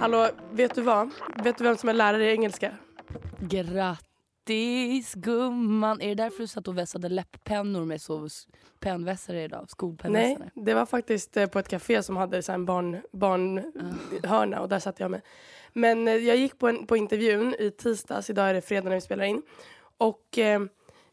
Hallå, 0.00 0.28
vet 0.50 0.74
du 0.74 0.82
vad? 0.82 1.10
Vet 1.44 1.58
du 1.58 1.64
vem 1.64 1.76
som 1.76 1.88
är 1.88 1.92
lärare 1.92 2.24
i 2.24 2.32
engelska? 2.32 2.72
Grattis 3.38 5.14
gumman! 5.14 6.00
Är 6.00 6.08
det 6.08 6.14
därför 6.14 6.38
du 6.38 6.46
satt 6.46 6.68
och 6.68 6.78
vässade 6.78 7.08
läpppennor 7.08 7.84
med 7.84 8.00
så 8.00 8.28
pennvässare 8.80 9.42
idag? 9.42 9.68
Nej, 10.04 10.38
det 10.54 10.74
var 10.74 10.86
faktiskt 10.86 11.36
eh, 11.36 11.46
på 11.46 11.58
ett 11.58 11.68
café 11.68 12.02
som 12.02 12.16
hade 12.16 12.42
så 12.42 12.52
en 12.52 12.64
barn, 12.64 13.00
barnhörna 13.12 14.60
och 14.60 14.68
där 14.68 14.78
satt 14.78 15.00
jag 15.00 15.10
med. 15.10 15.20
Men 15.72 16.08
eh, 16.08 16.14
jag 16.14 16.36
gick 16.36 16.58
på, 16.58 16.68
en, 16.68 16.86
på 16.86 16.96
intervjun 16.96 17.54
i 17.58 17.70
tisdags, 17.70 18.30
idag 18.30 18.50
är 18.50 18.54
det 18.54 18.60
fredag 18.60 18.88
när 18.88 18.96
vi 18.96 19.00
spelar 19.00 19.24
in. 19.24 19.42
Och 19.98 20.38
eh, 20.38 20.60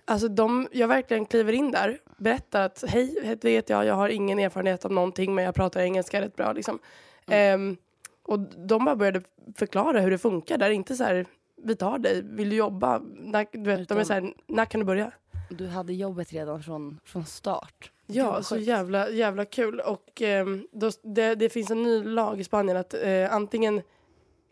alltså 0.05 0.27
de, 0.27 0.67
jag 0.71 0.87
verkligen 0.87 1.25
kliver 1.25 1.53
in 1.53 1.71
där, 1.71 1.97
berättar 2.17 2.61
att 2.61 2.83
hej, 2.87 3.19
det 3.23 3.43
vet 3.43 3.69
jag, 3.69 3.85
jag 3.85 3.95
har 3.95 4.09
ingen 4.09 4.39
erfarenhet 4.39 4.85
av 4.85 4.91
någonting 4.91 5.35
men 5.35 5.43
jag 5.43 5.55
pratar 5.55 5.81
engelska 5.81 6.21
rätt 6.21 6.35
bra 6.35 6.53
liksom. 6.53 6.79
Ehm, 7.27 7.77
och 8.25 8.39
de 8.39 8.85
bara 8.85 8.95
började 8.95 9.21
förklara 9.55 9.99
hur 9.99 10.11
det 10.11 10.17
funkar 10.17 10.57
där, 10.57 10.69
inte 10.69 10.95
så 10.95 11.03
här 11.03 11.25
vi 11.65 11.75
tar 11.75 11.99
dig, 11.99 12.21
vill 12.21 12.49
du 12.49 12.55
jobba? 12.55 13.01
När, 13.15 13.47
du 13.51 13.59
vet, 13.59 13.89
de 13.89 13.97
är 13.97 14.01
Utan- 14.01 14.05
så 14.05 14.13
här, 14.13 14.33
när 14.47 14.65
kan 14.65 14.79
du 14.79 14.85
börja? 14.85 15.11
Du 15.49 15.67
hade 15.67 15.93
jobbet 15.93 16.33
redan 16.33 16.63
från, 16.63 16.99
från 17.03 17.25
start. 17.25 17.91
Ja, 18.07 18.43
så 18.43 18.55
sjukt. 18.55 18.67
jävla, 18.67 19.09
jävla 19.09 19.45
kul. 19.45 19.79
Och 19.79 20.21
ehm, 20.21 20.67
då, 20.71 20.91
det, 21.03 21.35
det 21.35 21.49
finns 21.49 21.71
en 21.71 21.83
ny 21.83 22.03
lag 22.03 22.39
i 22.39 22.43
Spanien 22.43 22.77
att 22.77 22.93
eh, 22.93 23.33
antingen 23.33 23.81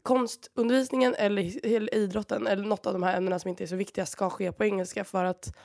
konstundervisningen 0.04 1.16
eller, 1.18 1.66
eller 1.66 1.96
idrotten 1.96 2.48
eller 2.48 2.66
något 2.66 2.86
av 2.86 2.94
de 2.94 3.04
här 3.04 3.18
ämnena 3.18 3.40
som 3.40 3.50
inte 3.50 3.64
är 3.64 3.68
så 3.68 3.76
viktiga 3.76 4.06
ska 4.06 4.30
ske 4.30 4.52
på 4.52 4.64
engelska 4.64 5.04
för 5.04 5.26
att 5.26 5.56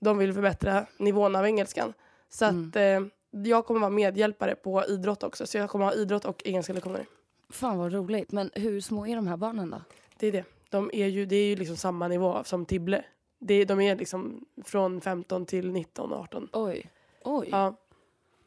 de 0.00 0.18
vill 0.18 0.32
förbättra 0.34 0.86
nivån 0.96 1.36
av 1.36 1.46
engelskan. 1.46 1.92
Så 2.28 2.44
att 2.44 2.76
eh, 2.76 3.00
jag 3.30 3.66
kommer 3.66 3.80
vara 3.80 3.90
medhjälpare 3.90 4.54
på 4.54 4.84
idrott 4.84 5.22
också. 5.22 5.46
Så 5.46 5.58
jag 5.58 5.70
kommer 5.70 5.84
ha 5.84 5.94
idrott 5.94 6.24
och 6.24 6.42
engelska 6.44 6.72
lektioner. 6.72 7.06
Fan 7.52 7.78
vad 7.78 7.92
roligt. 7.92 8.32
Men 8.32 8.50
hur 8.54 8.80
små 8.80 9.06
är 9.06 9.16
de 9.16 9.26
här 9.26 9.36
barnen 9.36 9.70
då? 9.70 9.82
Det 10.16 10.26
är 10.26 10.32
det. 10.32 10.44
De 10.70 10.90
är 10.92 11.06
ju, 11.06 11.26
det 11.26 11.36
är 11.36 11.46
ju 11.46 11.56
liksom 11.56 11.76
samma 11.76 12.08
nivå 12.08 12.44
som 12.44 12.66
Tibble. 12.66 13.04
Det, 13.38 13.64
de 13.64 13.80
är 13.80 13.96
liksom 13.96 14.44
från 14.64 15.00
15 15.00 15.46
till 15.46 15.72
19 15.72 16.12
och 16.12 16.20
18. 16.20 16.48
Oj. 16.52 16.90
Oj. 17.24 17.48
Ja. 17.50 17.76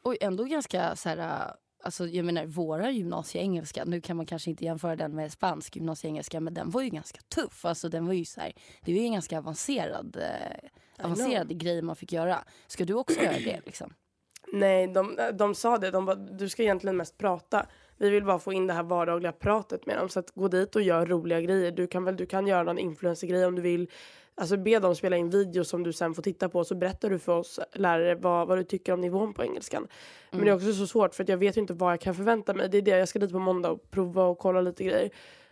Oj, 0.02 0.18
ändå 0.20 0.44
ganska 0.44 0.96
så 0.96 1.08
här... 1.08 1.52
Alltså 1.82 2.06
jag 2.06 2.24
menar 2.24 2.46
våra 2.46 2.90
gymnasieengelska, 2.90 3.84
nu 3.84 4.00
kan 4.00 4.16
man 4.16 4.26
kanske 4.26 4.50
inte 4.50 4.64
jämföra 4.64 4.96
den 4.96 5.14
med 5.14 5.32
spansk 5.32 5.76
gymnasieengelska 5.76 6.40
men 6.40 6.54
den 6.54 6.70
var 6.70 6.82
ju 6.82 6.88
ganska 6.88 7.20
tuff. 7.28 7.64
Alltså 7.64 7.88
den 7.88 8.06
var 8.06 8.12
ju 8.12 8.24
så 8.24 8.40
här, 8.40 8.52
det 8.80 8.92
var 8.92 8.98
ju 8.98 9.04
en 9.04 9.12
ganska 9.12 9.38
avancerad, 9.38 10.16
eh, 10.16 11.04
avancerad 11.04 11.58
grej 11.58 11.82
man 11.82 11.96
fick 11.96 12.12
göra. 12.12 12.44
Ska 12.66 12.84
du 12.84 12.94
också 12.94 13.20
göra 13.20 13.38
det 13.44 13.60
liksom? 13.66 13.94
Nej, 14.52 14.88
de, 14.88 15.18
de 15.32 15.54
sa 15.54 15.78
det. 15.78 15.90
De 15.90 16.04
bara, 16.04 16.16
du 16.16 16.48
ska 16.48 16.62
egentligen 16.62 16.96
mest 16.96 17.18
prata. 17.18 17.66
Vi 17.98 18.10
vill 18.10 18.24
bara 18.24 18.38
få 18.38 18.52
in 18.52 18.66
det 18.66 18.72
här 18.72 18.82
vardagliga 18.82 19.32
pratet 19.32 19.86
med 19.86 19.98
dem. 19.98 20.08
Så 20.08 20.18
att 20.18 20.30
gå 20.30 20.48
dit 20.48 20.76
och 20.76 20.82
gör 20.82 21.06
roliga 21.06 21.40
grejer. 21.40 21.72
Du 21.72 21.86
kan 21.86 22.04
väl 22.04 22.16
du 22.16 22.26
kan 22.26 22.46
göra 22.46 22.62
någon 22.62 22.78
influencergrej 22.78 23.46
om 23.46 23.54
du 23.54 23.62
vill. 23.62 23.90
Alltså 24.34 24.56
be 24.56 24.78
dem 24.78 24.94
spela 24.94 25.16
in 25.16 25.30
videos 25.30 25.68
som 25.68 25.82
du 25.82 25.92
sen 25.92 26.14
får 26.14 26.22
titta 26.22 26.48
på. 26.48 26.64
Så 26.64 26.74
berättar 26.74 27.10
du 27.10 27.18
för 27.18 27.32
oss 27.32 27.60
lärare 27.72 28.14
vad, 28.14 28.48
vad 28.48 28.58
du 28.58 28.64
tycker 28.64 28.92
om 28.92 29.00
nivån 29.00 29.34
på 29.34 29.42
engelskan. 29.42 29.88
Men 30.30 30.40
det 30.40 30.50
är 30.50 30.54
också 30.54 30.72
så 30.72 30.86
svårt 30.86 31.14
för 31.14 31.22
att 31.22 31.28
jag 31.28 31.36
vet 31.36 31.56
ju 31.56 31.60
inte 31.60 31.74
vad 31.74 31.92
jag 31.92 32.00
kan 32.00 32.14
förvänta 32.14 32.54
mig. 32.54 32.68
Det 32.68 32.78
är 32.78 32.82
det, 32.82 32.98
jag 32.98 33.08
ska 33.08 33.18
dit 33.18 33.32
på 33.32 33.38
måndag 33.38 33.70
och 33.70 33.90
prova 33.90 34.24
och 34.24 34.38
kolla 34.38 34.60
lite 34.60 34.84
grejer. 34.84 35.10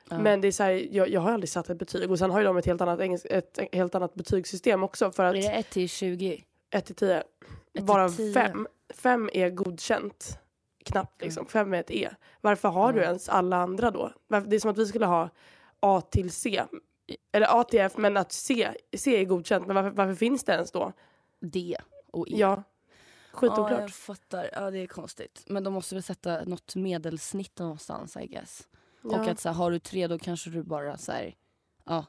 Men 0.08 0.40
det 0.40 0.48
är 0.48 0.52
så 0.52 0.62
här, 0.62 0.88
jag, 0.90 1.08
jag 1.08 1.20
har 1.20 1.32
aldrig 1.32 1.48
satt 1.48 1.70
ett 1.70 1.78
betyg. 1.78 2.10
Och 2.10 2.18
sen 2.18 2.30
har 2.30 2.40
ju 2.40 2.46
de 2.46 2.56
ett 2.56 2.66
helt 2.66 2.80
annat, 2.80 3.00
engels, 3.00 3.26
ett 3.30 3.58
helt 3.72 3.94
annat 3.94 4.14
betygssystem 4.14 4.84
också. 4.84 5.10
För 5.10 5.24
att 5.24 5.34
Är 5.34 5.42
det 5.42 5.48
1 5.48 5.70
till 5.70 5.88
20? 5.88 6.44
1 6.70 6.86
till 6.86 6.94
10. 6.94 7.22
till 7.72 7.84
Varav 7.84 8.08
10. 8.08 8.32
5 8.32 8.66
fem 8.94 9.30
är 9.32 9.50
godkänt. 9.50 10.38
Knappt 10.84 11.22
liksom. 11.22 11.46
5 11.46 11.74
är 11.74 11.80
ett 11.80 11.90
E. 11.90 12.10
Varför 12.40 12.68
har 12.68 12.92
du 12.92 13.00
ens 13.00 13.28
alla 13.28 13.56
andra 13.56 13.90
då? 13.90 14.12
Det 14.46 14.56
är 14.56 14.60
som 14.60 14.70
att 14.70 14.78
vi 14.78 14.86
skulle 14.86 15.06
ha 15.06 15.28
A 15.80 16.00
till 16.10 16.30
C. 16.30 16.64
Eller 17.32 17.60
A 17.60 17.64
till 17.64 17.80
F 17.80 17.92
men 17.96 18.16
att 18.16 18.32
C, 18.32 18.74
C 18.96 19.20
är 19.20 19.24
godkänt. 19.24 19.66
Men 19.66 19.76
varför, 19.76 19.90
varför 19.90 20.14
finns 20.14 20.44
det 20.44 20.52
ens 20.52 20.70
då? 20.70 20.92
D 21.40 21.76
och 22.12 22.28
E. 22.28 22.32
Ja. 22.36 22.62
Ja, 23.32 23.38
Skitoklart. 23.38 23.80
jag 23.80 23.90
fattar. 23.90 24.50
Ja, 24.52 24.70
det 24.70 24.78
är 24.78 24.86
konstigt. 24.86 25.44
Men 25.46 25.64
de 25.64 25.72
måste 25.74 25.94
väl 25.94 26.02
sätta 26.02 26.44
något 26.44 26.74
medelsnitt 26.76 27.58
någonstans, 27.58 28.16
I 28.16 28.26
guess. 28.26 28.68
Och 29.02 29.12
Ja. 29.12 29.30
att 29.30 29.40
så 29.40 29.48
här, 29.48 29.56
har 29.56 29.70
du 29.70 29.78
tre 29.78 30.06
då 30.06 30.18
kanske 30.18 30.50
du 30.50 30.62
bara 30.62 30.96
så 30.98 31.12
här, 31.12 31.34
ja. 31.84 32.04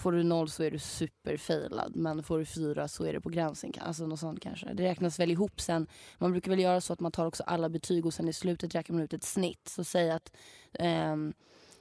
Får 0.00 0.12
du 0.12 0.22
noll 0.22 0.48
så 0.48 0.62
är 0.62 0.70
du 0.70 0.78
superfailad. 0.78 1.96
Men 1.96 2.22
får 2.22 2.38
du 2.38 2.44
fyra 2.44 2.88
så 2.88 3.04
är 3.04 3.12
det 3.12 3.20
på 3.20 3.28
gränsen. 3.28 3.72
Alltså 3.80 4.06
något 4.06 4.20
sånt 4.20 4.40
kanske. 4.40 4.74
Det 4.74 4.82
räknas 4.82 5.20
väl 5.20 5.30
ihop 5.30 5.60
sen. 5.60 5.86
Man 6.18 6.30
brukar 6.30 6.50
väl 6.50 6.60
göra 6.60 6.80
så 6.80 6.92
att 6.92 7.00
man 7.00 7.12
tar 7.12 7.26
också 7.26 7.42
alla 7.46 7.68
betyg 7.68 8.06
och 8.06 8.14
sen 8.14 8.28
i 8.28 8.32
slutet 8.32 8.74
räknar 8.74 8.94
man 8.96 9.04
ut 9.04 9.12
ett 9.12 9.24
snitt. 9.24 9.68
Så 9.68 9.84
säg 9.84 10.10
att 10.10 10.32
ehm, 10.72 11.32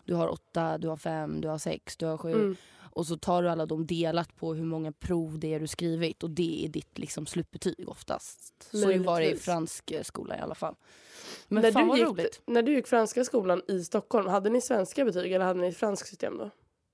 du 0.06 0.14
har 0.14 0.28
åtta, 0.28 0.78
du 0.78 0.88
har 0.88 0.98
fem, 0.98 1.42
du 1.42 1.48
har 1.48 1.58
sex, 1.58 1.98
du 1.98 2.06
har 2.06 2.18
sju. 2.18 2.34
Mm. 2.34 2.56
Och 2.92 3.08
så 3.08 3.18
tar 3.18 3.44
du 3.44 3.50
alla 3.50 3.66
dem 3.66 3.86
delat 3.86 4.36
på 4.36 4.54
hur 4.54 4.66
många 4.66 4.92
prov 4.92 5.40
det 5.40 5.54
är 5.54 5.60
du 5.60 5.68
skrivit 5.68 6.24
och 6.24 6.30
det 6.30 6.66
är 6.66 6.70
ditt 6.70 6.98
liksom 6.98 7.26
slutbetyg 7.26 7.90
oftast. 7.90 8.68
Så 8.72 8.80
var 8.80 8.88
det 8.88 8.94
i 8.94 9.00
Möjligtvis. 9.00 9.46
fransk 9.46 9.92
eh, 9.92 10.04
skola 10.04 10.38
i 10.38 10.40
alla 10.40 10.56
fall. 10.56 10.76
Men 11.48 11.62
när, 11.62 11.72
fan 11.72 11.84
du 11.84 11.90
vad 11.90 11.98
gick, 11.98 12.08
roligt. 12.08 12.42
när 12.46 12.62
du 12.62 12.74
gick 12.76 12.88
franska 12.88 13.24
skolan 13.24 13.62
i 13.68 13.84
Stockholm, 13.84 14.28
hade 14.28 14.50
ni 14.50 14.62
svenska 14.62 15.06
betyg 15.06 15.32
eller 15.32 15.46
hade 15.46 15.62
ni 15.62 15.72
franskt 15.72 16.10
system 16.10 16.38
då? 16.38 16.50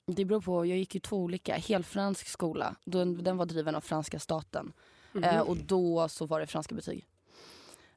Det 0.07 0.25
beror 0.25 0.41
på, 0.41 0.65
jag 0.65 0.77
gick 0.77 0.95
ju 0.95 0.99
två 0.99 1.17
olika. 1.17 1.55
Helfransk 1.55 2.27
skola, 2.27 2.75
den, 2.85 3.23
den 3.23 3.37
var 3.37 3.45
driven 3.45 3.75
av 3.75 3.81
franska 3.81 4.19
staten. 4.19 4.73
Mhm. 5.11 5.23
Eh, 5.23 5.41
och 5.41 5.57
då 5.57 6.07
så 6.09 6.25
var 6.25 6.39
det 6.39 6.47
franska 6.47 6.75
betyg. 6.75 7.07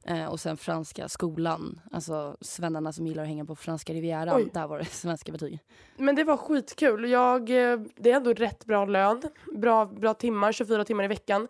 Eh, 0.03 0.25
och 0.25 0.39
sen 0.39 0.57
franska 0.57 1.09
skolan, 1.09 1.81
alltså 1.91 2.37
svennarna 2.41 2.93
som 2.93 3.07
gillar 3.07 3.23
att 3.23 3.29
hänga 3.29 3.45
på 3.45 3.55
franska 3.55 3.93
rivieran, 3.93 4.35
Oj. 4.35 4.49
där 4.53 4.67
var 4.67 4.79
det 4.79 4.85
svenska 4.85 5.31
betyg. 5.31 5.59
Men 5.97 6.15
det 6.15 6.23
var 6.23 6.37
skitkul. 6.37 7.09
Jag, 7.09 7.49
eh, 7.49 7.79
det 7.95 8.11
är 8.11 8.15
ändå 8.15 8.33
rätt 8.33 8.65
bra 8.65 8.85
lön. 8.85 9.21
Bra, 9.55 9.85
bra 9.85 10.13
timmar, 10.13 10.51
24 10.51 10.85
timmar 10.85 11.03
i 11.03 11.07
veckan. 11.07 11.47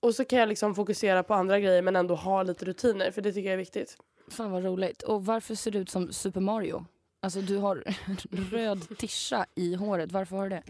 Och 0.00 0.14
så 0.14 0.24
kan 0.24 0.38
jag 0.38 0.48
liksom 0.48 0.74
fokusera 0.74 1.22
på 1.22 1.34
andra 1.34 1.60
grejer 1.60 1.82
men 1.82 1.96
ändå 1.96 2.14
ha 2.14 2.42
lite 2.42 2.64
rutiner 2.64 3.10
för 3.10 3.22
det 3.22 3.32
tycker 3.32 3.48
jag 3.48 3.52
är 3.54 3.58
viktigt. 3.58 3.96
Fan 4.30 4.50
vad 4.50 4.64
roligt. 4.64 5.02
Och 5.02 5.26
varför 5.26 5.54
ser 5.54 5.70
du 5.70 5.78
ut 5.78 5.90
som 5.90 6.12
Super 6.12 6.40
Mario? 6.40 6.84
Alltså 7.20 7.40
du 7.40 7.56
har 7.56 7.84
röd 8.50 8.98
tischa 8.98 9.46
i 9.54 9.74
håret, 9.74 10.12
varför 10.12 10.36
har 10.36 10.48
du 10.48 10.62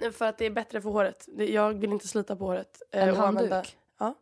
det? 0.00 0.12
För 0.12 0.24
att 0.24 0.38
det 0.38 0.46
är 0.46 0.50
bättre 0.50 0.80
för 0.82 0.90
håret. 0.90 1.28
Det- 1.28 1.50
Jag 1.52 1.74
vill 1.74 1.92
inte 1.92 2.08
slita 2.08 2.36
på 2.36 2.44
håret. 2.46 2.82
eh, 2.90 3.08
En 3.08 3.16
handduk? 3.16 3.76
Ja. 3.98 4.14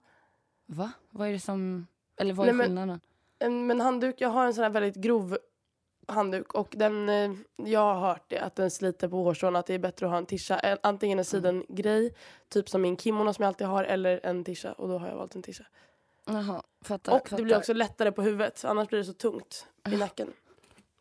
Va? 0.66 0.92
Vad 1.10 1.28
är 1.28 1.32
det 1.32 1.40
som... 1.40 1.86
Eller 2.16 2.34
vad 2.34 2.46
Nej, 2.46 2.50
är 2.50 2.56
men- 2.56 2.66
skillnaden? 2.66 3.00
En- 3.38 3.66
Men 3.66 3.80
handduk, 3.80 4.14
jag 4.18 4.28
har 4.28 4.46
en 4.46 4.54
sån 4.54 4.62
här 4.62 4.70
väldigt 4.70 4.94
grov 4.96 5.38
handduk 6.06 6.54
och 6.54 6.74
den, 6.76 7.08
eh, 7.08 7.32
jag 7.56 7.80
har 7.94 8.00
hört 8.08 8.24
det 8.28 8.38
att 8.38 8.56
den 8.56 8.70
sliter 8.70 9.08
på 9.08 9.16
hårstrån 9.22 9.56
att 9.56 9.66
det 9.66 9.74
är 9.74 9.78
bättre 9.78 10.06
att 10.06 10.10
ha 10.12 10.18
en 10.18 10.26
tisha. 10.26 10.58
En- 10.58 10.78
Antingen 10.82 11.18
en 11.18 11.24
sidengrej, 11.24 12.14
typ 12.48 12.68
som 12.68 12.82
min 12.82 12.96
kimono 12.96 13.32
som 13.34 13.42
jag 13.42 13.48
alltid 13.48 13.66
har 13.66 13.84
eller 13.84 14.20
en 14.22 14.44
tisha 14.44 14.72
och 14.72 14.88
då 14.88 14.98
har 14.98 15.08
jag 15.08 15.16
valt 15.16 15.34
en 15.34 15.42
tisha. 15.42 15.64
Jaha, 16.24 16.62
fattar. 16.80 17.12
Och 17.12 17.20
det 17.24 17.28
fattar. 17.30 17.42
blir 17.44 17.56
också 17.56 17.72
lättare 17.72 18.12
på 18.12 18.22
huvudet 18.22 18.64
annars 18.64 18.88
blir 18.88 18.98
det 18.98 19.04
så 19.04 19.12
tungt 19.12 19.66
i 19.88 19.96
nacken. 19.96 20.32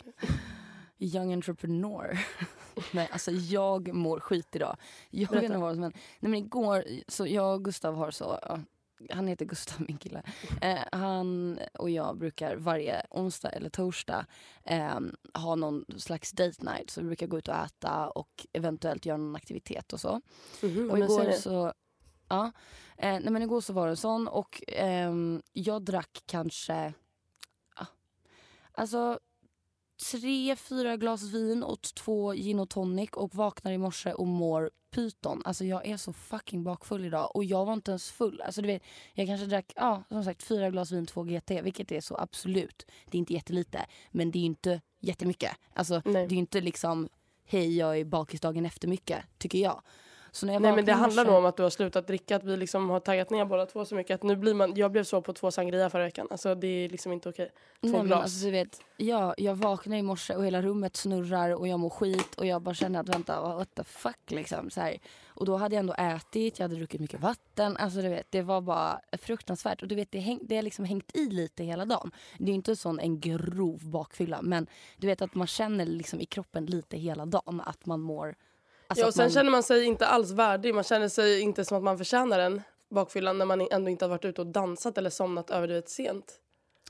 Young 1.01 1.33
entrepreneur. 1.33 2.19
Nej, 2.93 3.09
alltså 3.11 3.31
jag 3.31 3.93
mår 3.93 4.19
skit 4.19 4.55
idag. 4.55 4.77
Jag 5.09 5.31
vet 5.31 5.43
inte 5.43 5.57
vad 5.57 5.73
som 5.73 5.83
hände. 5.83 5.97
Nej 6.19 6.29
men 6.31 6.39
igår, 6.39 6.83
så 7.07 7.27
jag 7.27 7.53
och 7.55 7.65
Gustav 7.65 7.95
har 7.95 8.11
så, 8.11 8.39
han 9.09 9.27
heter 9.27 9.45
Gustav 9.45 9.81
min 9.87 9.97
kille. 9.97 10.23
Eh, 10.61 10.79
han 10.91 11.59
och 11.73 11.89
jag 11.89 12.17
brukar 12.17 12.55
varje 12.55 13.05
onsdag 13.09 13.49
eller 13.49 13.69
torsdag 13.69 14.25
eh, 14.63 14.99
ha 15.33 15.55
någon 15.55 15.85
slags 15.97 16.31
date 16.31 16.63
night. 16.65 16.89
Så 16.89 17.01
vi 17.01 17.07
brukar 17.07 17.27
gå 17.27 17.37
ut 17.37 17.47
och 17.47 17.55
äta 17.55 18.09
och 18.09 18.47
eventuellt 18.53 19.05
göra 19.05 19.17
någon 19.17 19.35
aktivitet 19.35 19.93
och 19.93 19.99
så. 20.01 20.21
Mhm, 20.61 20.91
Och 20.91 20.99
vad 20.99 20.99
igår 20.99 21.31
så, 21.31 21.73
ja, 22.29 22.51
eh, 22.97 23.19
nej 23.19 23.29
men 23.29 23.41
igår 23.41 23.61
så 23.61 23.73
var 23.73 23.85
det 23.85 23.91
en 23.91 23.97
sån 23.97 24.27
och 24.27 24.63
ehm, 24.67 25.41
jag 25.53 25.81
drack 25.81 26.23
kanske, 26.25 26.93
ja, 27.75 27.85
alltså 28.71 29.19
tre, 30.11 30.55
fyra 30.55 30.97
glas 30.97 31.23
vin 31.23 31.63
och 31.63 31.81
två 31.81 32.33
gin 32.33 32.59
och 32.59 32.69
tonic 32.69 33.09
och 33.09 33.35
vaknar 33.35 33.71
i 33.71 33.77
morse 33.77 34.13
och 34.13 34.27
mår 34.27 34.71
pyton. 34.91 35.41
Alltså 35.45 35.65
jag 35.65 35.87
är 35.87 35.97
så 35.97 36.13
fucking 36.13 36.63
bakfull 36.63 37.05
idag 37.05 37.35
och 37.35 37.43
jag 37.43 37.65
var 37.65 37.73
inte 37.73 37.91
ens 37.91 38.11
full. 38.11 38.41
Alltså 38.41 38.61
du 38.61 38.67
vet, 38.67 38.83
jag 39.13 39.27
kanske 39.27 39.45
drack, 39.45 39.73
ja 39.75 40.03
som 40.09 40.23
sagt 40.23 40.43
fyra 40.43 40.69
glas 40.69 40.91
vin, 40.91 41.05
två 41.05 41.23
GT, 41.23 41.51
vilket 41.51 41.91
är 41.91 42.01
så 42.01 42.17
absolut. 42.17 42.85
Det 43.05 43.17
är 43.17 43.19
inte 43.19 43.33
jättelite, 43.33 43.85
men 44.11 44.31
det 44.31 44.39
är 44.39 44.45
inte 44.45 44.81
jättemycket. 44.99 45.51
Alltså 45.73 46.01
Nej. 46.05 46.27
det 46.27 46.35
är 46.35 46.39
inte 46.39 46.61
liksom, 46.61 47.09
hej 47.45 47.77
jag 47.77 47.99
är 47.99 48.05
bakis 48.05 48.41
dagen 48.41 48.65
efter 48.65 48.87
mycket, 48.87 49.23
tycker 49.37 49.59
jag. 49.59 49.81
Så 50.31 50.45
när 50.45 50.53
jag 50.53 50.61
Nej 50.61 50.75
men 50.75 50.85
det 50.85 50.93
handlar 50.93 51.25
nog 51.25 51.35
om 51.35 51.45
att 51.45 51.57
du 51.57 51.63
har 51.63 51.69
slutat 51.69 52.07
dricka, 52.07 52.35
att 52.35 52.43
vi 52.43 52.57
liksom 52.57 52.89
har 52.89 52.99
taggat 52.99 53.29
ner 53.29 53.45
båda 53.45 53.65
två 53.65 53.85
så 53.85 53.95
mycket 53.95 54.15
att 54.15 54.23
nu 54.23 54.35
blir 54.35 54.53
man, 54.53 54.75
jag 54.75 54.91
blev 54.91 55.03
så 55.03 55.21
på 55.21 55.33
två 55.33 55.51
sangria 55.51 55.89
förra 55.89 56.03
veckan, 56.03 56.27
alltså 56.31 56.55
det 56.55 56.67
är 56.67 56.89
liksom 56.89 57.11
inte 57.11 57.29
okej. 57.29 57.49
Två 57.49 57.87
Nej, 57.87 57.91
men 57.91 58.05
glas. 58.05 58.21
alltså, 58.23 58.45
du 58.45 58.51
vet, 58.51 58.81
ja, 58.97 59.33
jag 59.37 59.55
vaknar 59.55 59.97
i 59.97 60.01
morse 60.01 60.35
och 60.35 60.45
hela 60.45 60.61
rummet 60.61 60.95
snurrar 60.95 61.55
och 61.55 61.67
jag 61.67 61.79
mår 61.79 61.89
skit 61.89 62.35
och 62.35 62.45
jag 62.45 62.61
bara 62.61 62.75
känner 62.75 62.99
att 62.99 63.09
vänta, 63.09 63.41
what 63.41 63.75
the 63.75 63.83
fuck 63.83 64.31
liksom. 64.31 64.69
Så 64.69 64.81
här. 64.81 64.97
Och 65.27 65.45
då 65.45 65.57
hade 65.57 65.75
jag 65.75 65.79
ändå 65.79 65.93
ätit, 65.93 66.59
jag 66.59 66.63
hade 66.63 66.75
druckit 66.75 67.01
mycket 67.01 67.21
vatten. 67.21 67.77
Alltså 67.77 68.01
du 68.01 68.09
vet, 68.09 68.27
det 68.29 68.41
var 68.41 68.61
bara 68.61 69.01
fruktansvärt. 69.11 69.81
Och 69.81 69.87
du 69.87 69.95
vet, 69.95 70.11
det, 70.11 70.19
häng, 70.19 70.39
det 70.41 70.55
har 70.55 70.63
liksom 70.63 70.85
hängt 70.85 71.15
i 71.15 71.29
lite 71.29 71.63
hela 71.63 71.85
dagen. 71.85 72.11
Det 72.37 72.51
är 72.51 72.55
inte 72.55 72.75
sån 72.75 72.99
en 72.99 73.19
grov 73.19 73.89
bakfylla 73.89 74.41
men 74.41 74.67
du 74.97 75.07
vet 75.07 75.21
att 75.21 75.35
man 75.35 75.47
känner 75.47 75.85
liksom 75.85 76.19
i 76.19 76.25
kroppen 76.25 76.65
lite 76.65 76.97
hela 76.97 77.25
dagen 77.25 77.61
att 77.65 77.85
man 77.85 77.99
mår... 77.99 78.35
Alltså 78.91 79.03
ja, 79.03 79.07
och 79.07 79.13
sen 79.13 79.23
man, 79.23 79.31
känner 79.31 79.51
man 79.51 79.63
sig 79.63 79.83
inte 79.85 80.07
alls 80.07 80.31
värdig, 80.31 80.75
man 80.75 80.83
känner 80.83 81.09
sig 81.09 81.39
inte 81.41 81.65
som 81.65 81.77
att 81.77 81.83
man 81.83 81.97
förtjänar 81.97 82.39
den 82.39 82.61
bakfyllan 82.89 83.37
när 83.37 83.45
man 83.45 83.67
ändå 83.71 83.89
inte 83.89 84.05
har 84.05 84.09
varit 84.09 84.25
ute 84.25 84.41
och 84.41 84.47
dansat 84.47 84.97
eller 84.97 85.09
somnat 85.09 85.49
överdrivet 85.49 85.89
sent. 85.89 86.39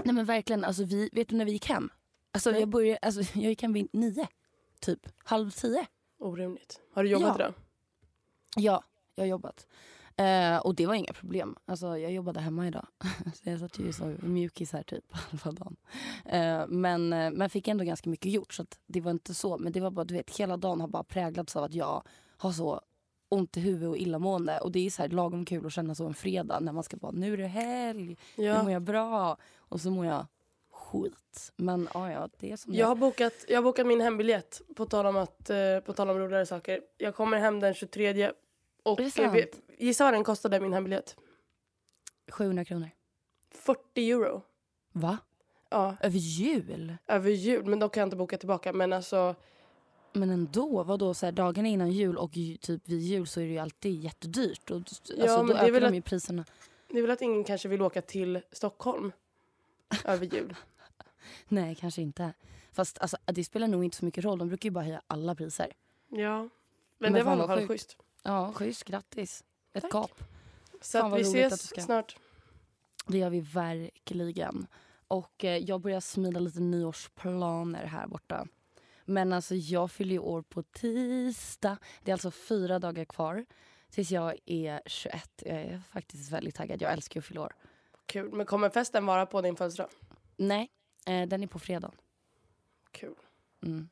Nej 0.03 0.15
men 0.15 0.25
verkligen, 0.25 0.63
alltså 0.63 0.83
vi, 0.83 1.09
vet 1.13 1.29
du 1.29 1.35
när 1.35 1.45
vi 1.45 1.51
gick 1.51 1.65
hem? 1.69 1.89
Alltså 2.31 2.51
Nej. 2.51 2.59
jag, 2.59 2.69
började, 2.69 2.97
alltså 3.01 3.21
jag 3.33 3.49
gick 3.49 3.61
hem 3.61 3.73
vid 3.73 3.87
nio, 3.93 4.27
typ 4.79 4.99
halv 5.23 5.51
tio. 5.51 5.85
Orimligt. 6.19 6.79
Har 6.93 7.03
du 7.03 7.09
jobbat 7.09 7.29
Ja. 7.29 7.35
idag? 7.35 7.53
Ja, 8.55 8.83
jag 9.15 9.23
har 9.23 9.27
jobbat. 9.29 9.67
Eh, 10.21 10.57
och 10.57 10.75
det 10.75 10.85
var 10.87 10.93
inga 10.93 11.13
problem. 11.13 11.55
Alltså, 11.65 11.97
jag 11.97 12.11
jobbade 12.11 12.39
hemma 12.39 12.67
idag. 12.67 12.87
så 13.43 13.49
jag 13.49 13.59
satt 13.59 13.79
ju 13.79 13.93
så 13.93 14.15
mjukis 14.21 14.71
här 14.73 14.83
typ 14.83 15.05
halva 15.11 15.51
dagen. 15.51 15.75
Eh, 16.25 16.67
men, 16.67 17.13
eh, 17.13 17.31
men 17.31 17.49
fick 17.49 17.67
ändå 17.67 17.83
ganska 17.83 18.09
mycket 18.09 18.31
gjort 18.31 18.53
så 18.53 18.65
det 18.87 19.01
var 19.01 19.11
inte 19.11 19.33
så. 19.33 19.57
Men 19.57 19.71
det 19.71 19.79
var 19.79 19.91
bara, 19.91 20.05
du 20.05 20.13
vet, 20.13 20.37
hela 20.37 20.57
dagen 20.57 20.81
har 20.81 20.87
bara 20.87 21.03
präglats 21.03 21.55
av 21.55 21.63
att 21.63 21.73
jag 21.73 22.03
har 22.37 22.51
så 22.51 22.81
ont 23.29 23.57
i 23.57 23.59
huvudet 23.59 23.89
och 23.89 23.97
illamående. 23.97 24.59
Och 24.59 24.71
det 24.71 24.85
är 24.85 24.89
så 24.89 25.01
här 25.01 25.09
lagom 25.09 25.45
kul 25.45 25.65
att 25.65 25.73
känna 25.73 25.95
så 25.95 26.05
en 26.07 26.13
fredag 26.13 26.59
när 26.59 26.71
man 26.71 26.83
ska 26.83 26.97
bara, 26.97 27.11
nu 27.11 27.33
är 27.33 27.37
det 27.37 27.47
helg, 27.47 28.17
nu 28.35 28.43
Ja. 28.43 28.63
mår 28.63 28.71
jag 28.71 28.81
bra. 28.81 29.37
Och 29.57 29.81
så 29.81 29.91
mår 29.91 30.05
jag 30.05 30.25
skit. 30.71 31.51
Men 31.55 31.87
ja, 31.93 32.11
ja, 32.11 32.29
det 32.39 32.51
är 32.51 32.57
som 32.57 32.73
Jag 32.73 32.79
det 32.85 32.87
har, 32.87 32.95
bokat, 32.95 33.33
jag 33.47 33.57
har 33.57 33.63
bokat 33.63 33.87
min 33.87 34.01
hembiljett 34.01 34.61
på 34.75 34.85
tal 34.85 35.05
om, 35.05 35.17
att, 35.17 35.49
eh, 35.49 35.79
på 35.85 35.93
tal 35.93 36.09
om 36.09 36.17
roligare 36.17 36.45
saker. 36.45 36.81
Jag 36.97 37.15
kommer 37.15 37.37
hem 37.37 37.59
den 37.59 37.73
23 37.73 38.31
och 38.83 38.99
vi-? 38.99 39.45
Gissa 39.85 40.03
vad 40.03 40.13
den 40.13 40.23
kostade 40.23 40.59
min 40.59 40.73
hembiljett? 40.73 41.15
700 42.31 42.65
kronor. 42.65 42.89
40 43.51 44.11
euro. 44.11 44.41
Va? 44.91 45.17
Ja, 45.69 45.95
Över 46.01 46.17
jul? 46.19 46.97
över 47.07 47.29
jul. 47.31 47.65
Men 47.65 47.79
då 47.79 47.89
kan 47.89 48.01
jag 48.01 48.05
inte 48.07 48.15
boka 48.15 48.37
tillbaka. 48.37 48.73
Men 48.73 48.93
alltså, 48.93 49.35
Men 50.13 50.29
ändå, 50.29 50.83
vadå 50.83 51.13
så 51.13 51.25
här, 51.25 51.33
dagarna 51.33 51.67
innan 51.67 51.91
jul 51.91 52.17
och 52.17 52.31
typ 52.61 52.87
vid 52.89 52.99
jul 53.01 53.27
så 53.27 53.39
är 53.39 53.43
det 53.45 53.51
ju 53.51 53.57
alltid 53.57 54.03
jättedyrt. 54.03 54.71
Och, 54.71 54.77
alltså, 54.77 55.13
Ja, 55.17 55.37
men 55.37 55.47
då 55.47 55.53
det 55.53 55.59
är 55.59 55.63
ökar 55.63 55.79
de 55.81 55.87
att- 55.87 55.95
ju 55.95 56.01
priserna. 56.01 56.45
det 56.87 56.97
är 56.97 57.01
väl 57.01 57.11
att 57.11 57.21
ingen 57.21 57.43
kanske 57.43 57.67
vill 57.69 57.81
åka 57.81 58.01
till 58.01 58.41
Stockholm 58.51 59.11
över 60.05 60.25
jul. 60.25 60.55
Nej, 61.47 61.75
kanske 61.75 62.01
inte. 62.01 62.33
Fast 62.71 62.99
alltså, 62.99 63.17
det 63.25 63.43
spelar 63.43 63.67
nog 63.67 63.83
inte 63.83 63.97
så 63.97 64.05
mycket 64.05 64.23
roll. 64.23 64.39
De 64.39 64.47
brukar 64.47 64.67
ju 64.67 64.71
bara 64.71 64.83
höja 64.83 65.01
alla 65.07 65.35
priser. 65.35 65.73
Ja, 66.09 66.39
men, 66.39 66.49
Men 66.97 67.13
det 67.13 67.23
var 67.23 67.31
i 67.31 67.39
alla 67.39 67.47
fall 67.47 67.67
schysst. 67.67 67.97
Ja, 68.23 68.53
schysst. 68.55 68.83
Grattis. 68.83 69.43
Ett 69.73 69.81
Tack. 69.81 69.91
kap. 69.91 70.23
Så 70.81 70.99
Fan, 70.99 71.13
att 71.13 71.19
vi 71.19 71.43
att 71.43 71.51
ses 71.53 71.67
ska. 71.69 71.81
snart. 71.81 72.17
Det 73.07 73.17
gör 73.17 73.29
vi 73.29 73.39
verkligen. 73.39 74.67
Och 75.07 75.43
eh, 75.45 75.57
jag 75.57 75.81
börjar 75.81 75.99
smida 75.99 76.39
lite 76.39 76.59
nyårsplaner 76.59 77.85
här 77.85 78.07
borta. 78.07 78.47
Men 79.05 79.33
alltså 79.33 79.55
jag 79.55 79.91
fyller 79.91 80.11
ju 80.11 80.19
år 80.19 80.41
på 80.41 80.63
tisdag. 80.63 81.77
Det 82.03 82.11
är 82.11 82.13
alltså 82.13 82.31
fyra 82.31 82.79
dagar 82.79 83.05
kvar 83.05 83.45
tills 83.89 84.11
jag 84.11 84.35
är 84.45 84.81
21. 84.85 85.43
Jag 85.45 85.57
är 85.61 85.81
faktiskt 85.91 86.31
väldigt 86.31 86.55
taggad. 86.55 86.81
Jag 86.81 86.93
älskar 86.93 87.19
att 87.19 87.25
fylla 87.25 87.41
år. 87.41 87.55
Kul. 88.05 88.31
Men 88.31 88.45
kommer 88.45 88.69
festen 88.69 89.05
vara 89.05 89.25
på 89.25 89.41
din 89.41 89.55
födelsedag? 89.55 89.89
Nej, 90.37 90.71
eh, 91.05 91.27
den 91.27 91.43
är 91.43 91.47
på 91.47 91.59
fredag. 91.59 91.91
Kul. 92.91 93.15
Mm. 93.63 93.89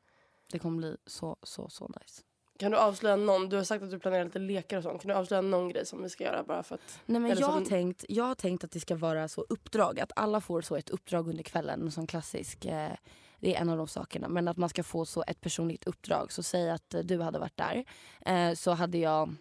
Det 0.50 0.58
kommer 0.58 0.76
bli 0.78 0.96
så, 1.06 1.36
så, 1.42 1.68
så 1.68 1.88
nice. 2.00 2.22
Kan 2.60 2.70
du 2.70 2.78
avslöja 2.78 3.16
någon? 3.16 3.48
Du 3.48 3.56
har 3.56 3.64
sagt 3.64 3.82
att 3.84 3.90
du 3.90 3.98
planerar 3.98 4.24
lite 4.24 4.38
lekar 4.38 4.76
och 4.76 4.82
sånt. 4.82 5.02
Kan 5.02 5.08
du 5.08 5.14
avslöja 5.14 5.40
någon 5.40 5.68
grej 5.68 5.86
som 5.86 6.02
vi 6.02 6.08
ska 6.08 6.24
göra 6.24 6.42
bara 6.42 6.62
för 6.62 6.74
att... 6.74 7.00
Nej, 7.06 7.20
men 7.20 7.38
jag, 7.38 7.46
har 7.46 7.54
som- 7.54 7.64
tänkt, 7.64 8.04
jag 8.08 8.24
har 8.24 8.34
tänkt 8.34 8.64
att 8.64 8.70
det 8.70 8.80
ska 8.80 8.96
vara 8.96 9.28
så 9.28 9.46
uppdrag. 9.48 10.00
Att 10.00 10.12
alla 10.16 10.40
får 10.40 10.60
så 10.60 10.76
ett 10.76 10.90
uppdrag 10.90 11.28
under 11.28 11.42
kvällen. 11.42 11.82
En 11.82 11.92
sån 11.92 12.06
klassisk. 12.06 12.64
Eh, 12.64 12.90
det 13.38 13.56
är 13.56 13.60
en 13.60 13.68
av 13.68 13.76
de 13.76 13.88
sakerna. 13.88 14.28
Men 14.28 14.48
att 14.48 14.56
man 14.56 14.68
ska 14.68 14.82
få 14.82 15.04
så 15.04 15.24
ett 15.26 15.40
personligt 15.40 15.84
uppdrag. 15.84 16.32
Så 16.32 16.42
säg 16.42 16.70
att 16.70 16.94
eh, 16.94 17.00
du 17.00 17.20
hade 17.20 17.38
varit 17.38 17.56
där. 17.56 17.84
Eh, 18.26 18.54
så 18.54 18.70
hade 18.70 18.98
jag 18.98 19.34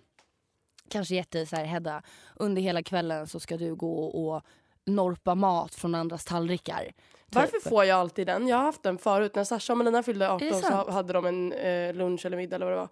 kanske 0.90 1.16
gett 1.16 1.32
dig 1.32 1.46
så 1.46 1.56
här 1.56 1.66
Hedda. 1.66 2.04
Under 2.36 2.62
hela 2.62 2.84
kvällen 2.84 3.28
så 3.28 3.40
ska 3.40 3.58
du 3.58 3.76
gå 3.76 4.04
och 4.04 4.44
norpa 4.90 5.36
mat 5.36 5.76
från 5.76 5.96
andras 5.96 6.26
tallrikar. 6.26 6.92
Varför 7.32 7.60
Typ. 7.60 7.70
får 7.70 7.86
jag 7.86 8.00
alltid 8.00 8.28
den? 8.28 8.48
Jag 8.48 8.58
har 8.58 8.64
haft 8.64 8.84
den 8.84 8.98
förut. 8.98 9.36
När 9.36 9.44
Sasha 9.44 9.74
och 9.74 9.78
Melina 9.78 10.04
fyllde 10.04 10.32
18 10.32 10.48
det 10.48 10.54
så 10.54 10.92
hade 10.92 11.14
de 11.14 11.26
en 11.26 11.54
eh, 11.54 11.94
lunch 11.94 12.26
eller 12.26 12.38
middag 12.38 12.56
eller 12.56 12.66
vad 12.66 12.74
det 12.74 12.80
var. 12.80 12.90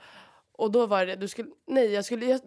Och 0.51 0.71
då 0.71 0.85
var 0.85 1.05
det 1.05 1.15
du 1.15 1.27
skulle... 1.27 1.49
Nej, 1.67 1.93
jag 1.93 2.05
skulle... 2.05 2.25
Jag, 2.25 2.41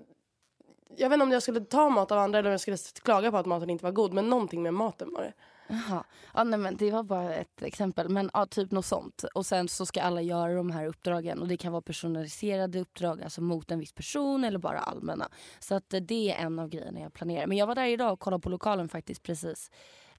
jag 0.97 1.09
vet 1.09 1.17
inte 1.17 1.25
om 1.25 1.33
jag 1.33 1.43
skulle 1.43 1.61
ta 1.61 1.89
mat 1.89 2.13
av 2.13 2.19
andra 2.19 2.39
eller 2.39 2.49
om 2.49 2.53
jag 2.53 2.61
skulle 2.61 2.77
klaga 3.03 3.31
på 3.31 3.37
att 3.37 3.47
maten 3.47 3.71
inte 3.71 3.85
var 3.85 3.93
god. 3.93 4.13
Men 4.13 4.31
någonting 4.31 4.63
med 4.63 4.75
maten 4.75 5.13
var 5.15 5.23
det. 5.23 5.33
Jaha. 5.71 6.05
Ja, 6.35 6.45
nej, 6.45 6.59
men 6.59 6.77
det 6.77 6.91
var 6.91 7.03
bara 7.03 7.35
ett 7.35 7.63
exempel. 7.63 8.09
Men 8.09 8.31
ja, 8.35 8.47
typ 8.47 8.71
något 8.71 8.87
sånt. 8.87 9.25
Och 9.35 9.47
sen 9.47 9.69
så 9.69 9.87
ska 9.87 10.03
alla 10.03 10.23
göra 10.23 10.55
de 10.55 10.71
här 10.71 10.87
uppdragen. 10.87 11.39
Och 11.39 11.49
det 11.49 11.57
kan 11.57 11.73
vara 11.73 11.83
personaliserade 11.83 12.81
uppdrag, 12.81 13.23
alltså 13.23 13.43
mot 13.43 13.71
en 13.71 13.79
viss 13.79 13.93
person 13.93 14.45
eller 14.45 14.59
bara 14.59 14.79
allmänna. 14.79 15.29
Så 15.59 15.75
att 15.75 15.95
eh, 15.95 16.01
det 16.01 16.33
är 16.33 16.45
en 16.45 16.59
av 16.59 16.69
grejerna 16.69 17.01
jag 17.01 17.13
planerar. 17.13 17.47
Men 17.47 17.57
jag 17.57 17.67
var 17.67 17.75
där 17.75 17.87
idag 17.87 18.13
och 18.13 18.21
kollade 18.21 18.41
på 18.41 18.49
lokalen 18.49 18.89
faktiskt 18.89 19.23
precis. 19.23 19.71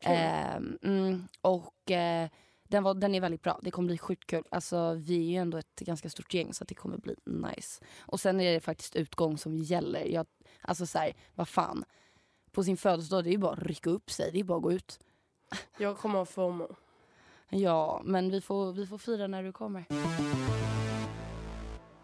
Ehm, 0.01 0.77
mm, 0.83 1.27
och 1.41 1.91
eh, 1.91 2.29
den, 2.63 2.83
var, 2.83 2.93
den 2.93 3.15
är 3.15 3.21
väldigt 3.21 3.41
bra. 3.41 3.59
Det 3.63 3.71
kommer 3.71 3.87
bli 3.87 3.97
sjukt 3.97 4.27
kul. 4.27 4.43
Alltså 4.51 4.93
vi 4.93 5.15
är 5.15 5.31
ju 5.31 5.35
ändå 5.35 5.57
ett 5.57 5.79
ganska 5.79 6.09
stort 6.09 6.33
gäng 6.33 6.53
så 6.53 6.63
det 6.63 6.75
kommer 6.75 6.97
bli 6.97 7.15
nice. 7.25 7.83
Och 7.99 8.19
sen 8.19 8.39
är 8.39 8.53
det 8.53 8.59
faktiskt 8.59 8.95
utgång 8.95 9.37
som 9.37 9.57
gäller. 9.57 10.05
Jag, 10.05 10.25
alltså 10.61 10.85
så 10.85 10.99
här, 10.99 11.13
vad 11.35 11.47
fan. 11.47 11.83
På 12.51 12.63
sin 12.63 12.77
födelsedag 12.77 13.23
det 13.23 13.29
är 13.29 13.31
ju 13.31 13.37
bara 13.37 13.53
att 13.53 13.63
rycka 13.63 13.89
upp 13.89 14.11
sig. 14.11 14.31
Det 14.31 14.39
är 14.39 14.43
bara 14.43 14.57
att 14.57 14.63
gå 14.63 14.71
ut. 14.71 14.99
Jag 15.77 15.97
kommer 15.97 16.19
ha 16.19 16.25
FOMO. 16.25 16.75
Ja, 17.49 18.01
men 18.03 18.29
vi 18.29 18.41
får, 18.41 18.73
vi 18.73 18.87
får 18.87 18.97
fira 18.97 19.27
när 19.27 19.43
du 19.43 19.51
kommer. 19.51 19.85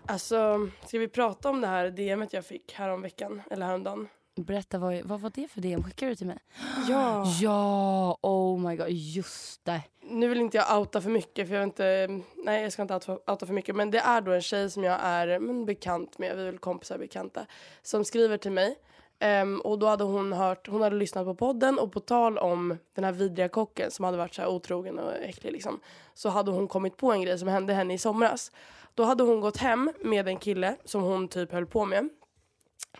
Alltså, 0.06 0.70
ska 0.86 1.00
vi 1.00 1.08
prata 1.08 1.50
om 1.50 1.62
det 1.62 1.68
här 1.68 1.90
DMet 1.90 2.34
jag 2.34 2.46
fick 2.46 2.74
häromveckan? 2.74 3.42
Eller 3.52 3.66
häromdagen? 3.66 4.08
Berätta, 4.36 4.78
vad, 4.78 5.02
vad 5.04 5.22
var 5.22 5.32
det 5.36 5.48
för 5.48 5.62
DM? 5.62 5.84
Skickade 5.84 6.12
du 6.12 6.16
till 6.16 6.28
mig? 6.28 6.38
Ja. 6.90 7.26
Ja, 7.42 8.18
oh 8.22 8.60
my 8.60 8.76
god, 8.76 8.90
just 8.90 9.66
det. 9.66 9.82
Nu 10.02 10.28
vill 10.28 10.40
inte 10.40 10.58
jag 10.58 10.80
outa 10.80 11.02
för 11.02 11.10
mycket 11.10 11.48
för 11.48 11.56
jag 11.56 11.64
inte, 11.64 12.08
nej 12.46 12.64
jag 12.64 12.74
ska 12.74 12.82
inte 12.82 12.94
outa, 12.94 13.18
outa 13.32 13.46
för 13.46 13.54
mycket 13.54 13.76
men 13.76 13.92
det 13.92 14.00
är 14.00 14.22
då 14.22 14.32
en 14.32 14.42
tjej 14.42 14.70
som 14.70 14.84
jag 14.84 15.00
är 15.02 15.40
men, 15.40 15.66
bekant 15.66 16.18
med, 16.18 16.36
vi 16.36 16.42
är 16.42 16.46
väl 16.46 16.58
kompisar 16.58 16.98
bekanta, 16.98 17.46
som 17.82 18.06
skriver 18.06 18.38
till 18.38 18.52
mig 18.52 18.76
Um, 19.20 19.62
och 19.62 19.80
då 19.80 19.88
hade 19.88 20.04
hon 20.04 20.34
hört, 20.34 20.68
hon 20.68 20.82
hade 20.82 20.96
lyssnat 20.96 21.26
på 21.26 21.36
podden 21.36 21.80
och 21.80 21.92
på 21.92 22.00
tal 22.00 22.38
om 22.38 22.78
den 22.94 23.04
här 23.04 23.12
vidriga 23.12 23.50
kocken 23.50 23.92
som 23.92 24.06
hade 24.06 24.18
varit 24.18 24.34
så 24.34 24.42
här 24.42 24.50
otrogen 24.50 25.00
och 25.00 25.14
äcklig 25.14 25.52
liksom. 25.52 25.80
Så 26.14 26.30
hade 26.30 26.52
hon 26.52 26.68
kommit 26.68 26.98
på 26.98 27.12
en 27.12 27.22
grej 27.22 27.40
som 27.40 27.48
hände 27.48 27.74
henne 27.74 27.94
i 27.94 27.98
somras. 27.98 28.52
Då 28.94 29.04
hade 29.04 29.24
hon 29.24 29.42
gått 29.42 29.58
hem 29.58 29.92
med 30.00 30.28
en 30.28 30.38
kille 30.38 30.76
som 30.86 31.02
hon 31.02 31.28
typ 31.28 31.52
höll 31.52 31.66
på 31.66 31.86
med. 31.86 32.10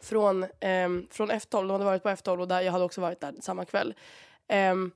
Från, 0.02 0.44
um, 0.44 1.08
från 1.12 1.32
F12, 1.32 1.62
de 1.62 1.70
hade 1.70 1.86
varit 1.86 2.04
på 2.04 2.10
F12 2.10 2.40
och 2.40 2.48
där, 2.48 2.62
jag 2.62 2.72
hade 2.72 2.86
också 2.86 3.02
varit 3.02 3.20
där 3.20 3.34
samma 3.42 3.66
kväll. 3.66 3.94
Um, 4.72 4.92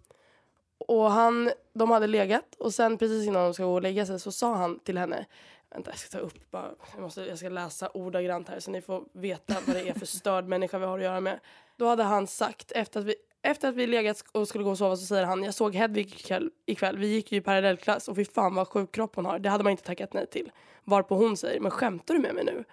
och 0.88 1.12
han, 1.12 1.51
de 1.74 1.92
hade 1.92 2.08
legat 2.08 2.56
och 2.60 2.74
sen 2.74 2.98
precis 2.98 3.28
innan 3.28 3.44
de 3.44 3.54
ska 3.54 3.63
gå 3.63 3.74
och 3.74 3.82
lägga 3.82 4.06
sig 4.06 4.20
så 4.20 4.32
sa 4.32 4.56
han 4.56 4.80
till 4.80 4.98
henne 4.98 5.25
Vänta 5.72 5.92
jag 5.92 6.00
ska 6.00 6.18
ta 6.18 6.24
upp 6.24 6.51
bara, 6.51 6.72
jag, 6.94 7.01
måste, 7.01 7.22
jag 7.22 7.38
ska 7.38 7.50
läsa 7.50 7.90
ordagrant 7.90 8.50
här 8.50 8.60
så 8.60 8.72
ni 8.72 8.82
får 8.82 9.04
veta 9.13 9.56
vad 9.68 9.75
det 9.75 9.90
är 9.90 9.94
för 9.94 10.06
störd 10.06 10.46
människa 10.48 10.80
vi 10.80 10.86
har 10.86 10.98
att 10.98 11.04
göra 11.04 11.20
med. 11.20 11.40
Då 11.78 11.88
hade 11.88 12.04
han 12.04 12.28
sagt 12.28 12.72
efter 12.72 13.00
att 13.00 13.06
vi 13.06 13.16
efter 13.42 13.70
att 13.70 13.75
vi 13.75 13.88
legat 13.88 14.24
och 14.32 14.48
skulle 14.48 14.63
gå 14.63 14.70
och 14.70 14.78
sova 14.78 14.96
så 14.96 15.06
säger 15.06 15.25
han 15.25 15.44
jag 15.44 15.54
såg 15.54 15.75
Hedvig 15.75 16.16
ikväll, 16.16 16.51
ikväll. 16.66 16.98
vi 16.98 17.08
gick 17.08 17.32
ju 17.32 17.38
i 17.38 17.42
parallellklass 17.42 18.08
och 18.08 18.16
fy 18.16 18.25
fan 18.25 18.56
vad 18.56 18.68
sjuk 18.68 18.92
kropp 18.92 19.16
hon 19.16 19.25
har. 19.25 19.40
Det 19.40 19.50
hade 19.50 19.63
man 19.63 19.72
inte 19.72 19.84
tackat 19.84 20.13
nej 20.13 20.28
till. 20.28 20.51
Varpå 20.84 21.16
hon 21.16 21.38
säger 21.38 21.60
men 21.60 21.72
skämtar 21.72 22.13
du 22.13 22.20
med 22.20 22.36
mig 22.36 22.44
nu? 22.44 22.63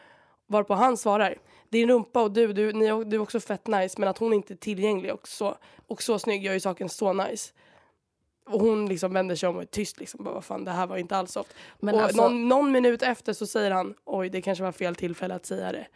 Varpå 0.47 0.75
han 0.75 0.97
svarar 0.97 1.39
din 1.69 1.89
rumpa 1.89 2.23
och 2.23 2.31
du, 2.31 2.53
du, 2.53 2.73
ni, 2.73 3.05
du 3.05 3.17
är 3.17 3.21
också 3.21 3.41
fett 3.41 3.67
nice 3.67 4.01
men 4.01 4.09
att 4.09 4.19
hon 4.19 4.33
inte 4.33 4.55
är 4.55 4.57
tillgänglig 4.57 5.13
och 5.13 5.29
så, 5.29 5.57
och 5.87 6.03
så 6.03 6.19
snygg 6.19 6.45
gör 6.45 6.53
ju 6.53 6.61
saken 6.61 6.89
så 6.89 7.13
nice. 7.13 7.53
Och 8.49 8.61
hon 8.61 8.87
liksom 8.87 9.13
vänder 9.13 9.37
sig 9.37 9.49
om 9.49 9.57
och 9.57 9.63
är 9.63 9.67
tyst. 9.67 10.01
Liksom. 10.01 10.25
Bara, 10.25 10.35
vad 10.35 10.45
fan, 10.45 10.65
det 10.65 10.71
här 10.71 10.87
var 10.87 10.97
inte 10.97 11.17
alls 11.17 11.33
soft. 11.33 11.55
Men 11.81 11.95
och 11.95 12.01
alltså- 12.03 12.23
någon, 12.23 12.49
någon 12.49 12.73
minut 12.73 13.03
efter 13.03 13.33
så 13.33 13.47
säger 13.47 13.71
han 13.71 13.95
oj 14.05 14.29
det 14.31 14.43
kanske 14.43 14.65
var 14.65 14.73
fel 14.73 14.95
tillfälle 14.95 15.35
att 15.35 15.47
säga 15.47 15.73
det. 15.73 15.87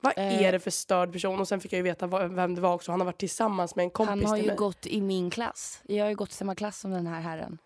Vad 0.00 0.12
Eh. 0.16 0.42
är 0.42 0.52
det 0.52 0.60
för 0.60 0.70
störd 0.70 1.12
person? 1.12 1.40
Och 1.40 1.48
sen 1.48 1.60
fick 1.60 1.72
jag 1.72 1.76
ju 1.76 1.82
veta 1.82 2.06
vem 2.28 2.54
det 2.54 2.60
var 2.60 2.74
också. 2.74 2.90
Han 2.92 3.00
har 3.00 3.04
varit 3.04 3.18
tillsammans 3.18 3.76
med 3.76 3.82
en 3.82 3.90
kompis 3.90 4.08
Han 4.10 4.24
har 4.24 4.36
ju 4.36 4.54
gått 4.54 4.86
i 4.86 5.00
min 5.00 5.30
klass. 5.30 5.80
Jag 5.86 6.04
har 6.04 6.10
ju 6.10 6.16
gått 6.16 6.30
i 6.30 6.34
samma 6.34 6.54
klass 6.54 6.78
som 6.80 6.90
den 6.90 7.06
här 7.06 7.20
herren. 7.20 7.58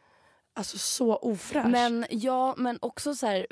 Alltså 0.56 0.78
så 0.78 1.16
ofräsch. 1.16 1.66
Men 1.66 2.06
ja, 2.10 2.54
men 2.56 2.78
också 2.82 3.14
så 3.14 3.26
här, 3.26 3.46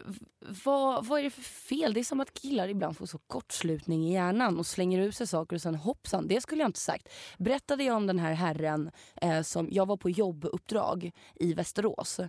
vad, 0.65 1.07
vad 1.07 1.19
är 1.19 1.23
det 1.23 1.31
för 1.31 1.43
fel? 1.43 1.95
Det 1.95 2.01
är 2.01 2.05
som 2.05 2.21
att 2.21 2.35
killar 2.35 2.69
ibland 2.69 2.97
får 2.97 3.07
så 3.07 3.19
kortslutning 3.19 4.09
i 4.09 4.13
hjärnan 4.13 4.59
och 4.59 4.67
slänger 4.67 5.01
ut 5.01 5.17
sig 5.17 5.27
saker 5.27 5.57
och 5.57 5.63
sen 5.63 5.75
hoppsan, 5.75 6.29
det 6.29 6.41
skulle 6.41 6.63
jag 6.63 6.69
inte 6.69 6.81
sagt. 6.81 7.09
Berättade 7.39 7.85
jag 7.85 7.97
om 7.97 8.07
den 8.07 8.19
här 8.19 8.33
herren 8.33 8.91
eh, 9.23 9.43
som, 9.43 9.69
jag 9.71 9.87
var 9.87 9.97
på 9.97 10.11
jobbuppdrag 10.11 11.11
i 11.35 11.55
Västerås. 11.55 12.21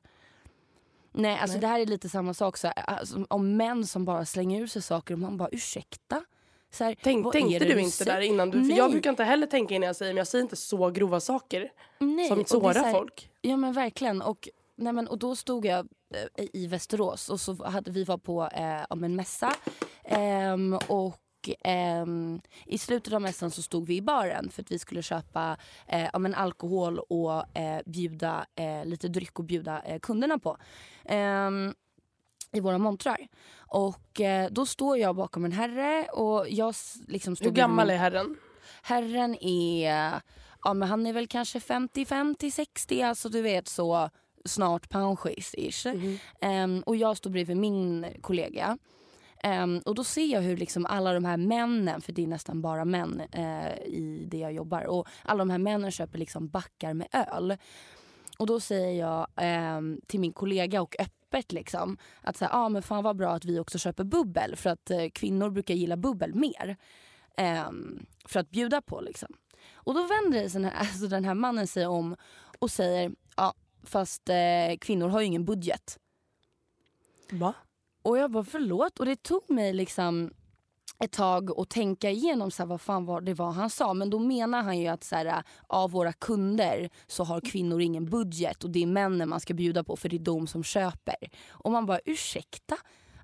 Nej, 1.11 1.39
alltså 1.39 1.57
det 1.57 1.67
här 1.67 1.79
är 1.79 1.85
lite 1.85 2.09
samma 2.09 2.33
sak. 2.33 2.57
Så 2.57 2.67
här, 2.67 2.75
alltså, 2.89 3.25
om 3.29 3.57
män 3.57 3.85
som 3.87 4.05
bara 4.05 4.25
slänger 4.25 4.61
ur 4.61 4.67
sig 4.67 4.81
saker 4.81 5.13
och 5.13 5.19
man 5.19 5.37
bara 5.37 5.49
ursäkta? 5.51 6.23
Så 6.71 6.83
här, 6.83 6.95
Tänk, 7.03 7.31
tänkte 7.31 7.59
det 7.59 7.73
du 7.73 7.81
inte 7.81 8.03
där 8.03 8.21
innan? 8.21 8.49
Du, 8.49 8.57
för 8.59 8.67
Nej. 8.67 8.77
jag 8.77 8.91
brukar 8.91 9.09
inte 9.09 9.23
heller 9.23 9.47
tänka 9.47 9.75
innan 9.75 9.87
jag 9.87 9.95
säger 9.95 10.13
men 10.13 10.17
jag 10.17 10.27
säger 10.27 10.43
inte 10.43 10.55
så 10.55 10.89
grova 10.89 11.19
saker. 11.19 11.71
Nej, 11.99 12.27
som 12.27 12.45
sårar 12.45 12.73
så 12.73 12.79
här- 12.79 12.91
folk. 12.91 13.29
Ja 13.41 13.57
men 13.57 13.73
verkligen. 13.73 14.21
Och, 14.21 14.49
nej, 14.75 14.93
men, 14.93 15.07
och 15.07 15.17
då 15.19 15.35
stod 15.35 15.65
jag 15.65 15.87
eh, 16.37 16.45
i 16.53 16.67
Västerås 16.67 17.29
och 17.29 17.39
så 17.39 17.65
hade 17.65 17.91
vi 17.91 18.03
var 18.03 18.17
på 18.17 18.43
eh, 18.47 18.85
om 18.89 19.03
en 19.03 19.15
mässa. 19.15 19.53
Ehm, 20.03 20.73
och 20.87 21.21
ehm, 21.63 22.41
i 22.65 22.77
slutet 22.77 23.13
av 23.13 23.21
mässan 23.21 23.51
så 23.51 23.61
stod 23.61 23.87
vi 23.87 23.95
i 23.95 24.01
baren 24.01 24.49
för 24.49 24.61
att 24.61 24.71
vi 24.71 24.79
skulle 24.79 25.01
köpa 25.01 25.57
eh, 25.87 26.09
om 26.13 26.25
en 26.25 26.35
alkohol 26.35 26.99
och 26.99 27.57
eh, 27.57 27.81
bjuda 27.85 28.45
eh, 28.55 28.85
lite 28.85 29.07
dryck 29.07 29.39
och 29.39 29.45
bjuda 29.45 29.81
eh, 29.81 29.99
kunderna 29.99 30.39
på. 30.39 30.57
Ehm, 31.05 31.73
i 32.51 32.59
våra 32.59 32.77
montrar. 32.77 33.27
Och 33.57 34.21
eh, 34.21 34.49
då 34.51 34.65
står 34.65 34.97
jag 34.97 35.15
bakom 35.15 35.45
en 35.45 35.51
herre 35.51 36.05
och 36.13 36.49
jag 36.49 36.75
liksom 37.07 37.35
står 37.35 37.45
Hur 37.45 37.51
gammal 37.55 37.87
min- 37.87 37.95
är 37.95 37.99
herren? 37.99 38.37
Herren 38.83 39.35
är, 39.43 40.21
ja 40.63 40.73
men 40.73 40.89
han 40.89 41.07
är 41.07 41.13
väl 41.13 41.27
kanske 41.27 41.59
55 41.59 42.35
till 42.35 42.53
60, 42.53 43.01
alltså 43.01 43.29
du 43.29 43.41
vet 43.41 43.67
så 43.67 44.09
snart 44.45 44.89
pensionist-ish. 44.89 45.93
Mhm. 45.93 46.17
Ehm, 46.41 46.83
och 46.85 46.95
jag 46.95 47.17
står 47.17 47.29
bredvid 47.29 47.57
min 47.57 48.05
kollega. 48.21 48.77
Ehm, 49.43 49.81
och 49.85 49.95
då 49.95 50.03
ser 50.03 50.25
jag 50.25 50.41
hur 50.41 50.57
liksom 50.57 50.85
alla 50.85 51.13
de 51.13 51.25
här 51.25 51.37
männen, 51.37 52.01
för 52.01 52.13
det 52.13 52.23
är 52.23 52.27
nästan 52.27 52.61
bara 52.61 52.85
män 52.85 53.21
eh, 53.31 53.77
i 53.85 54.27
det 54.27 54.37
jag 54.37 54.53
jobbar, 54.53 54.83
och 54.83 55.07
alla 55.23 55.37
de 55.37 55.49
här 55.49 55.57
männen 55.57 55.91
köper 55.91 56.19
liksom 56.19 56.47
backar 56.47 56.93
med 56.93 57.07
öl. 57.11 57.57
Och 58.37 58.47
då 58.47 58.59
säger 58.59 58.99
jag 58.99 59.27
ehm, 59.35 60.01
till 60.07 60.19
min 60.19 60.33
kollega 60.33 60.81
och 60.81 60.95
öppet 60.99 61.51
liksom 61.51 61.97
att 62.21 62.37
så 62.37 62.45
här, 62.45 62.51
ah, 62.53 62.69
men 62.69 62.81
fan 62.81 63.03
vad 63.03 63.15
bra 63.15 63.31
att 63.31 63.45
vi 63.45 63.59
också 63.59 63.77
köper 63.77 64.03
bubbel 64.03 64.55
för 64.55 64.69
att 64.69 64.91
eh, 64.91 65.09
kvinnor 65.13 65.49
brukar 65.49 65.73
gilla 65.73 65.97
bubbel 65.97 66.35
mer. 66.35 66.77
Ehm, 67.37 68.05
för 68.25 68.39
att 68.39 68.49
bjuda 68.49 68.81
på 68.81 69.01
liksom. 69.01 69.29
Och 69.73 69.93
då 69.93 70.07
vänder 70.07 70.49
sig 70.49 70.61
den 70.61 70.71
här, 70.71 70.79
alltså 70.79 71.07
den 71.07 71.25
här 71.25 71.33
mannen 71.33 71.67
sig 71.67 71.87
om 71.87 72.15
och 72.59 72.71
säger 72.71 73.11
fast 73.89 74.29
eh, 74.29 74.77
kvinnor 74.81 75.07
har 75.07 75.19
ju 75.19 75.25
ingen 75.25 75.45
budget. 75.45 75.99
Va? 77.31 77.53
Och 78.03 78.17
jag 78.17 78.31
bara 78.31 78.43
förlåt 78.43 78.99
och 78.99 79.05
det 79.05 79.23
tog 79.23 79.49
mig 79.49 79.73
liksom 79.73 80.31
ett 80.99 81.11
tag 81.11 81.59
att 81.59 81.69
tänka 81.69 82.09
igenom 82.09 82.51
så 82.51 82.63
här, 82.63 82.67
vad 82.67 82.81
fan 82.81 83.05
var 83.05 83.21
det 83.21 83.33
var 83.33 83.51
han 83.51 83.69
sa. 83.69 83.93
Men 83.93 84.09
då 84.09 84.19
menar 84.19 84.63
han 84.63 84.79
ju 84.79 84.87
att 84.87 85.03
så 85.03 85.15
här, 85.15 85.43
av 85.67 85.91
våra 85.91 86.13
kunder 86.13 86.89
så 87.07 87.23
har 87.23 87.41
kvinnor 87.41 87.81
ingen 87.81 88.05
budget 88.05 88.63
och 88.63 88.69
det 88.69 88.83
är 88.83 88.87
männen 88.87 89.29
man 89.29 89.39
ska 89.39 89.53
bjuda 89.53 89.83
på 89.83 89.95
för 89.95 90.09
det 90.09 90.15
är 90.15 90.19
de 90.19 90.47
som 90.47 90.63
köper. 90.63 91.15
Och 91.49 91.71
man 91.71 91.85
bara 91.85 91.99
ursäkta? 92.05 92.77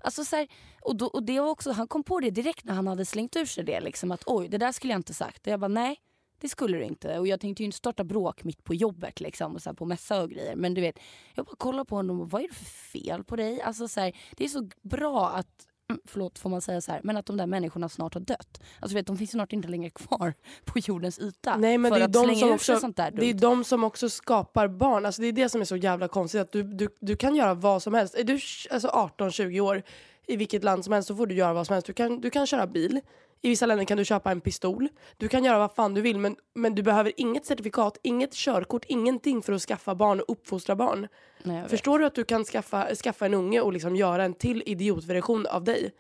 Alltså 0.04 0.26
så 0.26 0.36
här, 0.36 0.48
och, 0.82 0.96
då, 0.96 1.06
och 1.06 1.24
det 1.24 1.40
var 1.40 1.50
också, 1.50 1.72
han 1.72 1.88
kom 1.88 2.04
på 2.04 2.20
det 2.20 2.30
direkt 2.30 2.66
när 2.66 2.74
han 2.74 2.88
hade 2.88 3.06
slängt 3.06 3.36
ur 3.36 3.46
sig 3.46 3.64
det. 3.64 3.82
Liksom, 3.82 4.12
att 4.12 4.24
oj, 4.26 4.48
det 4.48 4.58
där 4.58 4.72
skulle 4.72 4.94
jag 4.94 5.00
inte 5.00 5.14
sagt. 5.14 5.48
Och 5.48 5.54
jag 5.54 5.60
bara 5.60 5.68
nej, 5.68 5.98
det 6.42 6.50
skulle 6.50 6.78
du 6.78 6.84
inte. 6.84 7.20
Och 7.20 7.28
jag 7.28 7.40
tänkte 7.40 7.64
ju 7.64 7.66
inte 7.66 7.78
starta 7.78 8.04
bråk 8.04 8.44
mitt 8.44 8.64
på 8.64 8.74
jobbet 8.74 9.20
liksom, 9.20 9.56
och 9.56 9.62
så 9.62 9.74
på 9.74 9.86
mässa 9.86 10.22
och 10.22 10.30
grejer. 10.30 10.56
Men 10.56 10.74
du 10.74 10.82
vet, 10.82 11.00
jag 11.36 11.46
bara 11.46 11.56
kollar 11.56 11.84
på 11.84 11.96
honom 11.96 12.22
och 12.22 12.30
vad 12.30 12.42
är 12.42 12.48
det 12.48 12.54
för 12.54 12.66
fel 12.66 13.24
på 13.24 13.36
dig? 13.36 13.62
Alltså, 13.62 13.88
så 13.88 14.00
här, 14.00 14.18
det 14.38 14.44
är 14.44 14.48
så 14.48 14.70
bra 14.82 15.30
att 15.30 15.68
mm, 15.90 16.02
Förlåt, 16.06 16.40
får 16.40 16.50
man 16.50 16.62
säga 16.62 16.82
så 16.82 16.92
här, 16.92 17.02
men 17.04 17.18
att 17.18 17.26
de 17.26 17.38
där 17.38 17.48
människorna 17.48 17.90
snart 17.90 18.14
har 18.14 18.22
dött. 18.22 18.62
Alltså 18.80 18.96
vet, 18.96 19.08
de 19.08 19.18
finns 19.18 19.32
snart 19.32 19.54
inte 19.54 19.68
längre 19.68 19.90
kvar 19.90 20.34
på 20.66 20.80
jordens 20.80 21.20
yta. 21.20 21.58
Nej 21.58 21.78
men 21.78 21.92
för 21.92 22.00
det 22.00 22.04
är, 22.04 22.06
att 22.06 22.14
de 22.14 22.36
som 22.36 22.52
också, 22.52 22.80
sånt 22.80 22.98
där 22.98 23.12
det 23.12 23.26
är 23.26 23.34
de 23.34 23.64
som 23.64 23.84
också 23.84 24.10
skapar 24.10 24.68
barn. 24.68 25.06
Alltså 25.06 25.22
det 25.22 25.28
är 25.28 25.34
det 25.34 25.50
som 25.50 25.62
är 25.62 25.66
så 25.66 25.76
jävla 25.76 26.08
konstigt. 26.08 26.42
Att 26.42 26.52
du, 26.52 26.64
du, 26.64 26.88
du 27.00 27.16
kan 27.16 27.36
göra 27.36 27.54
vad 27.54 27.84
som 27.84 27.94
helst. 27.94 28.16
Är 28.16 28.24
du 28.24 28.34
alltså 28.72 28.88
18-20 28.88 29.60
år 29.60 29.84
i 30.32 30.36
vilket 30.36 30.64
land 30.64 30.84
som 30.84 30.94
helst 30.94 31.08
så 31.08 31.16
får 31.16 31.28
du 31.28 31.36
göra 31.36 31.54
vad 31.54 31.68
som 31.68 31.74
helst. 31.74 31.88
Du 31.88 31.94
kan, 31.94 32.22
du 32.22 32.30
kan 32.30 32.48
köra 32.48 32.68
bil. 32.68 33.02
I 33.42 33.50
vissa 33.50 33.66
länder 33.66 33.86
kan 33.86 33.98
du 33.98 34.06
köpa 34.06 34.32
en 34.32 34.42
pistol. 34.42 34.88
Du 35.18 35.28
kan 35.28 35.44
göra 35.44 35.60
vad 35.60 35.74
fan 35.74 35.94
du 35.94 36.02
vill 36.02 36.20
men, 36.20 36.36
men 36.56 36.76
du 36.76 36.84
behöver 36.84 37.12
inget 37.18 37.46
certifikat, 37.46 37.98
inget 38.04 38.34
körkort, 38.34 38.86
ingenting 38.88 39.42
för 39.42 39.54
att 39.54 39.62
skaffa 39.62 39.96
barn 39.96 40.20
och 40.20 40.26
uppfostra 40.30 40.76
barn. 40.76 41.08
Nej. 41.44 41.70
Förstår 41.70 42.00
du 42.00 42.06
att 42.06 42.16
du 42.16 42.24
kan 42.24 42.46
skaffa, 42.46 42.96
skaffa 42.96 43.26
en 43.26 43.34
unge 43.34 43.62
och 43.62 43.74
liksom 43.74 43.96
göra 43.96 44.24
en 44.24 44.34
till 44.34 44.64
idiotversion 44.66 45.46
av 45.48 45.64
dig? 45.64 45.92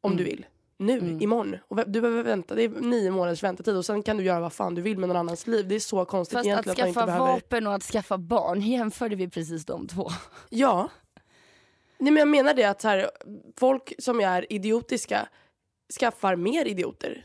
Om 0.00 0.12
Mm. 0.12 0.24
du 0.24 0.30
vill. 0.30 0.46
Nu, 0.78 1.18
imorgon. 1.20 1.56
Och 1.68 1.90
du 1.90 2.00
behöver 2.00 2.22
vänta, 2.22 2.54
det 2.54 2.62
är 2.62 2.68
nio 2.68 3.10
månaders 3.10 3.42
väntetid 3.42 3.76
och 3.76 3.84
sen 3.84 4.02
kan 4.02 4.16
du 4.16 4.24
göra 4.24 4.40
vad 4.40 4.52
fan 4.52 4.74
du 4.74 4.82
vill 4.82 4.98
med 4.98 5.08
någon 5.08 5.16
annans 5.16 5.46
liv. 5.46 5.68
Det 5.68 5.74
är 5.74 5.80
så 5.80 6.04
konstigt 6.04 6.32
Fast 6.38 6.40
att 6.40 6.46
egentligen 6.46 6.72
att 6.72 6.94
man 6.94 6.94
skaffa 6.94 7.00
inte 7.00 7.18
behöver... 7.18 7.32
vapen 7.32 7.66
och 7.66 7.74
att 7.74 7.82
skaffa 7.82 8.18
barn, 8.18 8.60
jämförde 8.70 9.16
vi 9.16 9.28
precis 9.28 9.66
de 9.66 9.86
två? 9.88 10.08
Ja. 10.50 10.88
Nej 11.98 12.12
men 12.12 12.16
jag 12.16 12.28
menar 12.28 12.54
det 12.54 12.64
att 12.64 12.80
så 12.80 12.88
här, 12.88 13.10
folk 13.56 13.92
som 13.98 14.20
är 14.20 14.52
idiotiska 14.52 15.28
skaffar 16.00 16.36
mer 16.36 16.64
idioter. 16.64 17.24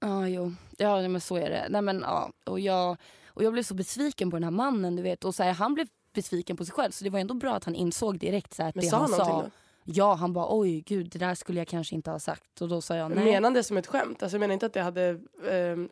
Ja, 0.00 0.28
jo. 0.28 0.52
Ja, 0.76 1.08
men 1.08 1.20
så 1.20 1.36
är 1.36 1.50
det. 1.50 1.66
Nej, 1.70 1.82
men, 1.82 2.00
ja. 2.00 2.32
och, 2.44 2.60
jag, 2.60 2.96
och 3.26 3.44
jag 3.44 3.52
blev 3.52 3.62
så 3.62 3.74
besviken 3.74 4.30
på 4.30 4.36
den 4.36 4.44
här 4.44 4.50
mannen, 4.50 4.96
du 4.96 5.02
vet. 5.02 5.24
Och 5.24 5.34
så 5.34 5.42
här, 5.42 5.52
han 5.52 5.74
blev 5.74 5.86
besviken 6.12 6.56
på 6.56 6.64
sig 6.64 6.74
själv, 6.74 6.90
så 6.90 7.04
det 7.04 7.10
var 7.10 7.18
ändå 7.18 7.34
bra 7.34 7.54
att 7.54 7.64
han 7.64 7.74
insåg 7.74 8.18
direkt 8.18 8.54
så 8.54 8.62
här, 8.62 8.68
att 8.68 8.74
Men 8.74 8.84
det 8.84 8.90
sa 8.90 8.96
han 8.98 9.08
sa. 9.08 9.28
någonting 9.28 9.52
Ja, 9.90 10.14
han 10.14 10.32
bara 10.32 10.46
oj 10.58 10.80
gud, 10.80 11.08
det 11.10 11.18
där 11.18 11.34
skulle 11.34 11.60
jag 11.60 11.68
kanske 11.68 11.94
inte 11.94 12.10
ha 12.10 12.18
sagt. 12.18 12.60
Och 12.60 12.68
då 12.68 12.80
sa 12.80 12.96
jag 12.96 13.10
nej. 13.10 13.24
Menar 13.24 13.42
han 13.42 13.52
det 13.54 13.64
som 13.64 13.76
ett 13.76 13.86
skämt? 13.86 14.22
Alltså 14.22 14.36
jag 14.36 14.40
menar 14.40 14.54
inte 14.54 14.66
att 14.66 14.72
det 14.72 14.82
hade... 14.82 15.20
ehm, 15.50 15.88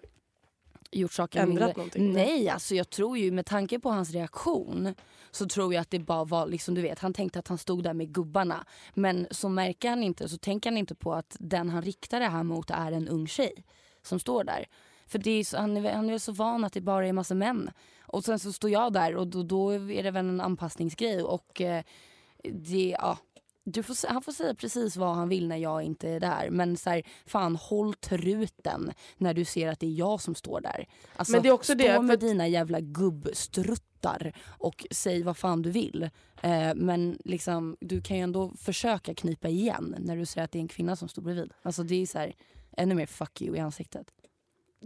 gjort 0.99 1.13
saker 1.13 1.41
ändrat 1.41 1.55
mindre. 1.55 1.77
någonting? 1.77 2.13
Nej, 2.13 2.49
alltså 2.49 2.75
jag 2.75 2.91
tror 2.91 3.19
ju 3.19 3.31
med 3.31 3.47
tanke 3.47 3.79
på 3.79 3.91
hans 3.91 4.11
reaktion 4.11 4.95
så 5.31 5.47
tror 5.47 5.75
jag 5.75 5.81
att 5.81 5.91
det 5.91 5.99
bara 5.99 6.25
var 6.25 6.47
liksom 6.47 6.75
du 6.75 6.83
vet, 6.83 6.99
han 6.99 7.13
tänkte 7.13 7.39
att 7.39 7.49
han 7.49 7.59
stod 7.59 7.83
där 7.83 7.95
med 7.95 8.15
gubbarna. 8.15 8.67
Men 8.95 9.27
så 9.31 9.49
märker 9.49 9.91
han 9.91 10.03
inte, 10.03 10.29
så 10.29 10.39
tänker 10.39 10.71
han 10.71 10.77
inte 10.77 10.95
på 10.95 11.15
att 11.15 11.37
den 11.41 11.71
han 11.71 11.83
riktar 11.83 12.21
det 12.21 12.27
här 12.27 12.43
mot 12.43 12.71
är 12.71 12.93
en 12.93 13.09
ung 13.09 13.27
tjej 13.27 13.65
som 14.03 14.19
står 14.19 14.45
där. 14.45 14.67
För 15.07 15.19
det 15.19 15.31
är 15.31 15.45
så, 15.45 15.57
han, 15.57 15.77
är, 15.77 15.93
han 15.93 16.11
är 16.11 16.19
så 16.19 16.33
van 16.33 16.65
att 16.65 16.73
det 16.73 16.81
bara 16.81 17.07
är 17.07 17.13
massa 17.13 17.35
män. 17.35 17.71
Och 18.01 18.25
sen 18.25 18.39
så 18.39 18.53
står 18.53 18.71
jag 18.71 18.93
där 18.93 19.17
och 19.17 19.27
då, 19.27 19.43
då 19.43 19.71
är 19.71 20.03
det 20.03 20.11
väl 20.11 20.29
en 20.29 20.41
anpassningsgrej 20.41 21.23
och 21.23 21.61
eh, 21.61 21.85
det, 22.45 22.97
ja. 22.99 23.19
Får, 23.75 24.09
han 24.09 24.23
får 24.23 24.33
säga 24.33 24.55
precis 24.55 24.97
vad 24.97 25.15
han 25.17 25.29
vill 25.29 25.49
när 25.49 25.57
jag 25.57 25.83
inte 25.83 26.09
är 26.09 26.21
där. 26.21 26.51
Men 26.51 26.77
så 26.77 26.91
här, 26.91 27.03
fan 27.27 27.57
håll 27.57 27.95
truten 27.95 28.93
när 29.17 29.35
du 29.35 29.45
ser 29.45 29.69
att 29.69 29.81
det 29.81 29.87
är 29.87 29.99
jag 29.99 30.21
som 30.21 30.35
står 30.35 30.61
där. 30.61 30.89
Alltså, 31.17 31.33
Men 31.33 31.43
det 31.43 31.49
är 31.49 31.53
också 31.53 31.73
stå 31.73 31.83
det, 31.83 31.95
för 31.95 32.03
med 32.03 32.19
dina 32.19 32.49
jävla 32.49 32.81
gubbstruttar 32.81 34.33
och 34.47 34.87
säg 34.91 35.23
vad 35.23 35.37
fan 35.37 35.63
du 35.63 35.71
vill. 35.71 36.11
Eh, 36.43 36.75
men 36.75 37.19
liksom, 37.25 37.77
du 37.81 38.01
kan 38.01 38.17
ju 38.17 38.23
ändå 38.23 38.53
försöka 38.59 39.15
knipa 39.15 39.49
igen 39.49 39.95
när 39.99 40.17
du 40.17 40.27
ser 40.27 40.43
att 40.43 40.53
det 40.53 40.59
är 40.59 40.61
en 40.61 40.69
kvinna 40.69 40.97
som 40.97 41.09
står 41.09 41.23
bredvid. 41.23 41.53
Alltså 41.63 41.83
det 41.83 42.03
är 42.03 42.07
så 42.07 42.19
här, 42.19 42.35
ännu 42.77 42.95
mer 42.95 43.07
fuck 43.07 43.43
you 43.43 43.57
i 43.57 43.61
ansiktet. 43.61 44.07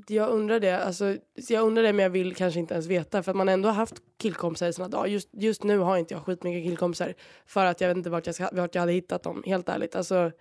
Jag 0.07 0.29
undrar 0.31 0.61
det, 0.61 0.85
alltså, 0.85 1.17
så 1.43 1.53
jag 1.53 1.67
undrar 1.67 1.83
det 1.83 1.93
men 1.93 2.03
jag 2.03 2.11
vill 2.11 2.35
kanske 2.35 2.61
inte 2.61 2.75
ens 2.75 2.87
veta 2.87 3.23
för 3.23 3.31
att 3.31 3.37
man 3.37 3.49
ändå 3.49 3.69
har 3.69 3.75
haft 3.75 3.95
killkompisar 4.17 4.69
i 4.69 4.73
såna 4.73 4.89
dagar. 4.89 5.07
Just, 5.07 5.29
just 5.33 5.63
nu 5.65 5.79
har 5.79 5.97
inte 5.97 6.15
jag 6.15 6.23
skitmycket 6.25 6.65
killkompisar 6.65 7.15
för 7.47 7.65
att 7.65 7.81
jag 7.81 7.89
vet 7.89 7.97
inte 7.97 8.11
vart 8.11 8.27
jag, 8.27 8.35
ska, 8.35 8.49
vart 8.53 8.75
jag 8.75 8.83
hade 8.83 8.93
hittat 8.93 9.23
dem, 9.23 9.43
helt 9.47 9.69
ärligt. 9.69 9.97
Alltså, 9.97 10.33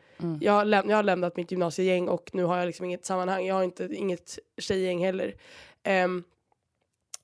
jag, 0.41 0.53
har 0.53 0.65
läm- 0.65 0.89
jag 0.89 0.95
har 0.95 1.03
lämnat 1.03 1.35
mitt 1.37 1.51
gymnasiegäng 1.51 2.07
och 2.09 2.29
nu 2.33 2.43
har 2.43 2.57
jag 2.57 2.65
liksom 2.65 2.85
inget 2.85 3.05
sammanhang. 3.05 3.45
Jag 3.45 3.55
har 3.55 3.63
inte, 3.63 3.83
inget 3.91 4.39
tjejgäng 4.57 5.05
heller. 5.05 5.35
Ehm, 5.83 6.23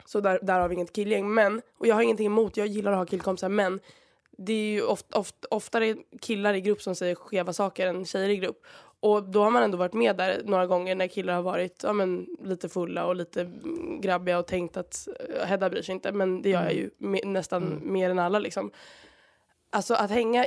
så 0.06 0.20
där, 0.20 0.39
där 0.42 0.60
har 0.60 0.68
vi 0.70 0.75
inget 0.75 0.94
killgäng. 0.94 1.34
Men, 1.34 1.62
och 1.77 1.88
jag 1.88 1.96
har 1.96 2.01
ingenting 2.01 2.25
emot, 2.25 2.58
jag 2.58 2.68
gillar 2.68 2.92
att 2.92 2.98
ha 2.98 3.06
killkompisar 3.06 3.50
men 3.50 3.80
det 4.38 4.54
är 4.54 4.72
ju 4.72 4.82
oft, 4.82 5.13
oft, 5.13 5.46
oftare 5.46 5.96
killar 6.22 6.54
i 6.54 6.62
grupp 6.62 6.82
som 6.82 6.96
säger 6.96 7.15
skeva 7.15 7.54
saker 7.54 7.88
än 7.88 8.06
tjejer 8.06 8.30
i 8.30 8.38
grupp. 8.38 8.65
Och 9.00 9.24
då 9.24 9.44
har 9.44 9.52
man 9.52 9.64
ändå 9.64 9.78
varit 9.78 9.94
med 9.94 10.16
där 10.16 10.42
några 10.46 10.68
gånger 10.68 10.96
när 10.96 11.08
killar 11.08 11.36
har 11.36 11.42
varit 11.42 11.84
ja, 11.84 11.94
men, 11.94 12.28
lite 12.40 12.70
fulla 12.70 13.06
och 13.06 13.16
lite 13.16 13.42
mm, 13.42 14.02
grabbiga 14.02 14.40
och 14.40 14.48
tänkt 14.48 14.78
att 14.78 15.08
uh, 15.30 15.46
Hedda 15.46 15.70
bryr 15.70 15.82
sig 15.82 15.96
inte. 15.96 16.12
Men 16.12 16.42
det 16.42 16.50
gör 16.50 16.64
jag 16.64 16.74
ju 16.74 16.90
me- 17.00 17.25
nästan 17.25 17.82
mer 17.84 18.10
än 18.10 18.20
alla 18.20 18.40
liksom. 18.40 18.72
Alltså 19.70 19.94
att 19.94 20.10
hänga 20.10 20.46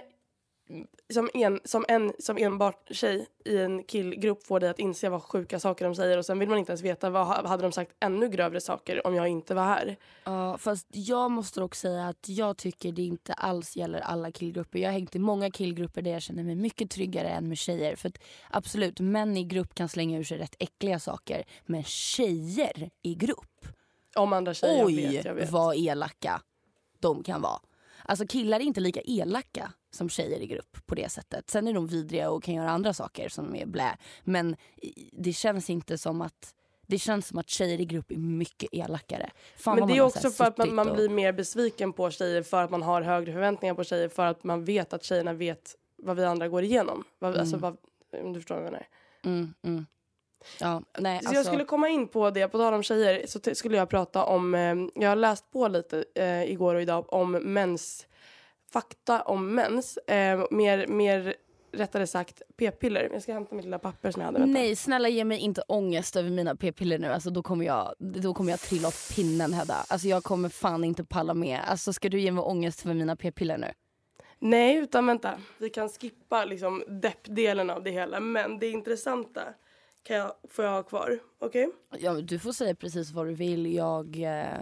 som 1.15 1.31
en, 1.35 1.61
som 1.65 1.85
en 1.89 2.13
som 2.19 2.37
enbart 2.39 2.89
tjej 2.91 3.27
i 3.45 3.59
en 3.59 3.85
killgrupp 3.85 4.47
får 4.47 4.61
dig 4.61 4.69
att 4.71 4.79
inse 4.79 5.09
vad 5.09 5.23
sjuka 5.23 5.61
saker 5.61 5.85
de 5.85 5.95
säger 5.95 6.19
och 6.19 6.27
sen 6.27 6.39
vill 6.39 6.49
man 6.49 6.59
inte 6.59 6.73
ens 6.73 6.83
veta 6.83 7.11
vad 7.11 7.27
ha- 7.27 7.47
hade 7.49 7.63
de 7.63 7.73
sagt 7.73 7.93
ännu 8.01 8.29
grövre 8.29 8.61
saker 8.61 9.07
om 9.07 9.15
jag 9.15 9.29
inte 9.29 9.55
var 9.55 9.63
här. 9.65 9.97
Ja, 10.25 10.59
fast 10.59 10.87
jag 10.91 11.31
måste 11.31 11.61
dock 11.61 11.75
säga 11.75 12.09
att 12.09 12.29
jag 12.29 12.57
tycker 12.57 12.93
det 12.93 13.03
inte 13.03 13.33
alls 13.33 13.77
gäller 13.77 14.01
alla 14.01 14.33
killgrupper. 14.33 14.79
Jag 14.79 14.89
har 14.89 14.93
hängt 14.93 15.17
i 15.17 15.19
många 15.19 15.51
killgrupper 15.51 16.03
där 16.03 16.11
jag 16.11 16.23
känner 16.23 16.43
mig 16.45 16.55
mycket 16.55 16.91
tryggare 16.91 17.29
än 17.29 17.49
med 17.49 17.59
tjejer. 17.59 17.97
För 17.97 18.09
att 18.09 18.19
absolut, 18.51 19.01
män 19.01 19.37
i 19.37 19.45
grupp 19.45 19.75
kan 19.75 19.89
slänga 19.89 20.19
ur 20.19 20.25
sig 20.25 20.39
rätt 20.39 20.57
äckliga 20.59 20.99
saker. 20.99 21.45
Men 21.67 21.83
tjejer 21.85 22.91
i 23.03 23.15
grupp, 23.15 23.67
Om 24.17 24.33
andra 24.33 24.55
tjejer, 24.55 24.87
oj 24.87 25.01
jag 25.03 25.13
vet, 25.13 25.25
jag 25.25 25.35
vet. 25.35 25.51
vad 25.51 25.77
elaka 25.77 26.43
de 27.01 27.23
kan 27.23 27.41
vara. 27.41 27.61
Alltså 28.09 28.27
killar 28.27 28.61
är 28.61 28.65
inte 28.65 28.81
lika 28.81 29.01
elaka 29.01 29.73
som 29.91 30.09
tjejer 30.09 30.41
i 30.41 30.47
grupp 30.47 30.87
på 30.87 30.95
det 30.95 31.09
sättet. 31.09 31.51
Sen 31.51 31.69
är 31.69 31.75
de 31.75 31.87
vidriga 31.87 32.31
och 32.31 32.43
kan 32.43 32.55
göra 32.55 32.71
andra 32.71 32.93
saker 32.95 33.29
som 33.29 33.55
är 33.57 33.67
blä. 33.67 33.97
Men 34.25 34.57
det 35.13 35.33
känns 35.33 35.71
inte 35.71 35.99
som 35.99 36.21
att 36.21 36.55
det 36.87 36.99
känns 36.99 37.27
som 37.29 37.39
att 37.39 37.49
tjejer 37.49 37.81
i 37.81 37.85
grupp 37.85 38.11
är 38.11 38.17
mycket 38.17 38.69
elakare. 38.73 39.31
Fan 39.57 39.79
Men 39.79 39.89
det 39.89 39.97
är 39.97 40.01
också 40.01 40.31
för 40.31 40.45
att 40.45 40.59
man, 40.59 40.75
man 40.75 40.89
och- 40.89 40.95
blir 40.97 41.09
mer 41.09 41.33
besviken 41.33 41.93
på 41.93 42.11
tjejer 42.11 42.43
för 42.43 42.63
att 42.65 42.71
man 42.71 42.83
har 42.83 43.03
högre 43.03 43.33
förväntningar 43.33 43.75
på 43.75 43.85
tjejer 43.85 44.09
för 44.09 44.27
att 44.27 44.45
man 44.45 44.65
vet 44.65 44.93
att 44.93 45.05
tjejerna 45.05 45.33
vet 45.33 45.75
vad 45.97 46.17
vi 46.17 46.25
andra 46.25 46.49
går 46.49 46.63
igenom. 46.63 47.05
Vad, 47.19 47.37
Alltså 47.37 47.57
vad, 47.57 47.77
om 48.23 48.33
du 48.33 48.41
förstår 48.41 48.55
vad 48.55 48.65
jag 48.65 48.73
menar. 48.73 48.87
Mm, 49.25 49.55
mm. 49.63 49.87
Ja, 50.61 50.83
nej, 50.99 51.19
Så 51.19 51.29
alltså, 51.29 51.35
jag 51.35 51.47
skulle 51.47 51.65
komma 51.65 51.89
in 51.89 52.09
på 52.09 52.31
det, 52.31 52.49
på 52.49 52.59
tal 52.59 52.75
om 52.75 52.83
tjejer, 52.83 53.27
så 53.27 53.55
skulle 53.55 53.77
jag 53.77 53.89
prata 53.89 54.25
om, 54.25 54.55
eh, 54.55 54.75
jag 54.95 55.09
har 55.09 55.17
läst 55.17 55.51
på 55.51 55.69
lite 55.69 56.05
eh, 56.15 56.51
igår 56.51 56.75
och 56.75 56.83
idag 56.83 57.13
om 57.13 57.33
mens, 57.33 58.07
fakta 58.73 59.23
om 59.23 59.55
mens, 59.55 59.97
eh, 59.97 60.47
mer, 60.51 60.87
mer 60.87 61.35
rättare 61.73 62.07
sagt 62.07 62.43
p-piller. 62.57 63.11
Jag 63.13 63.23
ska 63.23 63.33
hämta 63.33 63.55
mitt 63.55 63.65
lilla 63.65 63.79
papper 63.79 64.11
som 64.11 64.21
jag 64.21 64.27
hade. 64.27 64.39
Vänta. 64.39 64.61
Nej 64.61 64.77
snälla 64.77 65.09
ge 65.09 65.25
mig 65.25 65.39
inte 65.39 65.63
ångest 65.69 66.17
över 66.17 66.31
mina 66.31 66.57
p-piller 66.57 66.99
nu. 66.99 67.13
Alltså, 67.13 67.31
då, 67.31 67.43
kommer 67.43 67.65
jag, 67.67 67.95
då 67.99 68.35
kommer 68.35 68.51
jag 68.51 68.61
trilla 68.61 68.89
av 68.89 69.15
pinnen 69.15 69.53
Hedda. 69.53 69.85
Alltså, 69.89 70.09
jag 70.09 70.25
kommer 70.25 70.49
fan 70.49 70.85
inte 70.85 71.05
palla 71.05 71.35
med. 71.35 71.61
Alltså, 71.67 71.93
ska 71.93 72.09
du 72.09 72.21
ge 72.21 72.33
mig 72.33 72.43
ångest 72.43 72.81
för 72.81 72.95
mina 72.95 73.17
p-piller 73.17 73.59
nu? 73.59 73.73
Nej, 74.39 74.77
utan 74.77 75.07
vänta. 75.07 75.31
Vi 75.59 75.71
kan 75.71 75.89
skippa 75.89 76.45
liksom 76.45 76.85
deppdelen 76.89 77.71
av 77.71 77.83
det 77.83 77.91
hela. 77.91 78.21
Men 78.21 78.59
det 78.59 78.69
intressanta 78.69 79.43
kan 80.09 80.17
jag, 80.17 80.33
får 80.51 80.65
jag 80.65 80.73
ha 80.73 80.83
kvar. 80.83 81.19
Okej? 81.39 81.69
Ja, 81.99 82.13
du 82.13 82.39
får 82.39 82.53
säga 82.53 82.75
precis 82.75 83.11
vad 83.11 83.27
du 83.27 83.35
vill. 83.35 83.75
Jag, 83.75 84.17
eh, 84.17 84.61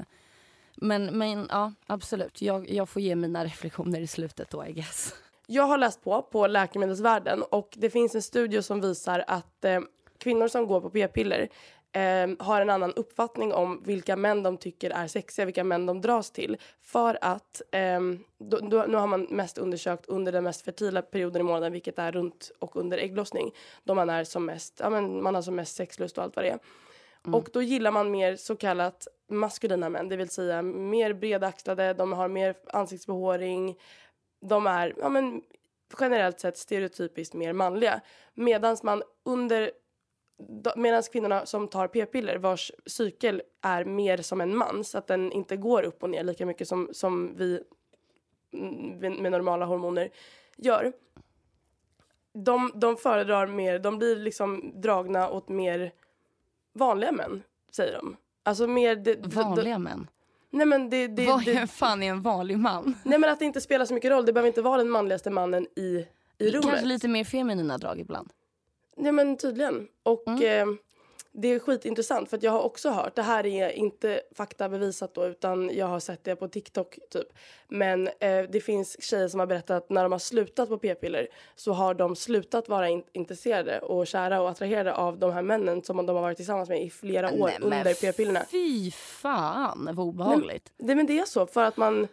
men, 0.74 1.18
men 1.18 1.46
ja, 1.50 1.72
absolut. 1.86 2.42
Jag, 2.42 2.70
jag 2.70 2.88
får 2.88 3.02
ge 3.02 3.16
mina 3.16 3.44
reflektioner 3.44 4.00
i 4.00 4.06
slutet 4.06 4.50
då 4.50 4.66
I 4.66 4.72
guess. 4.72 5.14
Jag 5.46 5.62
har 5.62 5.78
läst 5.78 6.04
på 6.04 6.22
på 6.22 6.46
Läkemedelsvärlden 6.46 7.42
och 7.42 7.74
det 7.76 7.90
finns 7.90 8.14
en 8.14 8.22
studie 8.22 8.62
som 8.62 8.80
visar 8.80 9.24
att 9.26 9.64
eh, 9.64 9.80
kvinnor 10.18 10.48
som 10.48 10.66
går 10.66 10.80
på 10.80 10.90
p-piller 10.90 11.48
eh, 11.92 12.46
har 12.46 12.61
en 12.61 12.70
annan 12.70 12.92
uppfattning 12.92 13.53
om 13.53 13.83
vilka 13.85 14.16
män 14.16 14.42
de 14.42 14.57
tycker 14.57 14.90
är 14.90 15.07
sexiga, 15.07 15.44
vilka 15.44 15.64
män 15.64 15.87
de 15.87 16.01
dras 16.01 16.31
till. 16.31 16.57
För 16.83 17.18
att, 17.20 17.62
eh, 17.72 18.01
då, 18.38 18.59
då, 18.59 18.85
nu 18.88 18.96
har 18.96 19.07
man 19.07 19.27
mest 19.31 19.59
undersökt 19.59 20.07
under 20.07 20.33
den 20.33 20.44
mest 20.44 20.64
fertila 20.64 21.03
perioden 21.03 21.40
i 21.40 21.44
månaden, 21.44 21.72
vilket 21.72 21.99
är 21.99 22.12
runt 22.12 22.51
och 22.59 22.77
under 22.77 22.99
ägglossning. 22.99 23.53
Då 23.85 23.94
man 23.94 24.11
är 24.11 24.25
som 24.25 24.46
mest, 24.46 24.81
ja 24.83 24.90
men 24.90 25.22
man 25.22 25.35
har 25.35 25.42
som 25.42 25.57
mest 25.57 25.77
sexlust 25.77 26.18
och 26.18 26.25
allt 26.25 26.37
vad 26.37 26.44
det 26.44 26.51
är. 26.51 26.59
Och 27.33 27.49
då 27.53 27.62
gillar 27.62 27.90
man 27.90 28.11
mer 28.11 28.37
så 28.37 28.57
kallat 28.57 29.09
maskulina 29.29 29.88
män, 29.88 30.09
det 30.09 30.16
vill 30.16 30.29
säga 30.29 30.62
mer 30.62 31.12
bredaxlade, 31.12 31.94
de 31.94 32.12
har 32.12 32.29
mer 32.29 32.55
ansiktsbehåring, 32.66 33.79
de 34.40 34.66
är 34.66 34.94
ja, 34.99 35.09
men, 35.09 35.42
generellt 36.01 36.40
sett 36.40 36.59
stereotypiskt 36.59 37.35
mer 37.35 37.53
manliga. 37.53 38.01
Medan 38.35 38.77
man 38.83 39.03
under 39.25 39.70
Medan 40.77 41.03
kvinnorna 41.12 41.46
som 41.46 41.68
tar 41.68 41.88
p-piller 41.88 42.38
vars 42.38 42.72
cykel 42.87 43.42
är 43.62 43.85
mer 43.85 44.16
som 44.16 44.40
en 44.40 44.57
mans, 44.57 44.94
att 44.94 45.07
den 45.07 45.33
inte 45.33 45.57
går 45.57 45.83
upp 45.83 46.03
och 46.03 46.11
ner 46.11 46.25
lika 46.25 46.46
mycket 46.46 46.68
som, 46.68 46.88
som 46.92 47.37
vi 47.37 47.61
mm, 48.53 49.22
med 49.22 49.33
normala 49.33 49.64
hormoner 49.66 50.09
gör. 50.57 50.92
De, 52.33 52.72
de 52.75 52.96
föredrar 52.96 53.46
mer, 53.46 53.79
de 53.79 53.99
blir 53.99 54.16
liksom 54.16 54.72
dragna 54.81 55.31
åt 55.31 55.49
mer 55.49 55.92
vanliga 56.72 57.12
män, 57.12 57.42
säger 57.70 57.92
de. 57.92 58.16
Alltså 58.42 58.66
mer... 58.66 58.96
Det, 58.96 59.14
det- 59.14 59.29
Vanliga 59.29 59.79
män. 59.79 60.09
nej 60.51 60.66
men 60.66 60.90
det, 60.90 61.07
det, 61.07 61.27
Vad 61.27 61.44
det, 61.44 61.66
fan 61.66 62.03
är 62.03 62.11
en 62.11 62.22
vanlig 62.22 62.59
man? 62.59 62.94
Nej 63.05 63.18
men 63.18 63.31
att 63.31 63.38
det 63.38 63.44
inte 63.44 63.61
spelar 63.61 63.85
så 63.85 63.94
mycket 63.94 64.11
roll. 64.11 64.27
Det 64.27 64.33
behöver 64.33 64.49
inte 64.49 64.62
vara 64.62 64.77
den 64.77 64.90
manligaste 64.90 65.31
mannen 65.31 65.66
i, 65.77 66.07
i 66.38 66.51
rummet. 66.51 66.64
Kanske 66.66 66.87
lite 66.87 67.09
mer 67.09 67.25
feminina 67.25 67.79
drag 67.79 68.01
ibland. 68.01 68.33
Nej 68.96 69.12
men 69.12 69.37
tydligen. 69.37 69.88
Och 70.02 70.28
eh, 70.42 70.66
det 71.38 71.48
är 71.48 71.59
skitintressant 71.59 72.30
för 72.30 72.37
att 72.37 72.42
jag 72.42 72.52
har 72.52 72.62
också 72.62 72.90
hört, 72.90 73.14
det 73.14 73.22
här 73.22 73.46
är 73.46 73.70
inte 73.70 74.20
fakta 74.35 74.68
bevisat 74.68 75.14
då 75.14 75.26
utan 75.26 75.70
jag 75.76 75.87
har 75.87 76.00
sett 76.00 76.24
det 76.24 76.37
på 76.37 76.48
TikTok 76.48 76.98
typ. 77.11 77.26
Men 77.68 78.06
eh, 78.09 78.42
det 78.52 78.61
finns 78.64 79.02
tjejer 79.02 79.28
som 79.28 79.40
har 79.40 79.46
berättat 79.46 79.76
att 79.85 79.90
när 79.90 80.02
de 80.02 80.12
har 80.12 80.18
slutat 80.18 80.68
på 80.68 80.78
p-piller 80.78 81.28
så 81.56 81.72
har 81.72 81.94
de 81.94 82.16
slutat 82.16 82.68
vara 82.68 82.88
in- 82.88 83.04
intresserade 83.12 83.78
och 83.80 84.06
kära 84.06 84.40
och 84.40 84.50
attraherade 84.50 84.94
av 84.94 85.18
de 85.18 85.32
här 85.32 85.42
männen 85.42 85.82
som 85.82 86.06
de 86.06 86.16
har 86.16 86.22
varit 86.22 86.37
tillsammans 86.37 86.68
med 86.68 86.82
i 86.82 86.90
flera 86.90 87.26
år 87.32 87.46
Nej, 87.46 87.59
under 87.61 87.94
p-pillerna. 88.00 88.44
Fy 88.50 88.90
fan 88.90 89.88
vad 89.92 90.06
obehagligt. 90.06 90.72
Det, 90.78 90.94
men 90.94 91.06
det 91.06 91.18
är 91.18 91.24
så 91.24 91.46
för 91.46 91.62
att 91.64 91.76
man 91.76 92.09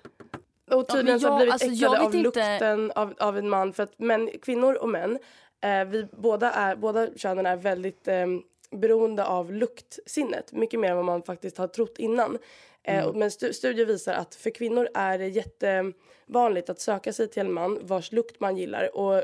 och 0.72 0.88
tydligen 0.88 1.20
så 1.20 1.28
har 1.28 1.32
jag- 1.34 1.38
blivit 1.40 1.54
alltså, 1.54 1.68
äcklade 1.86 2.00
av 2.00 2.16
inte- 2.16 2.18
lukten 2.18 2.92
av, 2.96 3.14
av 3.20 3.38
en 3.38 3.50
man 3.50 3.74
för 3.74 3.84
att 3.84 4.00
män, 4.00 4.30
kvinnor 4.42 4.74
och 4.76 4.90
män 4.90 5.20
eh, 5.64 5.86
vi 5.86 6.08
båda, 6.12 6.52
är, 6.52 6.76
båda 6.76 7.08
könen 7.16 7.46
är 7.46 7.56
väldigt 7.56 8.08
eh, 8.08 8.26
beroende 8.72 9.26
av 9.26 9.52
luktsinnet 9.54 10.52
mycket 10.52 10.80
mer 10.80 10.90
än 10.90 10.96
vad 10.96 11.06
man 11.06 11.24
faktiskt 11.24 11.58
har 11.58 11.68
trott 11.68 11.98
innan. 12.00 12.38
Eh, 12.84 13.06
och- 13.06 13.16
Men 13.16 13.30
stu- 13.30 13.52
studier 13.54 13.86
visar 13.86 14.14
att 14.14 14.36
för 14.36 14.50
kvinnor 14.50 14.90
är 14.94 15.18
det 15.18 15.28
jättevanligt 15.28 16.70
att 16.70 16.80
söka 16.80 17.14
sig 17.14 17.28
till 17.28 17.42
en 17.42 17.54
man 17.54 17.80
vars 17.82 18.12
lukt 18.12 18.40
man 18.40 18.58
gillar 18.58 18.98
och 18.98 19.24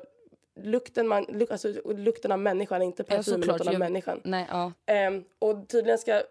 lukten, 0.61 1.07
man, 1.07 1.23
luk, 1.29 1.51
alltså, 1.51 1.67
lukten 1.85 2.31
av 2.31 2.39
människan, 2.39 2.81
inte 2.81 3.03
parfymen 3.03 3.43
utan 3.55 3.67
av 3.67 3.73
jag- 3.73 3.79
människan. 3.79 4.21
Nej, 4.23 4.47
ja. 4.49 4.71
Ehm, 4.85 5.23
och 5.39 5.67
tydligen 5.69 5.97
ska 5.99 6.21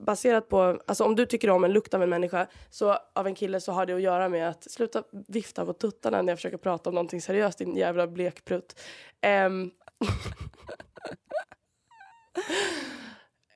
baserat 0.00 0.48
på, 0.48 0.80
alltså 0.86 1.04
om 1.04 1.16
du 1.16 1.26
tycker 1.26 1.50
om 1.50 1.64
en 1.64 1.72
lukt 1.72 1.94
av 1.94 2.02
en 2.02 2.10
människa 2.10 2.46
så 2.70 2.98
av 3.14 3.26
en 3.26 3.34
kille 3.34 3.60
så 3.60 3.72
har 3.72 3.86
det 3.86 3.92
att 3.92 4.00
göra 4.00 4.28
med 4.28 4.48
att 4.48 4.70
sluta 4.70 5.02
vifta 5.28 5.66
på 5.66 5.72
tuttarna 5.72 6.22
när 6.22 6.32
jag 6.32 6.38
försöker 6.38 6.56
prata 6.56 6.90
om 6.90 6.94
någonting 6.94 7.20
seriöst 7.20 7.58
din 7.58 7.76
jävla 7.76 8.06
blekprutt. 8.06 8.80
Um, 9.46 9.70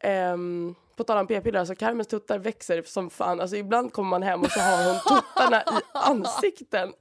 um, 0.04 0.74
på 1.00 1.04
tal 1.04 1.18
om 1.18 1.26
p-piller, 1.26 1.58
alltså 1.58 1.74
Carmens 1.74 2.08
tuttar 2.08 2.38
växer 2.38 2.82
som 2.82 3.10
fan. 3.10 3.40
Alltså 3.40 3.56
ibland 3.56 3.92
kommer 3.92 4.10
man 4.10 4.22
hem 4.22 4.40
och 4.40 4.50
så 4.50 4.60
har 4.60 4.92
hon 4.92 5.00
tuttarna 5.00 5.62
i 5.62 5.82
ansikten. 5.94 6.92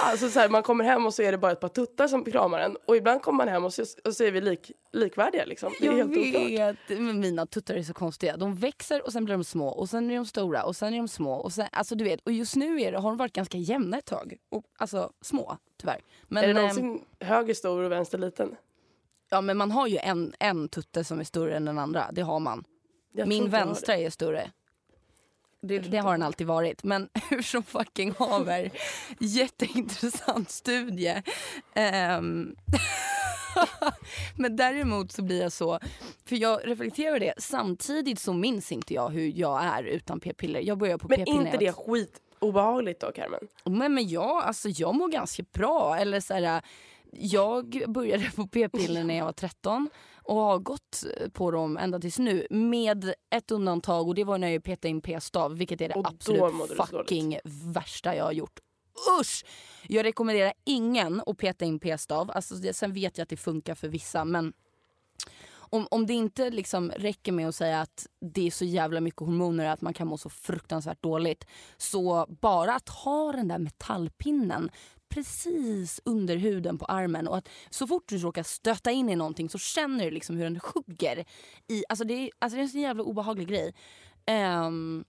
Alltså 0.00 0.28
så 0.28 0.40
här, 0.40 0.48
man 0.48 0.62
kommer 0.62 0.84
hem 0.84 1.06
och 1.06 1.14
så 1.14 1.22
är 1.22 1.32
det 1.32 1.38
bara 1.38 1.52
ett 1.52 1.60
par 1.60 1.68
tuttar 1.68 2.08
som 2.08 2.24
kramar 2.24 2.58
en. 2.58 2.76
Och 2.86 2.96
ibland 2.96 3.22
kommer 3.22 3.36
man 3.36 3.48
hem 3.48 3.64
och 3.64 3.74
så, 3.74 3.84
och 4.04 4.14
så 4.14 4.24
är 4.24 4.30
vi 4.30 4.40
lik, 4.40 4.72
likvärdiga 4.92 5.44
liksom. 5.44 5.72
Det 5.80 5.86
är 5.86 5.92
Jag 5.92 6.06
vet, 6.06 6.76
men 6.88 7.20
mina 7.20 7.46
tuttar 7.46 7.74
är 7.74 7.82
så 7.82 7.94
konstiga. 7.94 8.36
De 8.36 8.54
växer 8.54 9.06
och 9.06 9.12
sen 9.12 9.24
blir 9.24 9.34
de 9.34 9.44
små 9.44 9.68
och 9.68 9.88
sen 9.88 10.10
är 10.10 10.16
de 10.16 10.26
stora 10.26 10.64
och 10.64 10.76
sen 10.76 10.94
är 10.94 10.98
de 10.98 11.08
små. 11.08 11.32
Och, 11.32 11.52
sen, 11.52 11.66
alltså, 11.72 11.94
du 11.94 12.04
vet, 12.04 12.20
och 12.24 12.32
just 12.32 12.56
nu 12.56 12.80
är 12.80 12.92
det, 12.92 12.98
har 12.98 13.10
de 13.10 13.16
varit 13.16 13.32
ganska 13.32 13.58
jämna 13.58 13.98
ett 13.98 14.06
tag. 14.06 14.36
Och, 14.50 14.64
alltså 14.78 15.12
små 15.20 15.56
tyvärr. 15.80 16.00
Men, 16.28 16.44
är 16.44 16.46
det 16.46 16.50
ehm, 16.50 16.56
någonsin 16.56 17.04
höger 17.20 17.54
stor 17.54 17.82
och 17.82 17.92
vänster 17.92 18.18
liten? 18.18 18.56
ja, 19.32 19.40
men 19.40 19.56
man 19.56 19.70
har 19.70 19.86
ju 19.86 19.98
en, 19.98 20.34
en 20.38 20.68
tutte 20.68 21.04
som 21.04 21.20
är 21.20 21.24
större 21.24 21.56
än 21.56 21.64
den 21.64 21.78
andra. 21.78 22.10
Det 22.12 22.22
har 22.22 22.40
man. 22.40 22.64
Jag 23.12 23.28
Min 23.28 23.38
inte 23.38 23.50
vänstra 23.50 23.96
är 23.96 24.10
större. 24.10 24.50
Det, 25.60 25.78
det 25.78 25.98
har 25.98 26.12
den 26.12 26.22
alltid 26.22 26.46
varit. 26.46 26.84
Men 26.84 27.08
hur 27.30 27.42
som 27.42 27.62
fucking 27.62 28.14
haver. 28.18 28.70
Jätteintressant 29.18 30.50
studie. 30.50 31.22
Ehm, 31.74 32.56
Men 34.36 34.56
däremot 34.56 35.12
så 35.12 35.22
blir 35.22 35.42
jag 35.42 35.52
så, 35.52 35.78
för 36.24 36.36
jag 36.36 36.60
reflekterar 36.64 37.20
det, 37.20 37.34
samtidigt 37.38 38.18
så 38.18 38.32
minns 38.32 38.72
inte 38.72 38.94
jag 38.94 39.08
hur 39.08 39.32
jag 39.36 39.64
är 39.64 39.82
utan 39.82 40.20
p-piller. 40.20 40.60
Jag 40.60 40.78
börjar 40.78 40.98
på 40.98 41.08
Men 41.08 41.18
p-piller 41.18 41.40
inte 41.40 41.52
när 41.52 41.58
det 41.58 41.72
skit 41.72 42.20
obehagligt 42.42 43.00
då 43.00 43.12
Carmen? 43.12 43.48
Men, 43.64 43.94
men 43.94 44.08
jag, 44.08 44.42
alltså, 44.42 44.68
jag 44.68 44.94
mår 44.94 45.08
ganska 45.08 45.44
bra. 45.52 45.96
Eller 45.96 46.20
så 46.20 46.34
här, 46.34 46.62
jag 47.12 47.84
började 47.88 48.30
på 48.30 48.46
p-piller 48.46 49.04
när 49.04 49.14
jag 49.14 49.24
var 49.24 49.32
13 49.32 49.90
och 50.24 50.36
har 50.36 50.58
gått 50.58 51.04
på 51.32 51.50
dem 51.50 51.76
ända 51.76 51.98
tills 51.98 52.18
nu. 52.18 52.46
Med 52.50 53.14
ett 53.30 53.50
undantag 53.50 54.08
och 54.08 54.14
det 54.14 54.24
var 54.24 54.38
när 54.38 54.48
jag 54.48 54.64
petade 54.64 54.88
in 54.88 55.00
p-stav 55.00 55.56
vilket 55.56 55.80
är 55.80 55.88
det 55.88 55.94
Och 55.94 56.06
absolut 56.06 56.72
fucking 56.76 57.38
värsta 57.44 58.16
jag 58.16 58.24
har 58.24 58.32
gjort. 58.32 58.60
Usch! 59.20 59.44
Jag 59.88 60.04
rekommenderar 60.04 60.52
ingen 60.64 61.22
att 61.26 61.38
peta 61.38 61.64
in 61.64 61.78
p-stav. 61.78 62.30
Alltså, 62.30 62.54
sen 62.72 62.92
vet 62.92 63.18
jag 63.18 63.22
att 63.22 63.28
det 63.28 63.36
funkar 63.36 63.74
för 63.74 63.88
vissa 63.88 64.24
men 64.24 64.52
om, 65.52 65.86
om 65.90 66.06
det 66.06 66.12
inte 66.12 66.50
liksom 66.50 66.90
räcker 66.90 67.32
med 67.32 67.48
att 67.48 67.54
säga 67.54 67.80
att 67.80 68.06
det 68.20 68.46
är 68.46 68.50
så 68.50 68.64
jävla 68.64 69.00
mycket 69.00 69.20
hormoner 69.20 69.66
att 69.66 69.80
man 69.80 69.94
kan 69.94 70.06
må 70.06 70.18
så 70.18 70.28
fruktansvärt 70.28 71.02
dåligt. 71.02 71.46
Så 71.76 72.26
bara 72.40 72.74
att 72.74 72.88
ha 72.88 73.32
den 73.32 73.48
där 73.48 73.58
metallpinnen 73.58 74.70
precis 75.14 76.00
under 76.04 76.36
huden 76.36 76.78
på 76.78 76.84
armen 76.84 77.28
och 77.28 77.36
att 77.36 77.48
så 77.70 77.86
fort 77.86 78.08
du 78.08 78.18
råkar 78.18 78.42
stöta 78.42 78.90
in 78.90 79.08
i 79.08 79.16
någonting 79.16 79.48
så 79.48 79.58
känner 79.58 80.04
du 80.04 80.10
liksom 80.10 80.36
hur 80.36 80.44
den 80.44 80.60
hugger. 80.74 81.24
I, 81.68 81.84
alltså, 81.88 82.04
det 82.04 82.14
är, 82.14 82.30
alltså 82.38 82.56
det 82.56 82.60
är 82.60 82.62
en 82.62 82.68
så 82.68 82.78
jävla 82.78 83.02
obehaglig 83.02 83.48
grej. 83.48 83.74
Um, 84.66 85.04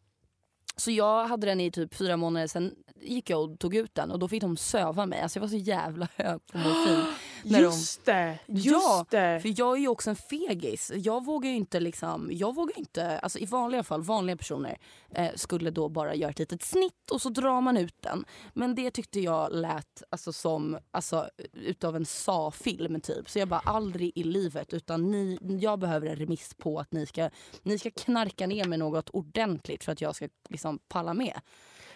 så 0.75 0.91
jag 0.91 1.27
hade 1.27 1.47
den 1.47 1.59
i 1.59 1.71
typ 1.71 1.93
fyra 1.95 2.17
månader, 2.17 2.47
sen 2.47 2.75
gick 3.01 3.29
jag 3.29 3.41
och 3.51 3.59
tog 3.59 3.75
ut 3.75 3.95
den 3.95 4.11
och 4.11 4.19
då 4.19 4.27
fick 4.27 4.41
de 4.41 4.57
söva 4.57 5.05
mig. 5.05 5.21
Alltså 5.21 5.37
jag 5.37 5.41
var 5.41 5.49
så 5.49 5.55
jävla 5.55 6.07
hög 6.15 6.45
på 6.45 6.57
morfin. 6.57 7.05
när 7.43 7.59
de- 7.59 7.65
Just 7.65 8.05
det, 8.05 8.39
just 8.47 8.65
ja, 8.65 9.05
det. 9.09 9.39
för 9.41 9.53
jag 9.59 9.75
är 9.77 9.81
ju 9.81 9.87
också 9.87 10.09
en 10.09 10.15
fegis. 10.15 10.91
Jag 10.95 11.25
vågar 11.25 11.49
ju 11.49 11.55
inte 11.55 11.79
liksom, 11.79 12.29
jag 12.31 12.55
vågar 12.55 12.79
inte, 12.79 13.19
alltså 13.19 13.39
i 13.39 13.45
vanliga 13.45 13.83
fall, 13.83 14.01
vanliga 14.01 14.37
personer 14.37 14.77
eh, 15.11 15.31
skulle 15.35 15.71
då 15.71 15.89
bara 15.89 16.15
göra 16.15 16.31
ett 16.31 16.39
litet 16.39 16.61
snitt 16.63 17.11
och 17.11 17.21
så 17.21 17.29
drar 17.29 17.61
man 17.61 17.77
ut 17.77 17.95
den. 18.01 18.25
Men 18.53 18.75
det 18.75 18.91
tyckte 18.91 19.19
jag 19.19 19.53
lät 19.53 20.03
alltså 20.09 20.33
som, 20.33 20.77
alltså 20.91 21.29
utav 21.53 21.95
en 21.95 22.05
sa-film 22.05 23.01
typ. 23.01 23.29
Så 23.29 23.39
jag 23.39 23.47
bara 23.47 23.59
aldrig 23.59 24.11
i 24.15 24.23
livet 24.23 24.73
utan 24.73 25.11
ni, 25.11 25.37
jag 25.61 25.79
behöver 25.79 26.07
en 26.07 26.15
remiss 26.15 26.53
på 26.57 26.79
att 26.79 26.91
ni 26.93 27.05
ska, 27.05 27.29
ni 27.63 27.79
ska 27.79 27.91
knarka 27.91 28.47
ner 28.47 28.65
med 28.65 28.79
något 28.79 29.09
ordentligt 29.09 29.83
för 29.83 29.91
att 29.91 30.01
jag 30.01 30.15
ska 30.15 30.27
liksom 30.49 30.62
palla 30.89 31.13
med. 31.13 31.39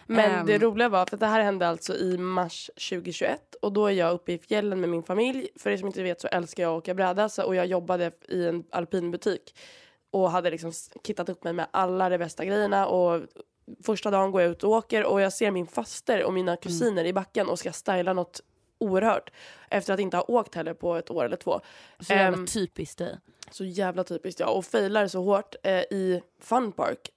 Men 0.09 0.31
Ehm. 0.31 0.45
det 0.45 0.57
roliga 0.57 0.89
var, 0.89 1.05
för 1.05 1.17
det 1.17 1.25
här 1.25 1.41
hände 1.43 1.67
alltså 1.67 1.95
i 1.95 2.17
mars 2.17 2.69
2021 2.89 3.55
och 3.61 3.73
då 3.73 3.85
är 3.87 3.91
jag 3.91 4.13
uppe 4.13 4.33
i 4.33 4.37
fjällen 4.37 4.79
med 4.81 4.89
min 4.89 5.03
familj. 5.03 5.47
För 5.55 5.69
er 5.69 5.77
som 5.77 5.87
inte 5.87 6.03
vet 6.03 6.21
så 6.21 6.27
älskar 6.27 6.63
jag 6.63 6.71
att 6.71 6.77
åka 6.83 6.93
bräda 6.93 7.29
och 7.45 7.55
jag 7.55 7.65
jobbade 7.65 8.11
i 8.29 8.47
en 8.47 8.63
alpinbutik 8.71 9.55
och 10.11 10.31
hade 10.31 10.49
liksom 10.49 10.71
kittat 11.03 11.29
upp 11.29 11.43
mig 11.43 11.53
med 11.53 11.67
alla 11.71 12.09
de 12.09 12.17
bästa 12.17 12.45
grejerna 12.45 12.87
och 12.87 13.23
första 13.83 14.11
dagen 14.11 14.31
går 14.31 14.41
jag 14.41 14.51
ut 14.51 14.63
och 14.63 14.71
åker 14.71 15.03
och 15.05 15.21
jag 15.21 15.33
ser 15.33 15.51
min 15.51 15.67
faster 15.67 16.23
och 16.23 16.33
mina 16.33 16.57
kusiner 16.57 17.05
i 17.05 17.13
backen 17.13 17.49
och 17.49 17.59
ska 17.59 17.71
styla 17.71 18.13
något 18.13 18.41
oerhört 18.79 19.29
efter 19.69 19.93
att 19.93 19.99
inte 19.99 20.17
ha 20.17 20.23
åkt 20.27 20.55
heller 20.55 20.73
på 20.73 20.95
ett 20.95 21.11
år 21.11 21.25
eller 21.25 21.35
två. 21.37 21.59
Så 21.99 22.13
jävla 22.13 22.37
Ehm, 22.37 22.45
typiskt 22.45 22.97
dig. 22.97 23.17
så 23.51 23.63
jävla 23.65 24.03
typiskt 24.03 24.39
ja. 24.39 24.47
Och 24.47 24.65
failar 24.65 25.07
så 25.07 25.21
hårt 25.23 25.55
eh, 25.63 25.73
i 25.79 26.21
funpark. 26.41 27.09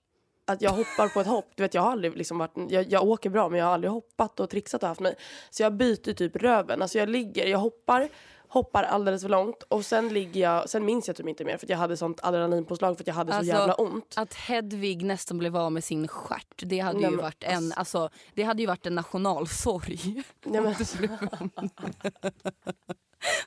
Att 0.51 0.63
jag 0.63 0.71
hoppar 0.71 1.09
på 1.09 1.21
ett 1.21 1.27
hopp. 1.27 1.53
Du 1.55 1.63
vet 1.63 1.75
jag 1.75 1.83
har 1.83 1.93
aldrig 1.93 2.17
liksom 2.17 2.39
varit, 2.39 2.55
jag, 2.69 2.93
jag 2.93 3.05
åker 3.05 3.31
bra 3.31 3.49
men 3.49 3.59
jag 3.59 3.67
har 3.67 3.73
aldrig 3.73 3.91
hoppat 3.91 4.41
och 4.41 4.51
trixat 4.51 4.83
och 4.83 4.89
haft 4.89 5.01
mig. 5.01 5.15
Så 5.51 5.63
jag 5.63 5.73
byter 5.73 6.15
typ 6.15 6.37
röven. 6.37 6.83
Alltså 6.83 6.99
jag 6.99 7.09
ligger, 7.09 7.47
jag 7.47 7.59
hoppar, 7.59 8.09
hoppar 8.49 8.83
alldeles 8.83 9.23
för 9.23 9.29
långt 9.29 9.63
och 9.63 9.85
sen 9.85 10.09
ligger 10.09 10.41
jag, 10.41 10.69
sen 10.69 10.85
minns 10.85 11.09
jag 11.09 11.17
typ 11.17 11.29
inte 11.29 11.45
mer 11.45 11.57
för 11.57 11.71
jag 11.71 11.79
hade 11.79 11.97
sånt 11.97 12.21
adrenalinpåslag 12.23 12.97
för 12.97 13.03
att 13.03 13.07
jag 13.07 13.15
hade 13.15 13.33
Alltså, 13.33 13.53
så 13.53 13.59
jävla 13.59 13.75
ont. 13.75 14.15
Att 14.17 14.35
Hedvig 14.35 15.05
nästan 15.05 15.39
blev 15.39 15.57
av 15.57 15.73
med 15.73 15.85
sin 15.85 16.09
stjärt, 16.09 16.55
det 16.57 16.79
hade 16.79 16.99
Nej, 16.99 17.11
ju 17.11 17.17
men 17.17 17.25
varit 17.25 17.45
en, 17.45 17.73
alltså, 17.73 18.11
det 18.35 18.43
hade 18.43 18.63
ju 18.63 18.67
varit 18.67 18.87
en 18.87 18.95
nationalsorg. 18.95 20.25
Nej, 20.45 20.61
men, 20.61 20.75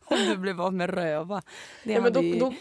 Om 0.06 0.18
du 0.18 0.38
blev 0.38 0.62
av 0.62 0.74
med 0.74 0.90
röva. 0.90 1.42
Det 1.84 1.94
ja, 1.94 2.02
men 2.02 2.14
då, 2.14 2.22
ju... 2.22 2.40
då 2.40 2.54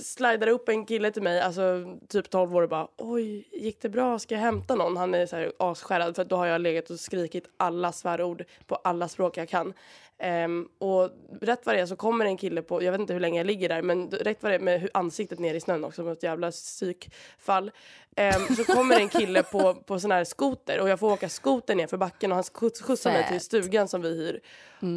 slidar 0.00 0.46
upp 0.46 0.68
en 0.68 0.86
kille 0.86 1.10
till 1.10 1.22
mig, 1.22 1.40
alltså 1.40 1.62
typ 2.08 2.30
12 2.30 2.56
år 2.56 2.62
och 2.62 2.68
bara 2.68 2.88
oj, 2.96 3.48
gick 3.52 3.82
det 3.82 3.88
bra? 3.88 4.18
Ska 4.18 4.34
jag 4.34 4.42
hämta 4.42 4.74
någon? 4.74 4.96
Han 4.96 5.14
är 5.14 5.26
så 5.26 5.36
här 5.36 5.52
asskärrad 5.58 6.14
för 6.14 6.22
att 6.22 6.28
då 6.28 6.36
har 6.36 6.46
jag 6.46 6.60
legat 6.60 6.90
och 6.90 7.00
skrikit 7.00 7.44
alla 7.56 7.92
svärord 7.92 8.44
på 8.66 8.74
alla 8.74 9.08
språk 9.08 9.36
jag 9.36 9.48
kan. 9.48 9.72
Ehm, 10.18 10.68
och 10.78 11.10
rätt 11.40 11.66
vad 11.66 11.74
det 11.74 11.80
är 11.80 11.86
så 11.86 11.96
kommer 11.96 12.24
en 12.24 12.36
kille 12.36 12.62
på, 12.62 12.82
jag 12.82 12.92
vet 12.92 13.00
inte 13.00 13.12
hur 13.12 13.20
länge 13.20 13.40
jag 13.40 13.46
ligger 13.46 13.68
där, 13.68 13.82
men 13.82 14.10
rätt 14.10 14.42
vad 14.42 14.52
det 14.52 14.56
är 14.56 14.60
med 14.60 14.88
ansiktet 14.94 15.38
ner 15.38 15.54
i 15.54 15.60
snön 15.60 15.84
också, 15.84 16.02
med 16.02 16.12
ett 16.12 16.22
jävla 16.22 16.50
psykfall. 16.50 17.70
Ehm, 18.16 18.46
så 18.56 18.64
kommer 18.64 19.00
en 19.00 19.08
kille 19.08 19.42
på, 19.42 19.74
på 19.74 20.00
sån 20.00 20.10
här 20.10 20.24
skoter 20.24 20.80
och 20.80 20.88
jag 20.88 21.00
får 21.00 21.12
åka 21.12 21.28
skoter 21.28 21.74
ner 21.74 21.86
för 21.86 21.96
backen 21.96 22.32
och 22.32 22.36
han 22.36 22.44
skjuts- 22.44 22.82
skjutsar 22.82 23.12
mig 23.12 23.28
till 23.28 23.40
stugan 23.40 23.88
som 23.88 24.02
vi 24.02 24.08
hyr. 24.08 24.40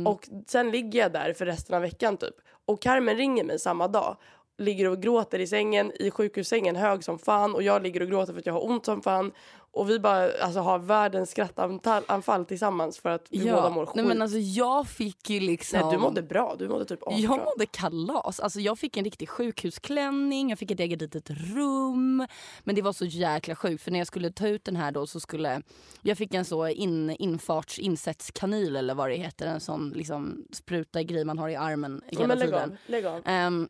Och 0.08 0.30
sen 0.48 0.72
ligger 0.72 1.00
jag 1.00 1.12
där 1.12 1.34
för 1.34 1.46
resten 1.46 1.76
av 1.76 1.82
veckan 1.82 2.18
typ. 2.18 2.36
Och 2.66 2.82
Carmen 2.82 3.18
ringer 3.18 3.44
mig 3.44 3.60
samma 3.60 3.88
dag. 3.88 4.18
Ligger 4.58 4.90
och 4.90 5.02
gråter 5.02 5.40
i 5.40 5.48
sängen, 5.48 5.92
i 6.00 6.12
sjukhussängen, 6.12 6.76
hög 6.76 7.04
som 7.04 7.20
fan. 7.20 7.56
Och 7.56 7.64
jag 7.64 7.84
ligger 7.84 8.02
och 8.02 8.08
gråter 8.08 8.34
för 8.34 8.40
att 8.40 8.46
jag 8.46 8.54
har 8.54 8.66
ont 8.66 8.86
som 8.86 9.02
fan. 9.02 9.32
Och 9.72 9.90
vi 9.90 10.00
bara 10.00 10.30
alltså, 10.42 10.60
har 10.60 10.80
världens 10.80 11.32
skrattanfall 11.32 12.46
tillsammans 12.46 13.00
för 13.00 13.10
att 13.10 13.28
vi 13.30 13.52
båda 13.52 13.70
mår 13.70 13.86
skit. 13.86 13.96
Nej, 13.96 14.06
men 14.06 14.22
alltså 14.22 14.38
jag 14.38 14.88
fick 14.88 15.30
ju 15.30 15.40
liksom... 15.40 15.80
Nej, 15.80 15.92
du 15.92 15.98
mådde 15.98 16.22
bra. 16.22 16.56
Du 16.60 16.70
mådde 16.70 16.86
typ 16.86 17.08
asbra. 17.08 17.20
Jag 17.20 17.46
mådde 17.46 17.66
kalas. 17.66 18.40
Alltså 18.40 18.60
jag 18.60 18.80
fick 18.80 18.98
en 18.98 19.04
riktig 19.04 19.30
sjukhusklänning, 19.30 20.50
jag 20.50 20.60
fick 20.60 20.72
ett 20.72 20.80
eget 20.80 21.02
litet 21.02 21.30
rum. 21.30 22.28
Men 22.64 22.76
det 22.76 22.82
var 22.82 22.94
så 22.94 23.06
jäkla 23.06 23.56
sjukt 23.56 23.84
för 23.84 23.92
när 23.92 24.00
jag 24.00 24.08
skulle 24.08 24.32
ta 24.32 24.48
ut 24.48 24.66
den 24.66 24.76
här 24.76 24.92
då 24.92 25.08
så 25.08 25.20
skulle... 25.20 25.62
Jag 26.02 26.18
fick 26.18 26.34
en 26.34 26.46
så 26.46 26.68
in, 26.68 27.10
infarts 27.10 27.80
insättskanyl 27.80 28.76
eller 28.76 28.94
vad 28.94 29.10
det 29.10 29.16
heter. 29.16 29.48
En 29.48 29.60
sån 29.60 29.90
liksom 29.90 30.46
spruta 30.52 31.04
grej 31.04 31.26
man 31.26 31.38
har 31.40 31.50
i 31.50 31.56
armen 31.56 32.02
Ja, 32.10 32.20
hela 32.20 32.28
men 32.28 32.40
lägg 32.40 32.48
tiden. 32.50 32.72
av. 32.72 32.78
Lägg 32.86 33.06
av. 33.06 33.22
Ehm, 33.26 33.70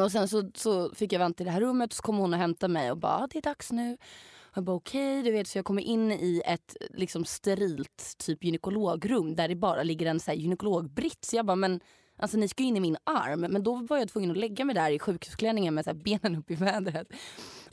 och 0.00 0.12
sen 0.12 0.28
så, 0.28 0.50
så 0.54 0.94
fick 0.94 1.12
jag 1.12 1.18
vänta 1.18 1.42
i 1.42 1.44
det 1.44 1.50
här 1.50 1.60
rummet 1.60 1.90
och 1.90 1.96
så 1.96 2.02
kom 2.02 2.16
hon 2.16 2.34
och 2.34 2.38
hämtade 2.38 2.72
mig 2.72 2.90
och 2.90 2.98
bara 2.98 3.16
ah, 3.16 3.26
det 3.30 3.38
är 3.38 3.42
dags 3.42 3.72
nu. 3.72 3.96
Och 4.40 4.56
Jag 4.56 4.64
bara 4.64 4.76
okej, 4.76 5.20
okay, 5.20 5.30
du 5.30 5.36
vet 5.36 5.48
så 5.48 5.58
jag 5.58 5.64
kommer 5.64 5.82
in 5.82 6.12
i 6.12 6.42
ett 6.46 6.76
liksom 6.90 7.24
sterilt 7.24 8.14
typ 8.18 8.44
gynekologrum 8.44 9.36
där 9.36 9.48
det 9.48 9.56
bara 9.56 9.82
ligger 9.82 10.06
en 10.06 10.20
så 10.20 10.30
här 10.30 10.38
gynekologbritt. 10.38 11.24
Så 11.24 11.36
jag 11.36 11.46
bara 11.46 11.56
men 11.56 11.80
alltså 12.16 12.38
ni 12.38 12.48
ska 12.48 12.62
ju 12.62 12.68
in 12.68 12.76
i 12.76 12.80
min 12.80 12.96
arm. 13.04 13.40
Men 13.40 13.62
då 13.62 13.74
var 13.74 13.98
jag 13.98 14.08
tvungen 14.08 14.30
att 14.30 14.36
lägga 14.36 14.64
mig 14.64 14.74
där 14.74 14.90
i 14.90 14.98
sjukhusklänningen 14.98 15.74
med 15.74 15.84
så 15.84 15.90
här 15.90 15.98
benen 15.98 16.36
upp 16.36 16.50
i 16.50 16.54
vädret. 16.54 17.08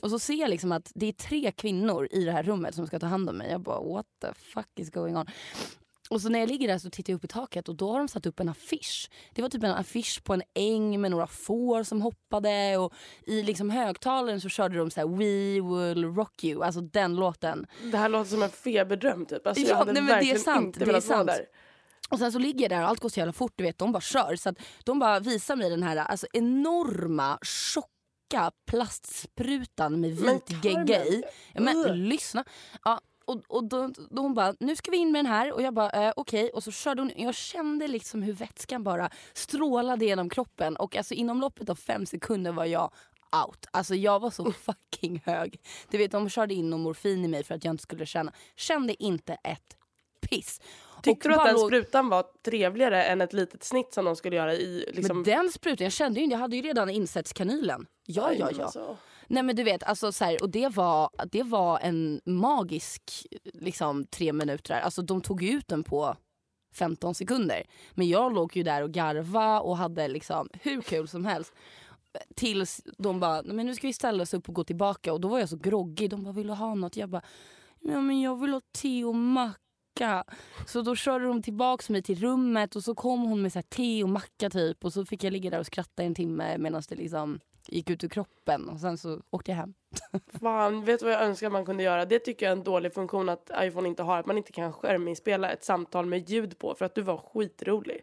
Och 0.00 0.10
så 0.10 0.18
ser 0.18 0.34
jag 0.34 0.50
liksom 0.50 0.72
att 0.72 0.92
det 0.94 1.06
är 1.06 1.12
tre 1.12 1.52
kvinnor 1.52 2.08
i 2.10 2.24
det 2.24 2.32
här 2.32 2.42
rummet 2.42 2.74
som 2.74 2.86
ska 2.86 2.98
ta 2.98 3.06
hand 3.06 3.30
om 3.30 3.36
mig. 3.36 3.50
Jag 3.50 3.60
bara 3.60 3.80
what 3.80 4.06
the 4.20 4.34
fuck 4.34 4.68
is 4.78 4.90
going 4.90 5.16
on? 5.16 5.26
Och 6.10 6.20
så 6.20 6.28
när 6.28 6.38
jag 6.38 6.48
ligger 6.48 6.68
där 6.68 6.78
så 6.78 6.90
tittar 6.90 7.12
jag 7.12 7.16
upp 7.18 7.24
i 7.24 7.28
taket 7.28 7.68
och 7.68 7.74
då 7.74 7.92
har 7.92 7.98
de 7.98 8.08
satt 8.08 8.26
upp 8.26 8.40
en 8.40 8.48
affisch. 8.48 9.10
Det 9.32 9.42
var 9.42 9.48
typ 9.48 9.62
en 9.62 9.70
affisch 9.70 10.20
på 10.24 10.34
en 10.34 10.42
äng 10.54 11.00
med 11.00 11.10
några 11.10 11.26
får 11.26 11.82
som 11.82 12.02
hoppade 12.02 12.76
och 12.76 12.92
i 13.26 13.42
liksom 13.42 13.70
högtalaren 13.70 14.40
så 14.40 14.48
körde 14.48 14.78
de 14.78 14.90
så 14.90 15.00
här 15.00 15.06
We 15.08 15.60
will 15.94 16.04
rock 16.04 16.44
you, 16.44 16.64
alltså 16.64 16.80
den 16.80 17.16
låten. 17.16 17.66
Det 17.92 17.96
här 17.96 18.08
låter 18.08 18.30
som 18.30 18.42
en 18.42 18.50
feberdröm 18.50 19.26
typ. 19.26 19.46
Alltså, 19.46 19.62
Ja, 19.62 19.68
jag 19.68 19.76
hade 19.76 19.92
nej, 19.92 20.02
men 20.02 20.24
det 20.24 20.30
är 20.30 20.38
sant, 20.38 20.76
det 20.78 20.84
är 20.90 21.00
sant. 21.00 21.26
där. 21.26 21.46
Och 22.10 22.18
sen 22.18 22.32
så 22.32 22.38
ligger 22.38 22.60
jag 22.62 22.70
där 22.70 22.82
och 22.82 22.88
allt 22.88 23.00
går 23.00 23.08
så 23.08 23.20
jävla 23.20 23.32
fort, 23.32 23.52
du 23.56 23.64
vet 23.64 23.78
de 23.78 23.92
bara 23.92 24.00
kör. 24.00 24.36
Så 24.36 24.48
att 24.48 24.56
de 24.84 24.98
bara 24.98 25.20
visar 25.20 25.56
mig 25.56 25.70
den 25.70 25.82
här 25.82 25.96
alltså, 25.96 26.26
enorma, 26.32 27.38
tjocka 27.42 28.50
plastsprutan 28.66 30.00
med 30.00 30.10
vit 30.10 30.64
gegga 30.64 31.04
i. 31.04 31.22
Men 31.54 31.76
Ugh. 31.76 31.94
lyssna. 31.96 32.44
Ja, 32.84 33.00
och, 33.26 33.42
och 33.48 33.64
då, 33.64 33.90
då 34.10 34.22
hon 34.22 34.34
bara, 34.34 34.54
nu 34.60 34.76
ska 34.76 34.90
vi 34.90 34.96
in 34.96 35.12
med 35.12 35.18
den 35.18 35.32
här. 35.32 35.52
Och 35.52 35.62
jag 35.62 35.74
bara, 35.74 35.90
eh, 35.90 36.12
okej. 36.16 36.50
Och 36.50 36.62
så 36.62 36.70
körde 36.70 37.02
hon. 37.02 37.12
Jag 37.16 37.34
kände 37.34 37.88
liksom 37.88 38.22
hur 38.22 38.32
vätskan 38.32 38.84
bara 38.84 39.10
strålade 39.32 40.04
genom 40.04 40.30
kroppen. 40.30 40.76
Och 40.76 40.96
alltså 40.96 41.14
inom 41.14 41.40
loppet 41.40 41.70
av 41.70 41.74
fem 41.74 42.06
sekunder 42.06 42.52
var 42.52 42.64
jag 42.64 42.90
out. 43.46 43.66
Alltså 43.70 43.94
jag 43.94 44.20
var 44.20 44.30
så 44.30 44.52
fucking 44.52 45.22
hög. 45.26 45.60
Du 45.90 45.98
vet 45.98 46.10
de 46.10 46.28
körde 46.28 46.54
in 46.54 46.70
någon 46.70 46.80
morfin 46.80 47.24
i 47.24 47.28
mig 47.28 47.44
för 47.44 47.54
att 47.54 47.64
jag 47.64 47.72
inte 47.72 47.82
skulle 47.82 48.06
känna. 48.06 48.32
Kände 48.56 49.02
inte 49.02 49.32
ett 49.32 49.76
piss. 50.28 50.60
Tyckte 51.02 51.28
du 51.28 51.34
att 51.34 51.44
den 51.44 51.58
sprutan 51.58 52.08
var 52.08 52.24
trevligare 52.44 53.04
än 53.04 53.20
ett 53.20 53.32
litet 53.32 53.64
snitt 53.64 53.94
som 53.94 54.04
de 54.04 54.16
skulle 54.16 54.36
göra 54.36 54.54
i 54.54 54.84
liksom... 54.92 55.16
Men 55.16 55.24
den 55.24 55.52
sprutan, 55.52 55.84
jag 55.84 55.92
kände 55.92 56.20
ju 56.20 56.24
inte, 56.24 56.34
jag 56.34 56.40
hade 56.40 56.56
ju 56.56 56.62
redan 56.62 56.90
insättskanylen. 56.90 57.86
Ja, 58.06 58.26
Aj, 58.26 58.36
ja, 58.38 58.46
men 58.46 58.68
ja. 58.74 58.96
Nej 59.26 59.42
men 59.42 59.56
du 59.56 59.62
vet, 59.62 59.82
alltså 59.82 60.12
så 60.12 60.24
här, 60.24 60.42
och 60.42 60.50
det 60.50 60.68
var, 60.68 61.10
det 61.32 61.42
var 61.42 61.78
en 61.78 62.20
magisk 62.24 63.26
liksom 63.54 64.06
tre 64.06 64.32
minuter 64.32 64.74
där. 64.74 64.80
Alltså 64.80 65.02
de 65.02 65.20
tog 65.20 65.42
ut 65.42 65.68
den 65.68 65.84
på 65.84 66.16
15 66.74 67.14
sekunder. 67.14 67.62
Men 67.94 68.08
jag 68.08 68.34
låg 68.34 68.56
ju 68.56 68.62
där 68.62 68.82
och 68.82 68.90
garva 68.90 69.60
och 69.60 69.76
hade 69.76 70.08
liksom 70.08 70.48
hur 70.52 70.80
kul 70.80 71.08
som 71.08 71.24
helst. 71.24 71.52
Tills 72.34 72.82
de 72.98 73.20
bara, 73.20 73.42
men 73.42 73.66
nu 73.66 73.74
ska 73.74 73.86
vi 73.86 73.92
ställa 73.92 74.22
oss 74.22 74.34
upp 74.34 74.48
och 74.48 74.54
gå 74.54 74.64
tillbaka. 74.64 75.12
Och 75.12 75.20
då 75.20 75.28
var 75.28 75.38
jag 75.38 75.48
så 75.48 75.56
groggy. 75.56 76.08
De 76.08 76.24
bara, 76.24 76.32
vill 76.32 76.46
du 76.46 76.52
ha 76.52 76.74
något? 76.74 76.96
Jag 76.96 77.08
bara, 77.08 77.22
ja 77.80 78.00
men 78.00 78.20
jag 78.20 78.40
vill 78.40 78.52
ha 78.52 78.60
te 78.72 79.04
och 79.04 79.14
macka. 79.14 80.24
Så 80.66 80.82
då 80.82 80.96
körde 80.96 81.24
de 81.24 81.42
tillbaka 81.42 81.92
mig 81.92 82.02
till 82.02 82.20
rummet 82.20 82.76
och 82.76 82.84
så 82.84 82.94
kom 82.94 83.22
hon 83.22 83.42
med 83.42 83.52
så 83.52 83.58
här 83.58 83.62
te 83.62 84.02
och 84.02 84.08
macka 84.08 84.50
typ 84.50 84.84
och 84.84 84.92
så 84.92 85.04
fick 85.04 85.24
jag 85.24 85.32
ligga 85.32 85.50
där 85.50 85.60
och 85.60 85.66
skratta 85.66 86.02
i 86.02 86.06
en 86.06 86.14
timme 86.14 86.58
medan 86.58 86.82
det 86.88 86.94
liksom 86.94 87.40
gick 87.68 87.90
ut 87.90 88.04
ur 88.04 88.08
kroppen 88.08 88.68
och 88.68 88.80
sen 88.80 88.98
så 88.98 89.20
åkte 89.30 89.50
jag 89.50 89.56
hem. 89.56 89.74
Fan, 90.40 90.84
vet 90.84 91.00
du 91.00 91.06
vad 91.06 91.14
jag 91.14 91.22
önskar 91.22 91.50
man 91.50 91.66
kunde 91.66 91.82
göra? 91.82 92.04
Det 92.04 92.18
tycker 92.18 92.46
jag 92.46 92.52
är 92.52 92.56
en 92.56 92.64
dålig 92.64 92.94
funktion 92.94 93.28
att 93.28 93.50
iPhone 93.58 93.88
inte 93.88 94.02
har. 94.02 94.18
Att 94.18 94.26
man 94.26 94.38
inte 94.38 94.52
kan 94.52 94.72
skärminspela 94.72 95.50
ett 95.50 95.64
samtal 95.64 96.06
med 96.06 96.30
ljud 96.30 96.58
på 96.58 96.74
för 96.74 96.84
att 96.84 96.94
du 96.94 97.02
var 97.02 97.16
skitrolig. 97.16 98.00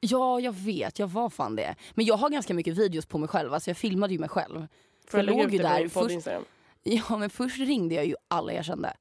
Ja, 0.00 0.40
jag 0.40 0.52
vet. 0.52 0.98
Jag 0.98 1.06
var 1.06 1.30
fan 1.30 1.56
det. 1.56 1.74
Men 1.94 2.04
jag 2.04 2.14
har 2.14 2.30
ganska 2.30 2.54
mycket 2.54 2.78
videos 2.78 3.06
på 3.06 3.18
mig 3.18 3.28
själv. 3.28 3.54
Alltså 3.54 3.70
jag 3.70 3.76
filmade 3.76 4.12
ju 4.12 4.18
mig 4.18 4.28
själv. 4.28 4.66
Får 5.08 5.20
jag 5.20 5.26
låg 5.26 5.50
ju 5.50 5.58
där 5.58 5.88
först-? 5.88 6.28
Ja, 6.82 7.18
men 7.18 7.30
först 7.30 7.58
ringde 7.58 7.94
jag 7.94 8.06
ju 8.06 8.14
alla 8.28 8.52
jag 8.52 8.64
kände. 8.64 8.92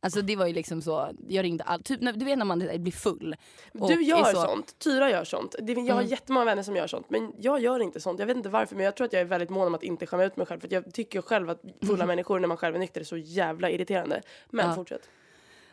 Alltså 0.00 0.22
det 0.22 0.36
var 0.36 0.46
ju 0.46 0.52
liksom 0.52 0.82
så, 0.82 1.10
jag 1.28 1.44
ringde 1.44 1.64
all, 1.64 1.82
typ, 1.82 2.00
du 2.00 2.24
vet 2.24 2.38
när 2.38 2.44
man 2.44 2.58
blir 2.58 2.90
full. 2.92 3.36
Du 3.72 4.02
gör 4.02 4.24
så- 4.24 4.40
sånt. 4.40 4.78
Tyra 4.78 5.10
gör 5.10 5.24
sånt. 5.24 5.54
Det, 5.62 5.72
jag 5.72 5.94
har 5.94 6.00
Mm. 6.00 6.06
jättemånga 6.10 6.44
vänner 6.46 6.62
som 6.62 6.76
gör 6.76 6.86
sånt. 6.86 7.10
Men 7.10 7.32
jag 7.38 7.60
gör 7.60 7.80
inte 7.80 8.00
sånt. 8.00 8.18
Jag 8.18 8.26
vet 8.26 8.36
inte 8.36 8.48
varför 8.48 8.76
men 8.76 8.84
jag 8.84 8.96
tror 8.96 9.04
att 9.04 9.12
jag 9.12 9.20
är 9.20 9.26
väldigt 9.26 9.50
mån 9.50 9.66
om 9.66 9.74
att 9.74 9.82
inte 9.82 10.06
skämma 10.06 10.24
ut 10.24 10.36
mig 10.36 10.46
själv. 10.46 10.60
För 10.60 10.68
jag 10.72 10.92
tycker 10.94 11.22
själv 11.22 11.50
att 11.50 11.62
fulla 11.86 12.06
människor 12.12 12.38
när 12.40 12.48
man 12.48 12.56
själv 12.56 12.74
är 12.74 12.78
nykter 12.78 13.00
är 13.00 13.04
så 13.04 13.16
jävla 13.16 13.70
irriterande. 13.70 14.22
Men 14.50 14.66
Ja. 14.68 14.74
fortsätt. 14.74 15.08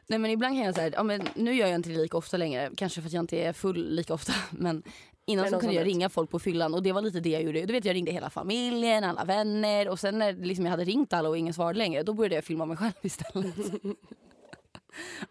Nej 0.07 0.19
men 0.19 0.31
ibland 0.31 0.55
kan 0.55 0.65
jag 0.65 0.75
säga, 0.75 0.91
ja, 0.95 1.03
men 1.03 1.21
nu 1.35 1.53
gör 1.53 1.67
jag 1.67 1.75
inte 1.75 1.89
det 1.89 1.97
lika 1.97 2.17
ofta 2.17 2.37
längre. 2.37 2.71
Kanske 2.77 3.01
för 3.01 3.07
att 3.07 3.13
jag 3.13 3.23
inte 3.23 3.37
är 3.37 3.53
full 3.53 3.89
lika 3.95 4.13
ofta. 4.13 4.33
Men 4.51 4.83
innan 5.25 5.49
så 5.49 5.59
kunde 5.59 5.75
jag 5.75 5.83
vet? 5.83 5.87
ringa 5.93 6.09
folk 6.09 6.29
på 6.29 6.39
fyllan 6.39 6.73
och 6.73 6.83
det 6.83 6.91
var 6.91 7.01
lite 7.01 7.19
det 7.19 7.29
jag 7.29 7.43
gjorde. 7.43 7.65
Du 7.65 7.73
vet 7.73 7.85
jag 7.85 7.93
ringde 7.93 8.11
hela 8.11 8.29
familjen, 8.29 9.03
alla 9.03 9.25
vänner 9.25 9.89
och 9.89 9.99
sen 9.99 10.19
när 10.19 10.33
liksom 10.33 10.65
jag 10.65 10.71
hade 10.71 10.83
ringt 10.83 11.13
alla 11.13 11.29
och 11.29 11.37
ingen 11.37 11.53
svarade 11.53 11.77
längre 11.77 12.03
då 12.03 12.13
började 12.13 12.35
jag 12.35 12.43
filma 12.43 12.65
mig 12.65 12.77
själv 12.77 12.93
istället. 13.01 13.55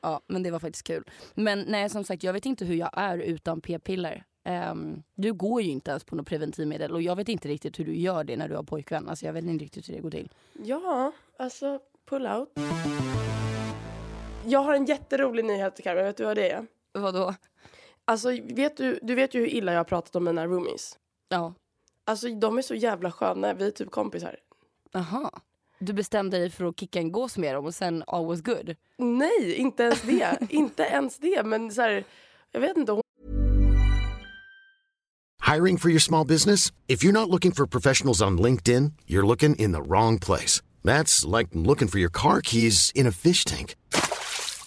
ja 0.01 0.21
men 0.27 0.43
det 0.43 0.51
var 0.51 0.59
faktiskt 0.59 0.87
kul. 0.87 1.05
Men 1.35 1.61
nej 1.69 1.91
som 1.91 2.05
sagt 2.05 2.23
jag 2.23 2.33
vet 2.33 2.47
inte 2.47 2.65
hur 2.65 2.75
jag 2.75 2.91
är 2.93 3.19
utan 3.19 3.61
p-piller. 3.61 4.25
Ehm, 4.45 5.03
du 5.15 5.33
går 5.33 5.63
ju 5.63 5.71
inte 5.71 5.91
ens 5.91 6.05
på 6.05 6.17
något 6.17 6.27
preventivmedel 6.27 6.93
och 6.93 7.03
jag 7.03 7.17
vet 7.17 7.29
inte 7.29 7.49
riktigt 7.49 7.79
hur 7.79 7.85
du 7.85 7.97
gör 7.97 8.25
det 8.25 8.37
när 8.37 8.49
du 8.49 8.57
har 8.57 8.63
pojkvän. 8.63 9.09
Alltså 9.09 9.27
jag 9.27 9.33
vet 9.33 9.45
inte 9.45 9.65
riktigt 9.65 9.89
hur 9.89 9.95
det 9.95 10.01
går 10.01 10.11
till. 10.11 10.33
Ja, 10.65 11.13
alltså 11.39 11.81
pull 12.07 12.27
out. 12.27 12.49
Jag 14.47 14.61
har 14.61 14.75
en 14.75 14.85
jätterolig 14.85 15.45
nyhet 15.45 15.81
Carmen. 15.85 16.05
Vet 16.05 16.17
du 16.17 16.25
vad 16.25 16.37
det 16.37 16.51
är? 16.51 16.67
Vadå? 16.93 17.35
Alltså 18.05 18.31
vet 18.43 18.77
du, 18.77 18.99
du 19.03 19.15
vet 19.15 19.35
ju 19.35 19.41
hur 19.41 19.47
illa 19.47 19.73
jag 19.73 19.79
har 19.79 19.85
pratat 19.85 20.17
om 20.17 20.25
mina 20.25 20.47
roomies. 20.47 20.99
Ja. 21.29 21.55
Alltså 22.05 22.29
de 22.29 22.59
är 22.59 22.63
så 22.63 22.75
jävla 22.75 23.13
sköna. 23.13 23.55
Vi 23.55 23.67
är 23.67 23.71
typ 23.71 23.91
kompisar. 23.91 24.37
Aha. 24.95 25.31
Du 25.79 25.93
bestämde 25.93 26.39
dig 26.39 26.51
för 26.51 26.65
att 26.65 26.81
kicka 26.81 26.99
en 26.99 27.13
gås 27.13 27.37
med 27.37 27.55
dem 27.55 27.65
och 27.65 27.75
sen 27.75 28.05
all 28.07 28.27
was 28.27 28.41
good? 28.41 28.77
Nej, 28.99 29.55
inte 29.55 29.83
ens 29.83 30.03
det. 30.03 30.39
inte 30.51 30.83
ens 30.83 31.19
det. 31.19 31.43
Men 31.47 31.71
så 31.71 31.83
här, 31.83 32.05
jag 32.53 32.61
vet 32.61 32.77
inte. 32.77 33.01
Hiring 35.53 35.79
for 35.79 35.91
your 35.91 36.01
small 36.01 36.27
business? 36.27 36.73
If 36.87 37.05
you're 37.05 37.13
not 37.13 37.29
looking 37.29 37.53
for 37.53 37.67
professionals 37.67 38.23
on 38.23 38.39
LinkedIn, 38.39 38.93
you're 39.07 39.27
looking 39.27 39.57
in 39.57 39.73
the 39.73 39.83
wrong 39.83 40.19
place. 40.19 40.63
That's 40.83 41.39
like 41.39 41.49
looking 41.53 41.89
for 41.89 41.99
your 41.99 42.11
car 42.11 42.41
keys 42.41 42.93
in 42.95 43.07
a 43.07 43.13
fish 43.13 43.45
tank. 43.45 43.77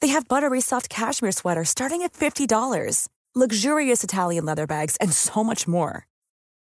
They 0.00 0.08
have 0.08 0.28
buttery 0.28 0.60
soft 0.60 0.88
cashmere 0.88 1.32
sweaters 1.32 1.70
starting 1.70 2.02
at 2.02 2.12
$50, 2.12 3.08
luxurious 3.34 4.04
Italian 4.04 4.44
leather 4.44 4.66
bags, 4.66 4.96
and 5.00 5.12
so 5.12 5.42
much 5.42 5.66
more. 5.66 6.06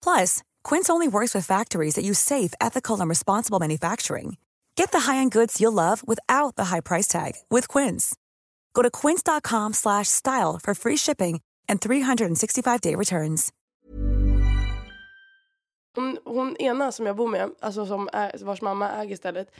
Plus, 0.02 0.42
Quince 0.62 0.88
only 0.88 1.08
works 1.08 1.34
with 1.34 1.44
factories 1.46 1.94
that 1.94 2.04
use 2.04 2.18
safe, 2.18 2.54
ethical, 2.60 3.00
and 3.00 3.08
responsible 3.08 3.58
manufacturing. 3.58 4.36
Get 4.76 4.92
the 4.92 5.00
high-end 5.00 5.32
goods 5.32 5.60
you'll 5.60 5.72
love 5.72 6.06
without 6.06 6.54
the 6.56 6.66
high 6.66 6.80
price 6.80 7.08
tag 7.08 7.32
with 7.50 7.66
Quince. 7.66 8.14
Go 8.74 8.82
to 8.82 8.90
quince.com 8.90 9.72
slash 9.72 10.08
style 10.08 10.60
for 10.62 10.74
free 10.74 10.96
shipping 10.96 11.40
and 11.68 11.80
365-day 11.80 12.94
returns. 12.94 13.52
Hon, 15.94 16.18
hon 16.24 16.56
ena 16.56 16.92
som 16.92 17.06
jag 17.06 17.16
bor 17.16 17.28
med, 17.28 17.50
alltså 17.60 17.86
som 17.86 18.08
är, 18.12 18.44
vars 18.44 18.62
mamma 18.62 18.90
äger 18.90 19.16
stället. 19.16 19.50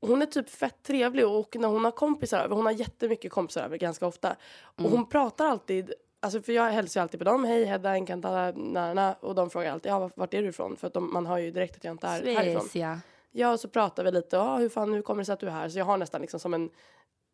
Hon 0.00 0.22
är 0.22 0.26
typ 0.26 0.50
fett 0.50 0.82
trevlig 0.82 1.26
och 1.26 1.56
när 1.56 1.68
hon 1.68 1.84
har 1.84 1.90
kompisar 1.90 2.40
över, 2.44 2.56
hon 2.56 2.66
har 2.66 2.72
jättemycket 2.72 3.32
kompisar 3.32 3.64
över 3.64 3.76
ganska 3.76 4.06
ofta. 4.06 4.36
Och 4.62 4.90
hon 4.90 5.06
pratar 5.08 5.46
alltid, 5.46 5.92
alltså 6.20 6.42
för 6.42 6.52
jag 6.52 6.70
hälsar 6.70 7.00
ju 7.00 7.02
alltid 7.02 7.20
på 7.20 7.24
dem, 7.24 7.44
hej 7.44 7.64
Hedda, 7.64 7.90
Encantada, 7.90 8.52
na, 8.56 8.94
na, 8.94 9.14
och 9.20 9.34
de 9.34 9.50
frågar 9.50 9.72
alltid, 9.72 9.92
ja 9.92 10.10
vart 10.14 10.34
är 10.34 10.42
du 10.42 10.48
ifrån? 10.48 10.76
För 10.76 10.86
att 10.86 10.94
de, 10.94 11.12
man 11.12 11.26
hör 11.26 11.38
ju 11.38 11.50
direkt 11.50 11.76
att 11.76 11.84
jag 11.84 11.94
inte 11.94 12.06
är 12.06 12.34
härifrån. 12.34 12.68
ja. 12.72 12.98
Ja, 13.32 13.52
och 13.52 13.60
så 13.60 13.68
pratar 13.68 14.04
vi 14.04 14.10
lite, 14.10 14.36
ja 14.36 14.56
hur 14.56 14.68
fan, 14.68 14.92
hur 14.92 15.02
kommer 15.02 15.20
det 15.22 15.24
sig 15.24 15.32
att 15.32 15.40
du 15.40 15.46
är 15.46 15.50
här? 15.50 15.68
Så 15.68 15.78
jag 15.78 15.84
har 15.84 15.96
nästan 15.96 16.20
liksom 16.20 16.40
som 16.40 16.54
en, 16.54 16.70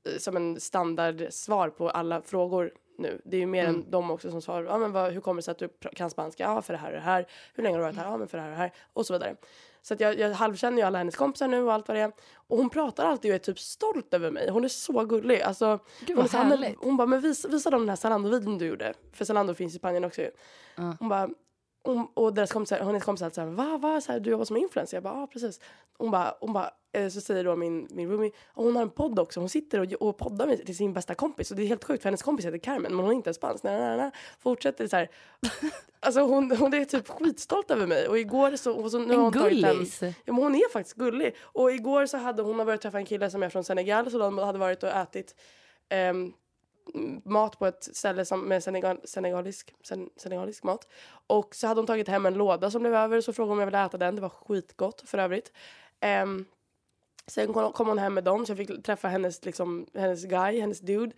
eh, 0.09 0.19
som 0.19 0.37
en 0.37 0.61
standardsvar 0.61 1.69
på 1.69 1.91
alla 1.91 2.23
frågor 2.23 2.73
nu. 2.99 3.21
Det 3.25 3.37
är 3.37 3.41
ju 3.41 3.47
mer 3.47 3.67
än 3.67 3.91
de 3.91 4.11
också 4.11 4.31
som 4.31 4.43
svarar, 4.43 4.65
ja 4.65 4.79
men 4.79 4.93
vad, 4.93 5.13
hur 5.13 5.21
kommer 5.21 5.37
det 5.39 5.43
sig 5.43 5.53
att 5.53 5.59
du 5.59 5.69
kan 5.95 6.11
spanska? 6.11 6.43
Ja, 6.43 6.63
för 6.63 6.73
det 6.73 6.79
här 6.79 6.89
och 6.89 6.95
det 6.95 7.01
här. 7.01 7.27
Hur 7.55 7.63
länge 7.63 7.75
har 7.77 7.79
du 7.79 7.85
varit 7.85 7.97
här? 7.97 8.11
Ja, 8.11 8.17
men 8.17 8.29
för 8.29 8.39
det 8.39 8.43
här 8.45 8.51
och 8.51 8.57
det 8.57 8.63
här. 8.63 8.73
Och 8.93 9.07
så 9.07 9.13
vidare. 9.13 9.37
Så 9.87 9.95
att 9.95 10.01
jag, 10.01 10.19
jag 10.19 10.31
halvkänner 10.31 10.79
ju 10.79 10.83
alla 10.83 10.99
hennes 10.99 11.17
kompisar 11.17 11.49
nu 11.49 11.63
och 11.63 11.73
allt 11.73 11.89
vad 11.89 11.97
det 11.97 12.01
är. 12.01 12.13
Och 12.49 12.59
hon 12.59 12.71
pratar 12.71 13.07
alltid 13.07 13.31
och 13.31 13.35
är 13.35 13.39
typ 13.39 13.59
stolt 13.59 14.15
över 14.15 14.31
mig. 14.31 14.51
Hon 14.51 14.65
är 14.65 14.69
så 14.69 15.05
gullig. 15.05 15.41
Alltså, 15.41 15.79
Gud, 16.01 16.17
hon, 16.17 16.29
så 16.29 16.39
hon 16.79 16.97
bara, 16.97 17.07
men 17.07 17.21
visa, 17.21 17.49
visa 17.49 17.71
dem 17.71 17.81
den 17.81 17.89
här 17.89 17.97
Zalando-videon 17.97 18.59
du 18.59 18.67
gjorde. 18.67 18.95
För 19.13 19.25
Zalando 19.25 19.55
finns 19.55 19.75
i 19.75 19.79
Spanien 19.79 20.05
också 20.05 20.21
ju. 20.21 20.31
Hon 20.99 21.09
bara, 21.09 21.31
hon, 21.87 22.07
och 22.15 22.35
deras 22.35 22.53
kompisar, 22.53 22.79
hennes 22.79 23.05
kompisar 23.05 23.31
så 23.31 23.41
här, 23.41 23.49
va, 23.49 23.79
va, 23.79 24.01
så 24.01 24.13
här, 24.13 24.21
du 24.21 24.31
jobbar 24.31 24.45
som 24.45 24.57
influencer? 24.57 24.97
Jag 24.97 25.05
bara, 25.05 25.15
ja 25.21 25.27
precis. 25.27 25.61
Hon 25.99 26.11
bara, 26.11 26.35
hon 26.41 26.53
bara 26.53 26.71
eh, 26.93 27.09
så 27.09 27.21
säger 27.21 27.45
då 27.45 27.57
min, 27.57 27.89
min 27.91 28.11
roomie, 28.11 28.33
hon 28.55 28.77
har 28.77 28.83
en 28.83 28.91
podd 28.91 29.19
också, 29.19 29.41
hon 29.41 29.49
sitter 29.49 29.81
och, 29.81 30.09
och 30.09 30.19
poddar 30.19 30.47
med 30.47 30.67
till 30.67 30.77
sin 30.77 30.93
bästa 30.93 31.15
kompis. 31.15 31.51
Och 31.51 31.57
det 31.57 31.63
är 31.63 31.67
helt 31.67 31.85
sjukt 31.85 32.03
för 32.03 32.09
hennes 32.09 32.23
kompis 32.23 32.47
heter 32.47 32.59
Carmen, 32.59 32.97
men 32.97 33.05
hon 33.05 33.11
är 33.11 33.17
inte 33.17 33.29
ens 33.29 33.37
spansk. 33.37 33.65
Nej, 33.65 33.81
nej, 33.81 33.97
nej. 33.97 34.11
Fortsätter 34.39 34.89
så 34.89 34.97
här. 34.97 35.11
Alltså 36.01 36.21
hon, 36.21 36.57
hon 36.57 36.75
är 36.75 36.85
typ 36.85 37.09
skitstolt 37.09 37.71
över 37.71 37.87
mig. 37.87 38.09
Och 38.09 38.19
igår 38.19 38.57
så, 38.57 38.73
och 38.73 38.91
så 38.91 38.99
nu 38.99 39.07
har 39.07 39.15
En 39.15 39.21
hon 39.21 39.33
tagit. 39.33 40.03
Ja 40.03 40.13
men 40.33 40.35
hon 40.35 40.55
är 40.55 40.73
faktiskt 40.73 40.97
gullig. 40.97 41.37
Och 41.41 41.73
igår 41.73 42.07
så 42.07 42.17
hade 42.17 42.43
hon 42.43 42.57
börjat 42.57 42.81
träffa 42.81 42.99
en 42.99 43.07
kille 43.07 43.31
som 43.31 43.43
är 43.43 43.49
från 43.49 43.65
Senegal, 43.65 44.11
så 44.11 44.19
de 44.19 44.39
hade 44.39 44.59
varit 44.59 44.83
och 44.83 44.89
ätit 44.89 45.35
ehm, 45.89 46.33
mat 47.25 47.59
på 47.59 47.67
ett 47.67 47.97
ställe 47.97 48.25
som, 48.25 48.41
med 48.41 48.63
senegal, 48.63 49.01
senegalisk, 49.05 49.75
sen, 49.85 50.11
senegalisk 50.17 50.63
mat. 50.63 50.89
Och 51.27 51.55
så 51.55 51.67
hade 51.67 51.81
hon 51.81 51.87
tagit 51.87 52.09
hem 52.09 52.27
en 52.27 52.35
låda 52.35 52.71
som 52.71 52.83
blev 52.83 52.95
över 52.95 53.21
så 53.21 53.33
frågade 53.33 53.51
hon 53.51 53.57
om 53.57 53.61
jag 53.61 53.67
ville 53.67 53.85
äta 53.85 53.99
den. 53.99 54.17
Det 54.17 54.23
var 54.23 54.29
skitgott 54.29 55.03
för 55.07 55.19
övrigt. 55.19 55.53
Um, 56.23 56.45
sen 57.27 57.53
kom, 57.53 57.73
kom 57.73 57.89
hon 57.89 57.99
hem 57.99 58.15
med 58.15 58.25
dem 58.25 58.47
så 58.47 58.51
jag 58.51 58.59
fick 58.59 58.83
träffa 58.83 59.09
hennes, 59.09 59.45
liksom, 59.45 59.87
hennes 59.95 60.25
guy, 60.25 60.61
hennes 60.61 60.81
dude. 60.81 61.13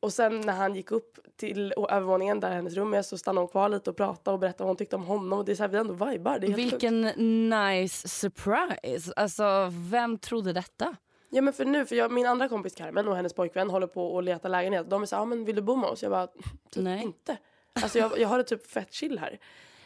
Och 0.00 0.12
sen 0.12 0.40
när 0.40 0.52
han 0.52 0.74
gick 0.74 0.90
upp 0.90 1.18
till 1.36 1.74
övervåningen 1.90 2.40
där 2.40 2.50
hennes 2.50 2.74
rum 2.74 2.94
är 2.94 3.02
så 3.02 3.18
stannade 3.18 3.42
hon 3.42 3.48
kvar 3.48 3.68
lite 3.68 3.90
och 3.90 3.96
pratade 3.96 4.32
och 4.34 4.40
berättade 4.40 4.64
vad 4.64 4.68
hon 4.68 4.76
tyckte 4.76 4.96
om 4.96 5.04
honom. 5.04 5.38
Och 5.38 5.44
det 5.44 5.52
är 5.52 5.56
så 5.56 5.62
här, 5.62 5.70
vi 5.70 5.78
ändå 5.78 6.06
vibar. 6.06 6.38
Det 6.38 6.46
är 6.46 6.54
Vilken 6.54 7.04
sjukt. 7.04 7.18
Nice 7.18 8.08
surprise. 8.08 9.12
Alltså 9.16 9.72
vem 9.90 10.18
trodde 10.18 10.52
detta? 10.52 10.96
Ja 11.30 11.42
men 11.42 11.52
för 11.52 11.64
nu, 11.64 11.86
för 11.86 11.96
jag, 11.96 12.12
min 12.12 12.26
andra 12.26 12.48
kompis 12.48 12.74
Carmen 12.74 13.08
och 13.08 13.16
hennes 13.16 13.32
pojkvän 13.34 13.70
håller 13.70 13.86
på 13.86 14.18
att 14.18 14.24
leta 14.24 14.48
lägenhet. 14.48 14.90
De 14.90 15.02
är 15.02 15.06
så 15.06 15.16
här, 15.16 15.22
ja 15.22 15.26
men 15.26 15.44
vill 15.44 15.56
du 15.56 15.62
bo 15.62 15.76
med 15.76 15.90
oss? 15.90 16.02
Jag 16.02 16.12
bara, 16.12 16.26
typ 16.26 16.84
Nej. 16.84 17.02
inte. 17.02 17.36
Alltså 17.72 17.98
jag, 17.98 18.18
jag 18.18 18.28
har 18.28 18.38
det 18.38 18.44
typ 18.44 18.66
fett 18.66 18.92
chill 18.92 19.18
här. 19.18 19.38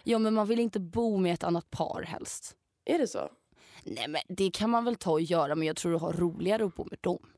Ja 0.02 0.18
men 0.18 0.34
man 0.34 0.46
vill 0.46 0.60
inte 0.60 0.80
bo 0.80 1.16
med 1.16 1.34
ett 1.34 1.44
annat 1.44 1.70
par 1.70 2.02
helst. 2.02 2.56
Är 2.84 2.98
det 2.98 3.06
så? 3.06 3.30
Nej 3.84 4.08
men 4.08 4.20
det 4.28 4.50
kan 4.50 4.70
man 4.70 4.84
väl 4.84 4.96
ta 4.96 5.10
och 5.12 5.20
göra 5.20 5.54
men 5.54 5.66
jag 5.66 5.76
tror 5.76 5.92
du 5.92 5.98
har 5.98 6.12
roligare 6.12 6.64
att 6.64 6.74
bo 6.74 6.86
med 6.90 6.98
dem. 7.00 7.28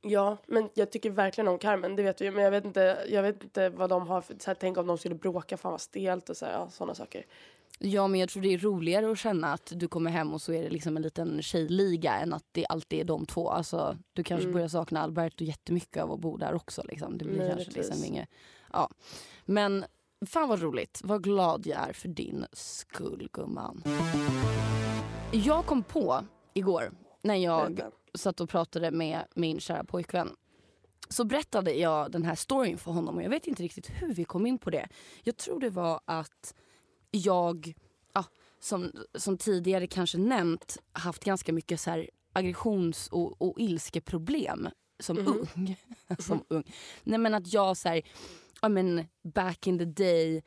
Ja, 0.00 0.36
men 0.46 0.68
jag 0.74 0.92
tycker 0.92 1.10
verkligen 1.10 1.48
om 1.48 1.58
Carmen, 1.58 1.96
det 1.96 2.02
vet 2.02 2.20
vi. 2.20 2.30
Men 2.30 2.44
jag 2.44 2.50
vet 2.50 2.64
inte, 2.64 3.06
jag 3.08 3.22
vet 3.22 3.42
inte 3.42 3.68
vad 3.68 3.90
de 3.90 4.08
har 4.08 4.20
för, 4.20 4.34
så 4.38 4.50
här, 4.50 4.54
tänk 4.54 4.78
om 4.78 4.86
de 4.86 4.98
skulle 4.98 5.14
bråka, 5.14 5.56
fan 5.56 5.70
vad 5.70 5.80
stelt 5.80 6.30
och 6.30 6.36
så 6.36 6.46
här, 6.46 6.52
ja, 6.52 6.70
sådana 6.70 6.94
saker. 6.94 7.26
Ja 7.78 8.08
men 8.08 8.20
jag 8.20 8.28
tror 8.28 8.42
det 8.42 8.54
är 8.54 8.58
roligare 8.58 9.10
att 9.10 9.18
känna 9.18 9.52
att 9.52 9.72
du 9.76 9.88
kommer 9.88 10.10
hem 10.10 10.34
och 10.34 10.42
så 10.42 10.52
är 10.52 10.62
det 10.62 10.70
liksom 10.70 10.96
en 10.96 11.02
liten 11.02 11.42
tjejliga 11.42 12.14
än 12.14 12.32
att 12.32 12.44
det 12.52 12.66
alltid 12.66 13.00
är 13.00 13.04
de 13.04 13.26
två. 13.26 13.50
Alltså, 13.50 13.98
du 14.12 14.24
kanske 14.24 14.48
börjar 14.48 14.68
sakna 14.68 15.02
Alberto 15.02 15.44
jättemycket 15.44 16.02
av 16.02 16.12
att 16.12 16.20
bo 16.20 16.36
där 16.36 16.54
också. 16.54 16.82
Liksom. 16.88 17.18
Det 17.18 17.24
blir 17.24 17.36
kanske 17.36 17.54
Möjligtvis. 17.54 17.76
liksom 17.76 18.04
inget... 18.04 18.28
Ja. 18.72 18.90
Men 19.44 19.84
fan 20.26 20.48
vad 20.48 20.60
roligt. 20.60 21.00
Vad 21.04 21.24
glad 21.24 21.66
jag 21.66 21.88
är 21.88 21.92
för 21.92 22.08
din 22.08 22.46
skull 22.52 23.28
gumman. 23.32 23.82
Jag 25.32 25.66
kom 25.66 25.82
på 25.82 26.24
igår 26.54 26.92
när 27.22 27.34
jag 27.34 27.80
satt 28.14 28.40
och 28.40 28.48
pratade 28.48 28.90
med 28.90 29.24
min 29.34 29.60
kära 29.60 29.84
pojkvän 29.84 30.36
så 31.08 31.24
berättade 31.24 31.72
jag 31.72 32.10
den 32.10 32.24
här 32.24 32.34
storyn 32.34 32.78
för 32.78 32.92
honom 32.92 33.16
och 33.16 33.22
jag 33.22 33.30
vet 33.30 33.46
inte 33.46 33.62
riktigt 33.62 33.90
hur 33.90 34.14
vi 34.14 34.24
kom 34.24 34.46
in 34.46 34.58
på 34.58 34.70
det. 34.70 34.88
Jag 35.22 35.36
tror 35.36 35.60
det 35.60 35.70
var 35.70 36.00
att 36.04 36.54
jag, 37.16 37.74
ja, 38.14 38.24
som, 38.60 38.92
som 39.14 39.38
tidigare 39.38 39.86
kanske 39.86 40.18
nämnt, 40.18 40.78
haft 40.92 41.24
ganska 41.24 41.52
mycket 41.52 41.80
så 41.80 41.90
här 41.90 42.10
aggressions 42.32 43.08
och, 43.08 43.42
och 43.42 43.60
ilskeproblem 43.60 44.68
som 45.00 45.18
ung. 45.18 45.76
som 46.18 46.44
ung. 46.48 46.64
Nej 47.02 47.18
men 47.18 47.34
att 47.34 47.52
jag 47.52 47.76
så 47.76 47.88
här, 47.88 48.02
ja 48.62 48.68
men 48.68 49.04
back 49.22 49.66
in 49.66 49.78
the 49.78 49.84
day 49.84 50.42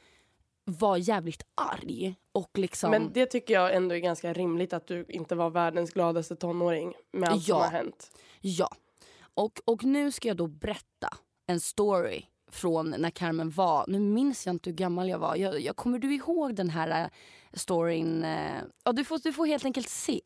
var 0.65 0.97
jävligt 0.97 1.43
arg 1.55 2.15
och 2.31 2.57
liksom... 2.57 2.91
Men 2.91 3.13
det 3.13 3.25
tycker 3.25 3.53
jag 3.53 3.75
ändå 3.75 3.95
är 3.95 3.99
ganska 3.99 4.33
rimligt 4.33 4.73
att 4.73 4.87
du 4.87 5.05
inte 5.09 5.35
var 5.35 5.49
världens 5.49 5.91
gladaste 5.91 6.35
tonåring 6.35 6.93
med 7.11 7.29
allt 7.29 7.43
som 7.43 7.51
Ja. 7.57 7.63
har 7.63 7.71
hänt. 7.71 8.11
Ja. 8.41 8.69
Och, 9.33 9.59
och 9.65 9.83
nu 9.83 10.11
ska 10.11 10.27
jag 10.27 10.37
då 10.37 10.47
berätta 10.47 11.09
en 11.47 11.59
story 11.59 12.25
från 12.49 12.89
när 12.97 13.09
Carmen 13.09 13.49
var, 13.49 13.85
nu 13.87 13.99
minns 13.99 14.45
jag 14.45 14.53
inte 14.55 14.69
hur 14.69 14.77
gammal 14.77 15.09
jag 15.09 15.19
var. 15.19 15.35
Jag, 15.35 15.59
jag, 15.61 15.75
kommer 15.75 15.99
du 15.99 16.15
ihåg 16.15 16.55
den 16.55 16.69
här 16.69 17.03
eh, 17.03 17.09
storyn? 17.53 18.23
eh, 18.23 18.51
Ja, 18.83 18.91
du, 18.91 19.03
får, 19.03 19.19
du 19.23 19.33
får 19.33 19.45
helt 19.45 19.65
enkelt 19.65 19.89
se. 19.89 20.21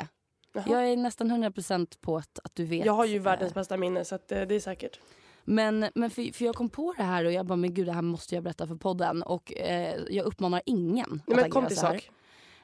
Jaha. 0.54 0.64
Jag 0.68 0.90
är 0.92 0.98
nästan 0.98 1.32
100% 1.32 1.98
på 2.02 2.18
att, 2.18 2.40
att 2.44 2.56
du 2.56 2.66
vet. 2.66 2.86
Jag 2.86 2.94
har 2.94 3.06
ju 3.06 3.18
eh, 3.18 3.24
världens 3.24 3.54
bästa 3.54 3.78
minne 3.78 4.06
så 4.06 4.20
det 4.28 4.36
är 4.56 4.60
säkert. 4.60 5.00
Men, 5.46 5.86
men 5.96 6.10
för, 6.10 6.34
för 6.34 6.46
jag 6.46 6.56
kom 6.56 6.70
på 6.70 6.94
det 6.98 7.04
här 7.04 7.26
och 7.26 7.32
jag 7.32 7.46
bara, 7.46 7.56
men 7.56 7.74
gud 7.74 7.86
det 7.86 7.92
här 7.94 8.02
måste 8.02 8.36
jag 8.36 8.44
berätta 8.44 8.68
för 8.68 8.76
podden. 8.76 9.24
Och 9.24 9.54
eh, 9.54 10.02
jag 10.10 10.26
uppmanar 10.26 10.62
ingen 10.66 11.22
Nej, 11.28 11.36
att 11.36 11.42
men 11.42 11.52
kom 11.52 11.68
till 11.68 11.78
så 11.78 11.86
här. 11.86 11.94
sak. 11.94 12.10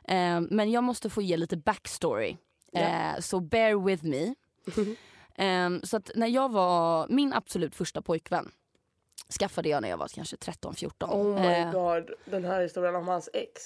Eh, 0.03 0.41
men 0.49 0.71
jag 0.71 0.83
måste 0.83 1.09
få 1.09 1.21
ge 1.21 1.37
lite 1.37 1.57
backstory. 1.57 2.37
Ja. 2.71 2.79
Eh, 2.79 3.19
så 3.19 3.39
bear 3.39 3.85
with 3.85 4.05
me. 4.05 4.35
Eh, 5.35 5.69
så 5.83 5.97
att 5.97 6.11
när 6.15 6.27
jag 6.27 6.51
var, 6.51 7.07
min 7.09 7.33
absolut 7.33 7.75
första 7.75 8.01
pojkvän 8.01 8.51
skaffade 9.39 9.69
jag 9.69 9.81
när 9.81 9.89
jag 9.89 9.97
var 9.97 10.07
kanske 10.07 10.35
13-14. 10.35 10.91
Oh 11.11 11.41
my 11.41 11.47
Eh, 11.47 11.71
god, 11.71 12.09
den 12.25 12.45
här 12.45 12.61
historien 12.61 12.95
om 12.95 13.07
hans 13.07 13.29
ex. 13.33 13.61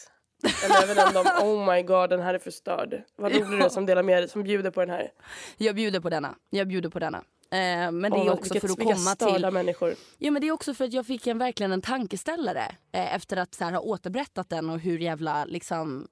Eller 0.66 0.84
även 0.84 0.96
den 1.14 1.18
om 1.42 1.48
oh 1.50 1.74
my 1.74 1.84
god, 1.84 2.10
den 2.10 2.22
här 2.22 2.34
är 2.34 2.40
förstörd. 2.40 3.04
Vad 3.16 3.32
rolig 3.36 3.48
du 3.48 3.64
är 3.66 3.70
som 3.70 3.86
delar 3.86 4.04
med 4.04 4.22
dig, 4.24 4.30
som 4.30 4.44
bjuder 4.44 4.72
på 4.72 4.80
den 4.80 4.90
här. 4.90 5.12
Jag 5.58 5.76
bjuder 5.76 6.00
på 6.00 6.10
denna. 6.10 6.36
Jag 6.50 6.68
bjuder 6.68 6.90
på 6.90 7.00
denna. 7.00 7.18
Eh, 7.52 7.92
men 7.92 8.02
det 8.02 8.10
Åh, 8.12 8.28
är 8.28 8.32
också 8.34 8.54
vilket- 8.54 8.62
för 8.76 8.92
att 8.92 8.98
komma 8.98 9.36
till... 9.40 9.52
människor. 9.52 9.96
Ja 10.18 10.32
men 10.32 10.42
det 10.42 10.48
är 10.48 10.52
också 10.52 10.74
för 10.74 10.86
att 10.86 10.94
jag 10.94 11.06
fick 11.08 11.28
en, 11.28 11.38
verkligen 11.38 11.72
en 11.72 11.82
tankeställare 11.82 12.76
eh, 12.92 13.16
efter 13.16 13.38
att 13.38 13.54
så 13.56 13.64
här, 13.64 13.72
ha 13.72 13.80
återberättat 13.80 14.50
den 14.50 14.70
och 14.70 14.80
hur 14.80 15.00
jävla 15.00 15.46
liksom 15.46 16.08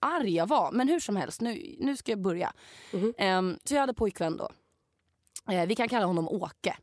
arg 0.00 0.34
jag 0.34 0.46
var. 0.46 0.72
Men 0.72 0.88
hur 0.88 1.00
som 1.00 1.16
helst, 1.16 1.40
nu, 1.40 1.76
nu 1.78 1.96
ska 1.96 2.12
jag 2.12 2.20
börja. 2.20 2.52
Mhm. 2.92 3.14
Ehm, 3.18 3.58
så 3.64 3.74
jag 3.74 3.80
hade 3.80 3.94
pojkvän 3.94 4.36
då. 4.36 4.50
Eh, 5.52 5.66
vi 5.66 5.74
kan 5.74 5.88
kalla 5.88 6.06
honom 6.06 6.28
Åke. 6.28 6.76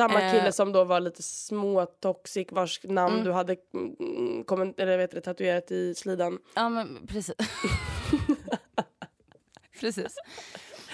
Samma 0.00 0.22
Eh. 0.22 0.32
kille 0.32 0.52
som 0.52 0.72
då 0.72 0.84
var 0.84 1.00
lite 1.00 1.22
små 1.22 1.86
toxic 1.86 2.48
vars 2.50 2.80
namn 2.84 3.12
Mm. 3.14 3.24
du 3.24 3.32
hade 3.32 3.56
mm, 3.74 4.44
komment- 4.44 4.80
eller 4.80 4.98
vet 4.98 5.10
du, 5.10 5.20
tatuerat 5.20 5.70
i 5.70 5.94
slidan. 5.94 6.38
Ja 6.54 6.68
men 6.68 7.06
precis. 7.06 7.34
precis. 9.80 10.14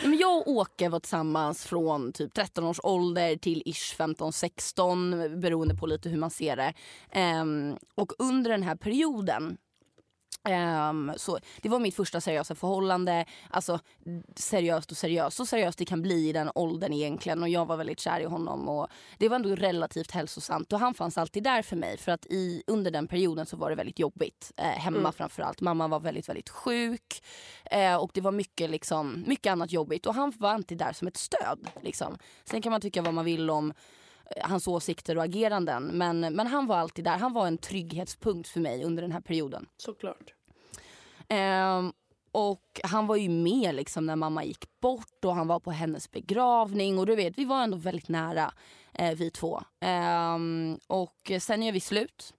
Men 0.03 0.17
jag 0.19 0.37
och 0.39 0.49
Åke 0.49 0.89
var 0.89 1.01
tillsammans 1.01 1.67
från 1.67 2.13
typ 2.13 2.35
13 2.35 2.65
års 2.65 2.81
ålder 2.83 3.37
till 3.37 3.63
ish 3.67 3.97
15-16 3.99 5.37
beroende 5.41 5.75
på 5.75 5.87
lite 5.87 6.09
hur 6.09 6.19
man 6.19 6.31
ser 6.31 6.57
det. 6.57 6.75
Ehm, 7.13 7.77
och 7.95 8.13
under 8.19 8.51
den 8.51 8.63
här 8.63 8.77
perioden 8.77 9.57
ehm, 10.49 11.13
så 11.17 11.39
det 11.63 11.69
var 11.69 11.79
mitt 11.79 11.95
första 11.95 12.21
seriösa 12.21 12.55
förhållande. 12.55 13.25
Alltså 13.51 13.81
seriöst 14.37 14.91
och 14.91 14.97
seriöst. 14.97 15.37
Så 15.37 15.47
seriöst 15.47 15.79
det 15.79 15.85
kan 15.85 16.03
bli 16.03 16.29
i 16.29 16.33
den 16.33 16.51
åldern 16.55 16.93
egentligen. 16.93 17.43
Och 17.43 17.49
jag 17.49 17.67
var 17.67 17.77
väldigt 17.77 18.01
kär 18.01 18.21
i 18.21 18.25
honom. 18.25 18.69
Och 18.69 18.89
det 19.19 19.29
var 19.29 19.37
ändå 19.37 19.55
relativt 19.55 20.11
hälsosamt. 20.11 20.73
Och 20.73 20.81
han 20.81 20.95
fanns 20.95 21.19
alltid 21.19 21.43
där 21.43 21.63
för 21.63 21.77
mig. 21.77 21.99
För 21.99 22.13
att 22.13 22.27
i, 22.27 22.63
under 22.67 22.91
den 22.91 23.07
perioden 23.07 23.47
så 23.47 23.57
var 23.57 23.71
det 23.71 23.77
väldigt 23.77 23.99
jobbigt. 23.99 24.53
Eh, 24.57 24.65
hemma 24.65 25.13
framförallt. 25.13 25.61
Mamma 25.61 25.89
var 25.89 26.01
väldigt, 26.01 26.29
väldigt 26.29 26.49
sjuk. 26.49 27.23
Eh, 27.71 27.97
och 27.97 28.11
det 28.15 28.21
var 28.21 28.33
mycket, 28.33 28.71
liksom, 28.71 29.25
mycket 29.27 29.51
annat 29.51 29.73
jobbigt. 29.73 30.07
Och 30.07 30.15
han 30.15 30.33
var 30.39 30.51
alltid 30.51 30.79
där 30.79 30.93
som 30.93 31.09
ett 31.09 31.17
stöd. 31.17 31.69
Liksom. 31.83 32.19
Sen 32.45 32.63
kan 32.63 32.73
man 32.73 32.81
tycka 32.81 33.03
vad 33.03 33.15
man 33.15 33.25
vill 33.25 33.51
om 33.51 33.73
hans 34.43 34.69
åsikter 34.69 35.17
och 35.19 35.25
ageranden. 35.25 35.85
Men, 35.85 36.21
men 36.21 36.47
han 36.47 36.67
var 36.67 36.77
alltid 36.77 37.05
där. 37.05 37.19
Han 37.19 37.33
var 37.33 37.47
en 37.47 37.59
trygghetspunkt 37.59 38.49
för 38.49 38.61
mig 38.61 38.85
under 38.85 39.03
den 39.03 39.13
här 39.13 39.21
perioden. 39.21 39.67
Såklart. 39.77 40.35
Ehm, 41.29 41.93
och 42.33 42.81
han 42.85 43.07
var 43.07 43.17
ju 43.17 43.29
med 43.29 43.75
liksom 43.75 44.07
när 44.07 44.17
mamma 44.17 44.45
gick 44.45 44.81
bort 44.81 45.25
och 45.25 45.35
han 45.35 45.49
var 45.49 45.61
på 45.61 45.71
hennes 45.71 46.11
begravning. 46.11 46.99
Och 46.99 47.07
du 47.07 47.17
vet, 47.17 47.39
vi 47.39 47.45
var 47.45 47.63
ändå 47.63 47.77
väldigt 47.77 48.09
nära 48.09 48.53
eh, 48.93 49.17
vi 49.17 49.31
två. 49.31 49.63
Ehm, 49.81 50.79
och 50.87 51.33
sen 51.41 51.63
är 51.63 51.73
vi 51.73 51.81
slut. 51.81 52.35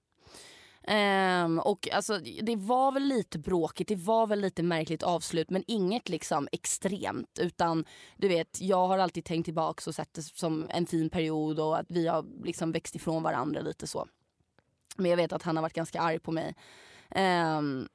Um, 0.89 1.59
och 1.59 1.89
alltså, 1.91 2.19
det 2.41 2.55
var 2.55 2.91
väl 2.91 3.03
lite 3.03 3.39
bråkigt, 3.39 3.87
det 3.87 3.95
var 3.95 4.27
väl 4.27 4.39
lite 4.39 4.63
märkligt 4.63 5.03
avslut 5.03 5.49
men 5.49 5.63
inget 5.67 6.09
liksom 6.09 6.47
extremt. 6.51 7.39
Utan 7.39 7.85
du 8.17 8.27
vet, 8.27 8.61
jag 8.61 8.87
har 8.87 8.97
alltid 8.97 9.25
tänkt 9.25 9.45
tillbaka 9.45 9.89
och 9.89 9.95
sett 9.95 10.13
det 10.13 10.21
som 10.21 10.67
en 10.69 10.85
fin 10.85 11.09
period 11.09 11.59
och 11.59 11.77
att 11.77 11.85
vi 11.89 12.07
har 12.07 12.25
liksom 12.43 12.71
växt 12.71 12.95
ifrån 12.95 13.23
varandra 13.23 13.61
lite 13.61 13.87
så. 13.87 14.07
Men 14.97 15.09
jag 15.11 15.17
vet 15.17 15.33
att 15.33 15.43
han 15.43 15.55
har 15.55 15.61
varit 15.61 15.73
ganska 15.73 16.01
arg 16.01 16.19
på 16.19 16.31
mig. 16.31 16.55
Um, 17.15 17.87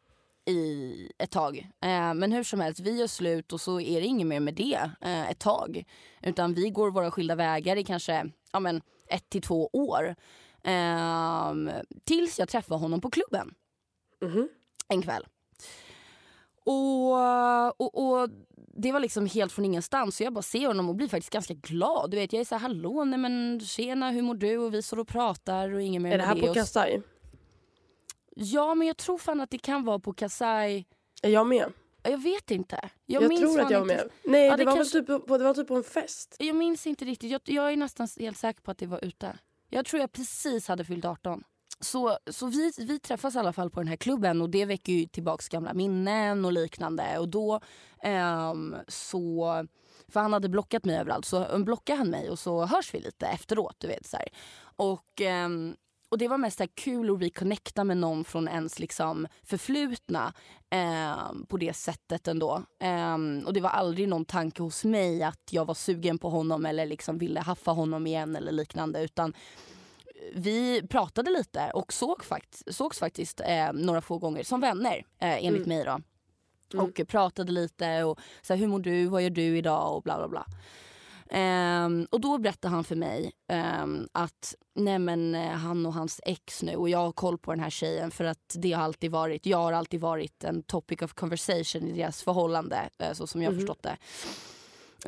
i 0.45 1.13
ett 1.19 1.31
tag. 1.31 1.59
Eh, 1.81 2.15
men 2.15 2.33
hur 2.33 2.43
som 2.43 2.61
helst, 2.61 2.81
vi 2.81 2.99
gör 2.99 3.07
slut 3.07 3.53
och 3.53 3.61
så 3.61 3.81
är 3.81 4.01
det 4.01 4.07
inget 4.07 4.27
mer 4.27 4.41
med 4.41 4.55
det 4.55 4.91
eh, 5.01 5.31
ett 5.31 5.39
tag. 5.39 5.85
Utan 6.23 6.55
vi 6.55 6.71
går 6.71 6.91
våra 6.91 7.11
skilda 7.11 7.35
vägar 7.35 7.77
i 7.77 7.85
kanske 7.85 8.31
ja, 8.53 8.61
men, 8.61 8.83
ett 9.07 9.31
till 9.31 9.43
två 9.43 9.71
år. 9.73 10.15
Ehm, 10.65 11.71
tills 12.05 12.39
jag 12.39 12.49
träffar 12.49 12.77
honom 12.77 13.01
på 13.01 13.11
klubben. 13.11 13.55
En 14.89 15.03
kväll. 15.03 15.27
Och, 16.65 17.81
och, 17.81 17.95
och 18.23 18.29
det 18.75 18.93
var 18.93 19.01
liksom 19.01 19.27
helt 19.27 19.53
från 19.53 19.65
ingenstans. 19.65 20.17
Så 20.17 20.23
jag 20.23 20.33
bara 20.33 20.43
ser 20.43 20.67
honom 20.67 20.89
och 20.89 20.95
blir 20.95 21.09
faktiskt 21.09 21.33
ganska 21.33 21.55
glad. 21.55 22.11
Du 22.11 22.17
vet, 22.17 22.33
jag 22.33 22.41
är 22.41 22.45
så 22.45 22.55
här, 22.55 22.63
hallå, 22.63 23.05
nej 23.05 23.19
men 23.19 23.61
tjena, 23.61 24.11
hur 24.11 24.23
mår 24.23 24.35
du? 24.35 24.59
Och 24.59 24.75
vi 24.75 24.83
står 24.83 24.99
och 24.99 25.09
pratar 25.09 25.75
och 25.75 25.83
inget 25.83 26.03
mer 26.03 26.13
Är 26.13 26.19
det 26.19 26.25
här 26.25 26.41
på 26.41 26.55
Kasai? 26.55 27.03
Ja, 28.37 28.75
men 28.75 28.87
jag 28.87 28.97
tror 28.97 29.19
fan 29.19 29.41
att 29.41 29.51
det 29.51 29.59
kan 29.59 29.85
vara 29.85 29.99
på 29.99 30.13
Kasai. 30.13 30.85
Är 31.23 31.31
jag 31.31 31.47
med? 31.47 31.73
Jag 32.03 32.23
vet 32.23 32.51
inte. 32.51 32.91
Jag, 33.07 33.23
Jag, 33.23 33.37
tror 33.39 33.61
att 33.61 33.71
jag 33.71 33.81
var 33.81 33.93
inte. 33.93 34.05
med. 34.05 34.11
Nej, 34.25 34.47
Ja, 34.47 34.51
det, 34.51 34.57
det 34.57 34.65
var 34.65 34.77
kanske- 34.77 35.03
typ 35.03 35.27
på, 35.27 35.39
det 35.39 35.45
var 35.45 35.55
typ 35.55 35.69
på 35.69 35.75
en 35.75 35.83
fest. 35.85 36.37
Jag 36.39 36.57
minns 36.57 36.87
inte 36.87 37.05
riktigt. 37.05 37.31
Jag, 37.31 37.41
jag 37.45 37.73
är 37.73 37.77
nästan 37.77 38.09
helt 38.21 38.39
säker 38.39 38.61
på 38.63 38.71
att 38.71 38.79
det 38.79 38.87
var 38.87 39.05
ute. 39.05 39.39
Jag 39.75 39.85
tror 39.85 40.01
jag 40.01 40.13
precis 40.13 40.69
hade 40.69 40.85
fyllt 40.85 41.05
18. 41.05 41.45
Så, 41.81 42.19
så 42.31 42.47
vi, 42.47 42.73
vi 42.79 42.99
träffas 42.99 43.35
i 43.35 43.39
alla 43.39 43.53
fall 43.53 43.71
på 43.71 43.81
den 43.81 43.89
här 43.89 43.97
klubben 43.97 44.43
och 44.43 44.51
det 44.51 44.65
väcker 44.65 44.93
ju 44.93 45.07
tillbaka 45.07 45.45
gamla 45.51 45.75
minnen 45.75 46.45
och 46.45 46.53
liknande. 46.53 47.19
Och 47.19 47.29
då 47.29 47.61
um, 48.05 48.77
så... 48.89 49.67
För 50.09 50.21
han 50.21 50.33
hade 50.33 50.49
blockat 50.49 50.85
mig 50.85 50.97
överallt. 50.97 51.25
Så 51.25 51.59
blockade 51.59 51.99
han 51.99 52.11
mig 52.11 52.31
och 52.31 52.39
så 52.39 52.67
hörs 52.67 52.95
vi 52.95 53.01
lite 53.01 53.27
efteråt. 53.27 53.77
Du 53.79 53.87
vet, 53.87 54.07
så 54.07 54.17
här. 54.17 54.29
Och, 54.77 55.21
um, 55.45 55.77
och 56.13 56.19
det 56.19 56.29
var 56.29 56.39
mest 56.39 56.59
så 56.59 56.67
kul 56.75 57.11
att 57.11 57.23
reconnecta 57.23 57.85
med 57.85 57.97
någon 57.97 58.25
från 58.25 58.49
ens 58.49 58.79
liksom 58.79 59.29
förflutna 59.43 60.33
ehm, 60.71 61.47
på 61.47 61.57
det 61.57 61.73
sättet 61.73 62.29
ändå. 62.29 62.63
Ehm, 62.81 63.43
och 63.47 63.53
det 63.53 63.61
var 63.61 63.71
aldrig 63.71 64.09
någon 64.09 64.25
tanke 64.25 64.63
hos 64.63 64.85
mig 64.85 65.23
att 65.23 65.49
jag 65.51 65.65
var 65.65 65.75
sugen 65.75 66.19
på 66.19 66.31
honom 66.31 66.67
eller 66.67 66.87
liksom 66.87 67.19
ville 67.19 67.41
haffa 67.41 67.71
honom 67.71 68.07
igen 68.07 68.37
eller 68.37 68.53
liknande. 68.53 69.03
Utan 69.03 69.35
vi 70.35 70.87
pratade 70.87 71.31
lite 71.31 71.71
och 71.75 71.93
såg 71.93 72.25
fakt 72.25 72.63
sågs 72.75 72.99
faktiskt 72.99 73.41
eh, 73.41 73.73
några 73.73 74.01
få 74.01 74.19
gånger 74.19 74.43
som 74.43 74.61
vänner 74.61 74.97
eh, 75.19 75.47
enligt 75.47 75.67
mig 75.67 75.85
då. 75.85 76.01
Och 76.81 77.01
pratade 77.09 77.53
lite 77.53 78.05
och 78.05 78.19
så 78.43 78.53
här, 78.53 78.61
hur 78.61 78.69
mår 78.69 78.81
du, 78.81 79.07
vad 79.07 79.23
gör 79.23 79.31
du 79.31 79.59
idag 79.59 79.97
och 79.97 80.03
bla 80.03 80.17
bla 80.17 80.29
bla. 80.29 80.47
Ehm, 81.35 82.07
och 82.11 82.21
då 82.21 82.39
berättade 82.39 82.75
han 82.75 82.85
för 82.85 82.97
mig 82.97 83.33
ehm, 83.49 84.09
att 84.13 84.55
nej 84.75 84.99
men, 84.99 85.35
eh, 85.35 85.51
han 85.51 85.87
och 85.87 85.95
hans 85.95 86.21
ex 86.25 86.63
nu 86.63 86.77
och 86.77 86.89
jag 86.89 86.99
har 86.99 87.13
koll 87.13 87.39
på 87.39 87.51
den 87.53 87.61
här 87.61 87.71
tjejen 87.71 88.11
för 88.11 88.25
att 88.25 88.57
det 88.59 88.73
har 88.73 88.85
alltid 88.85 89.11
varit, 89.11 89.47
jag 89.47 89.59
har 89.59 89.73
alltid 89.73 90.01
varit 90.01 90.45
en 90.45 90.63
topic 90.63 91.03
of 91.03 91.15
conversation 91.15 91.89
i 91.89 91.93
deras 91.93 92.23
förhållande 92.23 92.91
eh, 92.99 93.13
så 93.13 93.27
som 93.27 93.43
jag 93.43 93.51
har 93.51 93.57
förstått 93.57 93.83
det. 93.83 93.97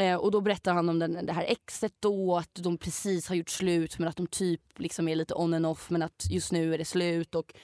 Eh, 0.05 0.17
och 0.17 0.31
då 0.31 0.41
berättar 0.41 0.75
han 0.75 0.89
om 0.89 0.99
den, 0.99 1.27
det 1.27 1.33
här 1.33 1.45
exet 1.45 1.95
då, 2.01 2.37
att 2.37 2.55
de 2.55 2.79
precis 2.79 3.29
har 3.29 3.37
gjort 3.37 3.51
slut 3.51 3.99
men 3.99 4.09
att 4.09 4.17
de 4.17 4.27
typ 4.27 4.61
liksom 4.77 5.09
är 5.09 5.17
lite 5.17 5.35
on 5.35 5.55
and 5.55 5.67
off 5.67 5.91
men 5.91 6.03
att 6.03 6.27
just 6.31 6.53
nu 6.53 6.75
är 6.75 6.79
det 6.79 6.85
slut 6.85 7.35
och 7.35 7.55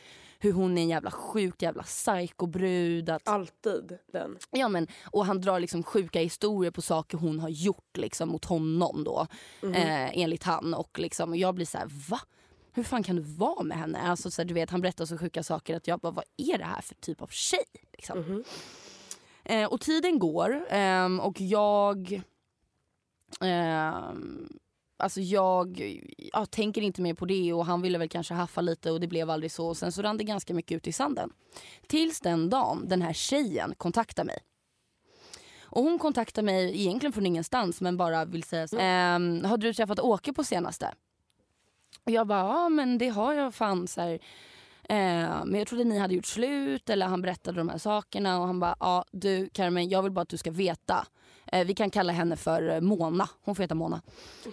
hur 0.42 0.52
hon 0.52 0.78
är 0.78 0.82
en 0.82 0.88
jävla 0.88 1.10
sjukt 1.10 1.62
jävla 1.62 1.82
psykobrud. 1.82 3.10
Att, 3.10 3.28
Alltid 3.28 3.98
den. 4.12 4.38
ja, 4.50 4.68
men, 4.68 4.86
och 5.04 5.26
han 5.26 5.40
drar 5.40 5.60
liksom 5.60 5.82
sjuka 5.82 6.20
historier 6.20 6.70
på 6.70 6.82
saker 6.82 7.18
hon 7.18 7.38
har 7.38 7.48
gjort 7.48 7.96
liksom, 7.96 8.28
mot 8.28 8.44
honom 8.44 9.04
då. 9.04 9.26
Eh, 9.62 10.18
enligt 10.18 10.42
han. 10.42 10.74
Och, 10.74 10.98
liksom, 10.98 11.30
och 11.30 11.36
jag 11.36 11.54
blir 11.54 11.66
så 11.66 11.78
här, 11.78 11.86
va? 12.10 12.20
Hur 12.72 12.82
fan 12.82 13.02
kan 13.02 13.16
du 13.16 13.22
vara 13.22 13.62
med 13.62 13.78
henne? 13.78 14.00
Alltså, 14.00 14.30
så 14.30 14.42
här, 14.42 14.46
du 14.48 14.54
vet, 14.54 14.70
han 14.70 14.80
berättar 14.80 15.04
så 15.06 15.18
sjuka 15.18 15.42
saker 15.42 15.76
att 15.76 15.86
jag 15.86 16.00
bara, 16.00 16.12
vad 16.12 16.24
är 16.36 16.58
det 16.58 16.64
här 16.64 16.82
för 16.82 16.94
typ 16.94 17.22
av 17.22 17.26
tjej? 17.26 17.64
Liksom. 17.92 18.44
Eh, 19.44 19.72
och 19.72 19.80
tiden 19.80 20.18
går 20.18 20.66
ehm, 20.70 21.20
och 21.20 21.40
jag... 21.40 22.22
ehm, 23.40 24.48
alltså 25.00 25.20
jag, 25.20 25.80
jag 26.16 26.50
tänker 26.50 26.82
inte 26.82 27.02
mer 27.02 27.14
på 27.14 27.24
det 27.24 27.52
och 27.52 27.66
han 27.66 27.82
ville 27.82 27.98
väl 27.98 28.08
kanske 28.08 28.34
haffa 28.34 28.60
lite 28.60 28.90
och 28.90 29.00
det 29.00 29.06
blev 29.06 29.30
aldrig 29.30 29.52
så. 29.52 29.66
Och 29.66 29.76
sen 29.76 29.92
så 29.92 30.02
rann 30.02 30.16
det 30.16 30.24
ganska 30.24 30.54
mycket 30.54 30.76
ut 30.76 30.86
i 30.86 30.92
sanden. 30.92 31.32
Tills 31.86 32.20
den 32.20 32.50
dagen 32.50 32.88
den 32.88 33.02
här 33.02 33.12
tjejen 33.12 33.74
kontaktar 33.76 34.24
mig. 34.24 34.38
Och 35.62 35.82
hon 35.82 35.98
kontaktar 35.98 36.42
mig 36.42 36.80
egentligen 36.80 37.12
från 37.12 37.26
ingenstans 37.26 37.80
men 37.80 37.96
bara 37.96 38.24
vill 38.24 38.42
säga 38.42 38.68
så. 38.68 38.78
Ehm, 38.78 39.44
har 39.44 39.58
du 39.58 39.74
träffat 39.74 40.00
Åke 40.00 40.32
på 40.32 40.44
senaste? 40.44 40.94
Och 42.04 42.10
jag 42.10 42.26
bara, 42.26 42.40
ja 42.40 42.68
men 42.68 42.98
det 42.98 43.08
har 43.08 43.32
jag 43.32 43.54
fan 43.54 43.88
så 43.88 44.00
här. 44.00 44.12
Eh, 44.88 45.44
men 45.44 45.54
jag 45.54 45.68
trodde 45.68 45.84
ni 45.84 45.98
hade 45.98 46.14
gjort 46.14 46.26
slut 46.26 46.90
eller 46.90 47.06
han 47.06 47.22
berättade 47.22 47.58
de 47.58 47.68
här 47.68 47.78
sakerna 47.78 48.40
och 48.40 48.46
han 48.46 48.60
bara, 48.60 48.76
ja 48.80 49.04
du 49.12 49.48
Carmen 49.48 49.88
jag 49.88 50.02
vill 50.02 50.12
bara 50.12 50.22
att 50.22 50.28
du 50.28 50.36
ska 50.36 50.50
veta. 50.50 51.06
Eh, 51.52 51.66
vi 51.66 51.74
kan 51.74 51.90
kalla 51.90 52.12
henne 52.12 52.36
för 52.36 52.68
eh, 52.68 52.80
Mona, 52.80 53.28
hon 53.42 53.54
får 53.54 53.62
heta 53.62 53.74
Mona. 53.74 54.02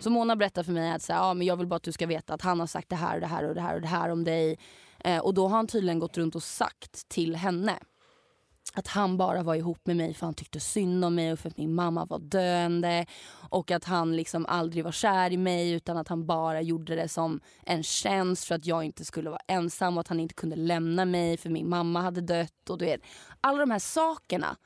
Så 0.02 0.10
Mona 0.10 0.36
berättar 0.36 0.64
för 0.64 0.72
mig 0.72 0.92
att 0.92 1.02
så 1.02 1.14
här, 1.14 1.20
ja, 1.20 1.34
men 1.34 1.48
jag 1.48 1.58
vill 1.58 1.68
bara 1.68 1.76
att 1.76 1.84
du 1.84 1.92
ska 1.92 2.06
veta 2.06 2.34
att 2.34 2.42
han 2.42 2.60
har 2.60 2.68
sagt 2.68 2.90
det 2.90 2.96
här 2.96 3.16
och 3.16 3.22
det 3.22 3.28
här 3.28 3.44
och 3.48 3.56
det 3.56 3.62
här 3.62 3.76
och 3.76 3.82
det 3.82 3.88
här 3.88 4.10
om 4.10 4.24
dig. 4.24 4.60
Eh, 5.00 5.20
och 5.20 5.34
då 5.34 5.48
har 5.48 5.56
han 5.56 5.68
tydligen 5.68 6.00
gått 6.00 6.18
runt 6.18 6.36
och 6.36 6.44
sagt 6.44 7.10
till 7.10 7.36
henne 7.36 7.80
att 8.74 8.88
han 8.88 9.18
bara 9.18 9.44
var 9.44 9.56
ihop 9.56 9.88
med 9.88 9.96
mig 9.96 10.14
för 10.14 10.26
han 10.26 10.34
tyckte 10.34 10.60
synd 10.60 11.06
om 11.06 11.16
mig 11.16 11.34
och 11.34 11.40
för 11.40 11.50
att 11.50 11.58
min 11.58 11.76
mamma 11.76 12.06
var 12.06 12.20
döende. 12.20 13.06
Och 13.50 13.72
att 13.72 13.84
han 13.84 14.16
liksom 14.16 14.46
aldrig 14.46 14.84
var 14.84 14.92
kär 14.92 15.32
i 15.32 15.38
mig 15.38 15.72
utan 15.72 15.98
att 15.98 16.08
han 16.08 16.26
bara 16.26 16.62
gjorde 16.62 16.96
det 16.96 17.08
som 17.08 17.40
en 17.66 17.84
tjänst 17.84 18.46
för 18.46 18.56
att 18.56 18.66
jag 18.66 18.84
inte 18.84 19.06
skulle 19.06 19.30
vara 19.30 19.42
ensam 19.48 19.98
och 19.98 20.02
att 20.02 20.08
han 20.08 20.20
inte 20.20 20.34
kunde 20.34 20.56
lämna 20.56 21.06
mig 21.06 21.38
för 21.38 21.50
min 21.50 21.70
mamma 21.70 22.02
hade 22.02 22.22
dött. 22.22 22.70
Och 22.70 22.78
du 22.78 22.86
vet, 22.86 23.02
alla 23.42 23.58
de 23.58 23.72
här 23.72 23.80
sakerna. 23.80 24.58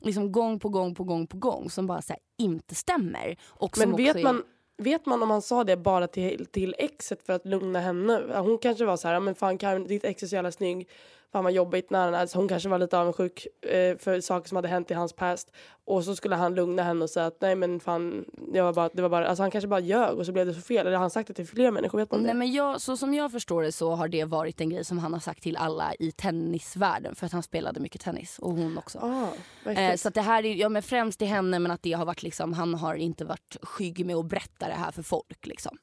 Liksom 0.00 0.32
gång 0.32 0.58
på 0.58 0.68
gång 0.68 0.94
på 0.94 1.04
gång 1.04 1.26
på 1.26 1.36
gång 1.36 1.70
som 1.70 1.86
bara 1.86 2.02
så 2.02 2.12
här, 2.12 2.20
inte 2.38 2.74
stämmer. 2.74 3.36
Och 3.48 3.78
Men 3.78 3.96
vet 3.96 4.16
är- 4.16 4.22
man, 4.22 4.42
vet 4.78 5.06
man 5.06 5.22
om 5.22 5.30
han 5.30 5.42
sa 5.42 5.64
det 5.64 5.76
bara 5.76 6.06
till, 6.06 6.46
till 6.46 6.74
exet 6.78 7.22
för 7.26 7.32
att 7.32 7.46
lugna 7.46 7.80
henne? 7.80 8.22
Hon 8.40 8.58
kanske 8.58 8.84
var 8.84 8.96
så 8.96 9.08
här, 9.08 9.14
"Ja, 9.14 9.20
men 9.20 9.34
fan 9.34 9.58
Karin, 9.58 9.84
ditt 9.86 10.04
ex 10.04 10.22
är 10.22 10.26
så 10.26 10.34
jävla 10.34 10.52
snygg. 10.52 10.88
Fan 11.32 11.44
vad 11.44 11.52
jobbigt 11.52 11.90
när 11.90 12.04
han 12.04 12.14
är. 12.14 12.26
Så 12.26 12.38
hon 12.38 12.48
kanske 12.48 12.68
var 12.68 12.78
lite 12.78 12.98
avundsjuk 12.98 13.46
eh, 13.62 13.96
för 13.96 14.20
saker 14.20 14.48
som 14.48 14.56
hade 14.56 14.68
hänt 14.68 14.90
i 14.90 14.94
hans 14.94 15.12
past. 15.12 15.52
Och 15.84 16.04
så 16.04 16.16
skulle 16.16 16.36
han 16.36 16.54
lugna 16.54 16.82
henne 16.82 17.02
och 17.02 17.10
säga 17.10 17.26
att 17.26 17.40
nej 17.40 17.54
men 17.54 17.80
fan, 17.80 18.24
det 18.52 18.60
var 18.60 18.72
bara, 18.72 18.90
det 18.92 19.02
var 19.02 19.08
bara, 19.08 19.28
alltså 19.28 19.42
han 19.42 19.50
kanske 19.50 19.68
bara 19.68 19.80
ljög 19.80 20.18
och 20.18 20.26
så 20.26 20.32
blev 20.32 20.46
det 20.46 20.54
så 20.54 20.60
fel. 20.60 20.86
Eller 20.86 20.96
har 20.96 21.00
han 21.00 21.10
sagt 21.10 21.28
det 21.28 21.34
till 21.34 21.46
fler 21.46 21.70
människor? 21.70 21.98
Vet 21.98 22.10
man 22.10 22.20
Nej, 22.20 22.32
det? 22.32 22.38
men 22.38 22.52
jag, 22.52 22.80
så 22.80 22.96
som 22.96 23.14
jag 23.14 23.32
förstår 23.32 23.62
det 23.62 23.72
så 23.72 23.90
har 23.94 24.08
det 24.08 24.24
varit 24.24 24.60
en 24.60 24.70
grej 24.70 24.84
som 24.84 24.98
han 24.98 25.12
har 25.12 25.20
sagt 25.20 25.42
till 25.42 25.56
alla 25.56 25.94
i 25.98 26.12
tennisvärlden 26.12 27.14
för 27.14 27.26
att 27.26 27.32
han 27.32 27.42
spelade 27.42 27.80
mycket 27.80 28.00
tennis 28.00 28.38
och 28.38 28.52
hon 28.52 28.78
också. 28.78 28.98
Ah, 28.98 29.28
Eh, 29.70 29.96
så 29.96 30.10
det 30.10 30.20
här 30.20 30.44
är 30.44 30.54
ja, 30.54 30.68
men 30.68 30.82
främst 30.82 31.18
till 31.18 31.28
henne 31.28 31.58
men 31.58 31.70
att 31.70 31.82
det 31.82 31.92
har 31.92 32.04
varit 32.04 32.22
liksom, 32.22 32.52
han 32.52 32.74
har 32.74 32.94
inte 32.94 33.24
varit 33.24 33.56
skygg 33.62 34.06
med 34.06 34.16
att 34.16 34.26
berätta 34.26 34.68
det 34.68 34.74
här 34.74 34.90
för 34.90 35.02
folk 35.02 35.46
liksom. 35.46 35.78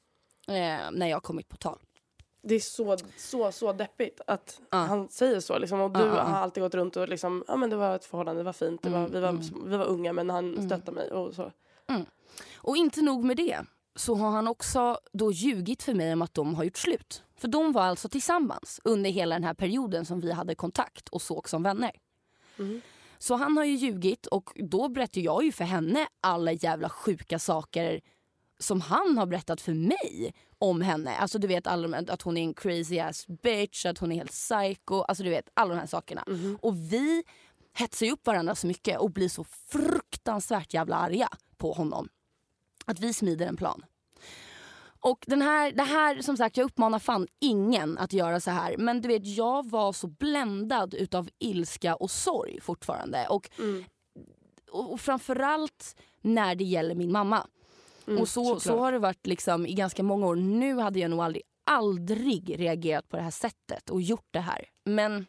Eh, 0.47 0.91
när 0.91 1.07
jag 1.07 1.23
kommit 1.23 1.49
på 1.49 1.57
tal. 1.57 1.79
Det 2.47 2.55
är 2.55 2.59
så, 2.59 2.97
så, 3.17 3.51
så 3.51 3.73
deppigt 3.73 4.21
att 4.27 4.61
Ja. 4.71 4.77
han 4.77 5.09
säger 5.09 5.39
så. 5.39 5.57
Liksom, 5.57 5.81
och 5.81 5.91
du 5.91 5.99
ja, 5.99 6.05
ja. 6.05 6.21
har 6.23 6.37
alltid 6.37 6.63
gått 6.63 6.75
runt 6.75 6.95
och 6.97 7.09
liksom, 7.09 7.43
ja 7.47 7.55
men 7.55 7.69
det 7.69 7.75
var 7.75 7.95
ett 7.95 8.05
förhållande, 8.05 8.39
det 8.39 8.45
var 8.45 8.53
fint, 8.53 8.81
det 8.81 8.89
var, 8.89 8.99
Mm, 8.99 9.11
vi, 9.11 9.19
var, 9.19 9.65
vi 9.69 9.77
var 9.77 9.85
unga 9.85 10.13
men 10.13 10.29
han 10.29 10.53
stöttade 10.67 10.91
mig 10.91 11.11
och 11.11 11.33
så. 11.35 11.51
Och 12.55 12.77
inte 12.77 13.01
nog 13.01 13.23
med 13.23 13.37
det 13.37 13.59
så 13.95 14.15
har 14.15 14.29
han 14.29 14.47
också 14.47 14.97
då 15.13 15.31
ljugit 15.31 15.83
för 15.83 15.93
mig 15.93 16.13
om 16.13 16.21
att 16.21 16.33
de 16.33 16.55
har 16.55 16.63
gjort 16.63 16.77
slut. 16.77 17.23
För 17.37 17.47
de 17.47 17.71
var 17.71 17.81
alltså 17.83 18.09
tillsammans 18.09 18.81
under 18.83 19.09
hela 19.09 19.35
den 19.35 19.43
här 19.43 19.53
perioden 19.53 20.05
som 20.05 20.19
vi 20.19 20.31
hade 20.31 20.55
kontakt 20.55 21.09
och 21.09 21.21
såg 21.21 21.49
som 21.49 21.63
vänner. 21.63 21.91
Så 23.17 23.35
han 23.35 23.57
har 23.57 23.63
ju 23.63 23.73
ljugit 23.75 24.25
och 24.27 24.49
då 24.55 24.89
berättar 24.89 25.21
jag 25.21 25.43
ju 25.43 25.51
för 25.51 25.63
henne 25.63 26.07
alla 26.21 26.51
jävla 26.51 26.89
sjuka 26.89 27.39
saker 27.39 28.01
som 28.59 28.81
han 28.81 29.17
har 29.17 29.25
berättat 29.25 29.61
för 29.61 29.73
mig 29.73 30.33
om 30.59 30.81
henne. 30.81 31.15
Alltså 31.15 31.39
du 31.39 31.47
vet 31.47 31.67
alla 31.67 31.87
de 31.87 32.05
att 32.09 32.21
hon 32.21 32.37
är 32.37 32.41
en 32.41 32.53
crazy 32.53 32.99
ass 32.99 33.27
bitch, 33.27 33.85
att 33.85 33.97
hon 33.97 34.11
är 34.11 34.15
helt 34.15 34.31
psycho. 34.31 35.01
Alltså 35.01 35.23
du 35.23 35.29
vet 35.29 35.49
alla 35.53 35.73
de 35.73 35.79
här 35.79 35.87
sakerna. 35.87 36.23
Och 36.61 36.75
vi 36.75 37.23
hetsar 37.73 38.11
upp 38.11 38.27
varandra 38.27 38.55
så 38.55 38.67
mycket 38.67 38.99
och 38.99 39.11
blir 39.11 39.29
så 39.29 39.43
fruktansvärt 39.43 40.73
jävla 40.73 40.95
arga 40.95 41.27
på 41.57 41.73
honom. 41.73 42.09
Att 42.85 42.99
vi 42.99 43.13
smider 43.13 43.47
en 43.47 43.57
plan. 43.57 43.85
Och 44.99 45.25
den 45.27 45.41
här, 45.41 45.71
det 45.71 45.83
här, 45.83 46.21
som 46.21 46.37
sagt, 46.37 46.57
jag 46.57 46.65
uppmanar 46.65 46.99
fan 46.99 47.27
ingen 47.41 47.97
att 47.97 48.13
göra 48.13 48.39
så 48.39 48.51
här. 48.51 48.77
Men 48.77 49.01
du 49.01 49.07
vet, 49.07 49.25
jag 49.25 49.69
var 49.69 49.93
så 49.93 50.07
bländad 50.07 50.93
utav 50.93 51.29
ilska 51.39 51.95
och 51.95 52.11
sorg 52.11 52.61
fortfarande. 52.61 53.27
Och, 53.29 53.49
och, 54.71 54.93
och 54.93 55.01
framförallt 55.01 55.95
när 56.21 56.55
det 56.55 56.63
gäller 56.63 56.95
min 56.95 57.11
mamma. 57.11 57.47
Och 58.19 58.27
så, 58.29 58.59
så 58.59 58.77
har 58.79 58.91
det 58.91 58.99
varit 58.99 59.27
liksom 59.27 59.65
i 59.65 59.73
ganska 59.73 60.03
många 60.03 60.27
år. 60.27 60.35
Nu 60.35 60.77
hade 60.79 60.99
jag 60.99 61.11
nog 61.11 61.19
aldrig, 61.21 61.43
aldrig 61.63 62.59
reagerat 62.59 63.09
på 63.09 63.17
det 63.17 63.23
här 63.23 63.31
sättet 63.31 63.89
och 63.89 64.01
gjort 64.01 64.27
det 64.31 64.39
här. 64.39 64.65
Men 64.83 65.25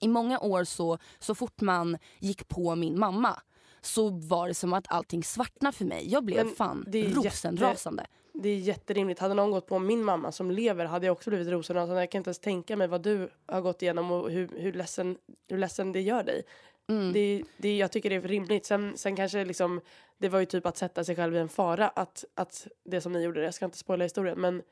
i 0.00 0.08
många 0.08 0.38
år 0.40 0.64
så, 0.64 0.98
så 1.18 1.34
fort 1.34 1.60
man 1.60 1.98
gick 2.18 2.48
på 2.48 2.74
min 2.74 2.98
mamma 2.98 3.40
så 3.80 4.08
var 4.08 4.48
det 4.48 4.54
som 4.54 4.72
att 4.72 4.84
allting 4.92 5.24
svartnade 5.24 5.76
för 5.76 5.84
mig. 5.84 6.12
Jag 6.12 6.24
blev 6.24 6.46
Men 6.46 6.54
fan 6.54 6.84
det 6.88 6.98
är 6.98 7.02
jätte- 7.08 7.18
rosenrasande. 7.28 8.06
Det 8.36 8.48
är 8.48 8.58
jätterimligt. 8.58 9.20
Hade 9.20 9.34
någon 9.34 9.50
gått 9.50 9.66
på 9.66 9.78
min 9.78 10.04
mamma 10.04 10.32
som 10.32 10.50
lever 10.50 10.84
hade 10.84 11.06
jag 11.06 11.12
också 11.12 11.30
blivit 11.30 11.48
rosenrasande. 11.48 12.00
Jag 12.02 12.10
kan 12.10 12.18
inte 12.18 12.28
ens 12.28 12.38
tänka 12.38 12.76
mig 12.76 12.88
vad 12.88 13.02
du 13.02 13.30
har 13.46 13.60
gått 13.60 13.82
igenom 13.82 14.10
och 14.10 14.30
hur, 14.30 14.48
hur, 14.56 14.72
ledsen, 14.72 15.18
hur 15.48 15.58
ledsen 15.58 15.92
det 15.92 16.00
gör 16.00 16.24
dig. 16.24 16.42
Mm. 16.88 17.12
Det, 17.12 17.42
det, 17.56 17.76
jag 17.76 17.92
tycker 17.92 18.10
det 18.10 18.16
är 18.16 18.20
rimligt. 18.22 18.66
Sen, 18.66 18.92
sen 18.96 19.16
kanske 19.16 19.44
liksom, 19.44 19.80
det 20.18 20.28
var 20.28 20.40
ju 20.40 20.46
typ 20.46 20.66
att 20.66 20.76
sätta 20.76 21.04
sig 21.04 21.16
själv 21.16 21.36
i 21.36 21.38
en 21.38 21.48
fara 21.48 21.88
att, 21.88 22.24
att 22.34 22.66
det 22.84 23.00
som 23.00 23.12
ni 23.12 23.22
gjorde, 23.22 23.44
jag 23.44 23.54
ska 23.54 23.64
inte 23.64 23.78
spoila 23.78 24.04
historien 24.04 24.40
men 24.40 24.62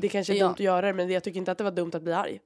det 0.00 0.08
kanske 0.08 0.32
är 0.32 0.34
Mm. 0.34 0.40
Ja. 0.40 0.46
dumt 0.46 0.52
att 0.54 0.60
göra 0.60 0.86
det 0.86 0.92
men 0.92 1.10
jag 1.10 1.22
tycker 1.24 1.38
inte 1.38 1.52
att 1.52 1.58
det 1.58 1.64
var 1.64 1.70
dumt 1.70 1.90
att 1.94 2.02
bli 2.02 2.12
arg. 2.12 2.40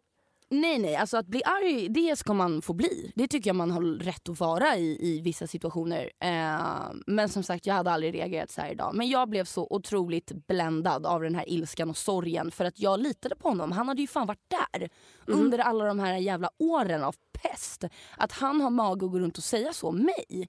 Nej 0.50 0.78
nej, 0.78 0.96
alltså 0.96 1.16
att 1.16 1.26
bli 1.26 1.42
arg 1.44 1.88
det 1.88 2.16
ska 2.18 2.32
man 2.32 2.62
få 2.62 2.72
bli. 2.72 3.12
Det 3.14 3.28
tycker 3.28 3.48
jag 3.50 3.56
man 3.56 3.70
har 3.70 3.82
rätt 3.82 4.28
att 4.28 4.40
vara 4.40 4.76
i, 4.76 4.98
i 5.00 5.20
vissa 5.20 5.46
situationer. 5.46 6.10
Eh, 6.20 6.92
men 7.06 7.28
som 7.28 7.42
sagt 7.42 7.66
jag 7.66 7.74
hade 7.74 7.90
aldrig 7.90 8.14
reagerat 8.14 8.50
så 8.50 8.60
här 8.60 8.70
idag. 8.70 8.94
Men 8.94 9.08
jag 9.08 9.28
blev 9.28 9.44
så 9.44 9.66
otroligt 9.70 10.32
bländad 10.46 11.06
av 11.06 11.22
den 11.22 11.34
här 11.34 11.44
ilskan 11.48 11.90
och 11.90 11.96
sorgen 11.96 12.50
för 12.50 12.64
att 12.64 12.80
jag 12.80 13.00
litade 13.00 13.36
på 13.36 13.48
honom. 13.48 13.72
Han 13.72 13.88
hade 13.88 14.00
ju 14.00 14.06
fan 14.08 14.26
varit 14.26 14.50
där 14.72 14.88
under 15.28 15.58
alla 15.58 15.84
de 15.84 15.98
här 15.98 16.16
jävla 16.16 16.50
åren 16.58 17.04
av 17.04 17.16
pest. 17.32 17.84
Att 18.16 18.32
han 18.32 18.60
har 18.60 18.70
mag 18.70 19.04
att 19.04 19.10
gå 19.10 19.18
runt 19.18 19.38
och 19.38 19.44
säga 19.44 19.72
så 19.72 19.88
om 19.88 19.96
mig. 19.96 20.48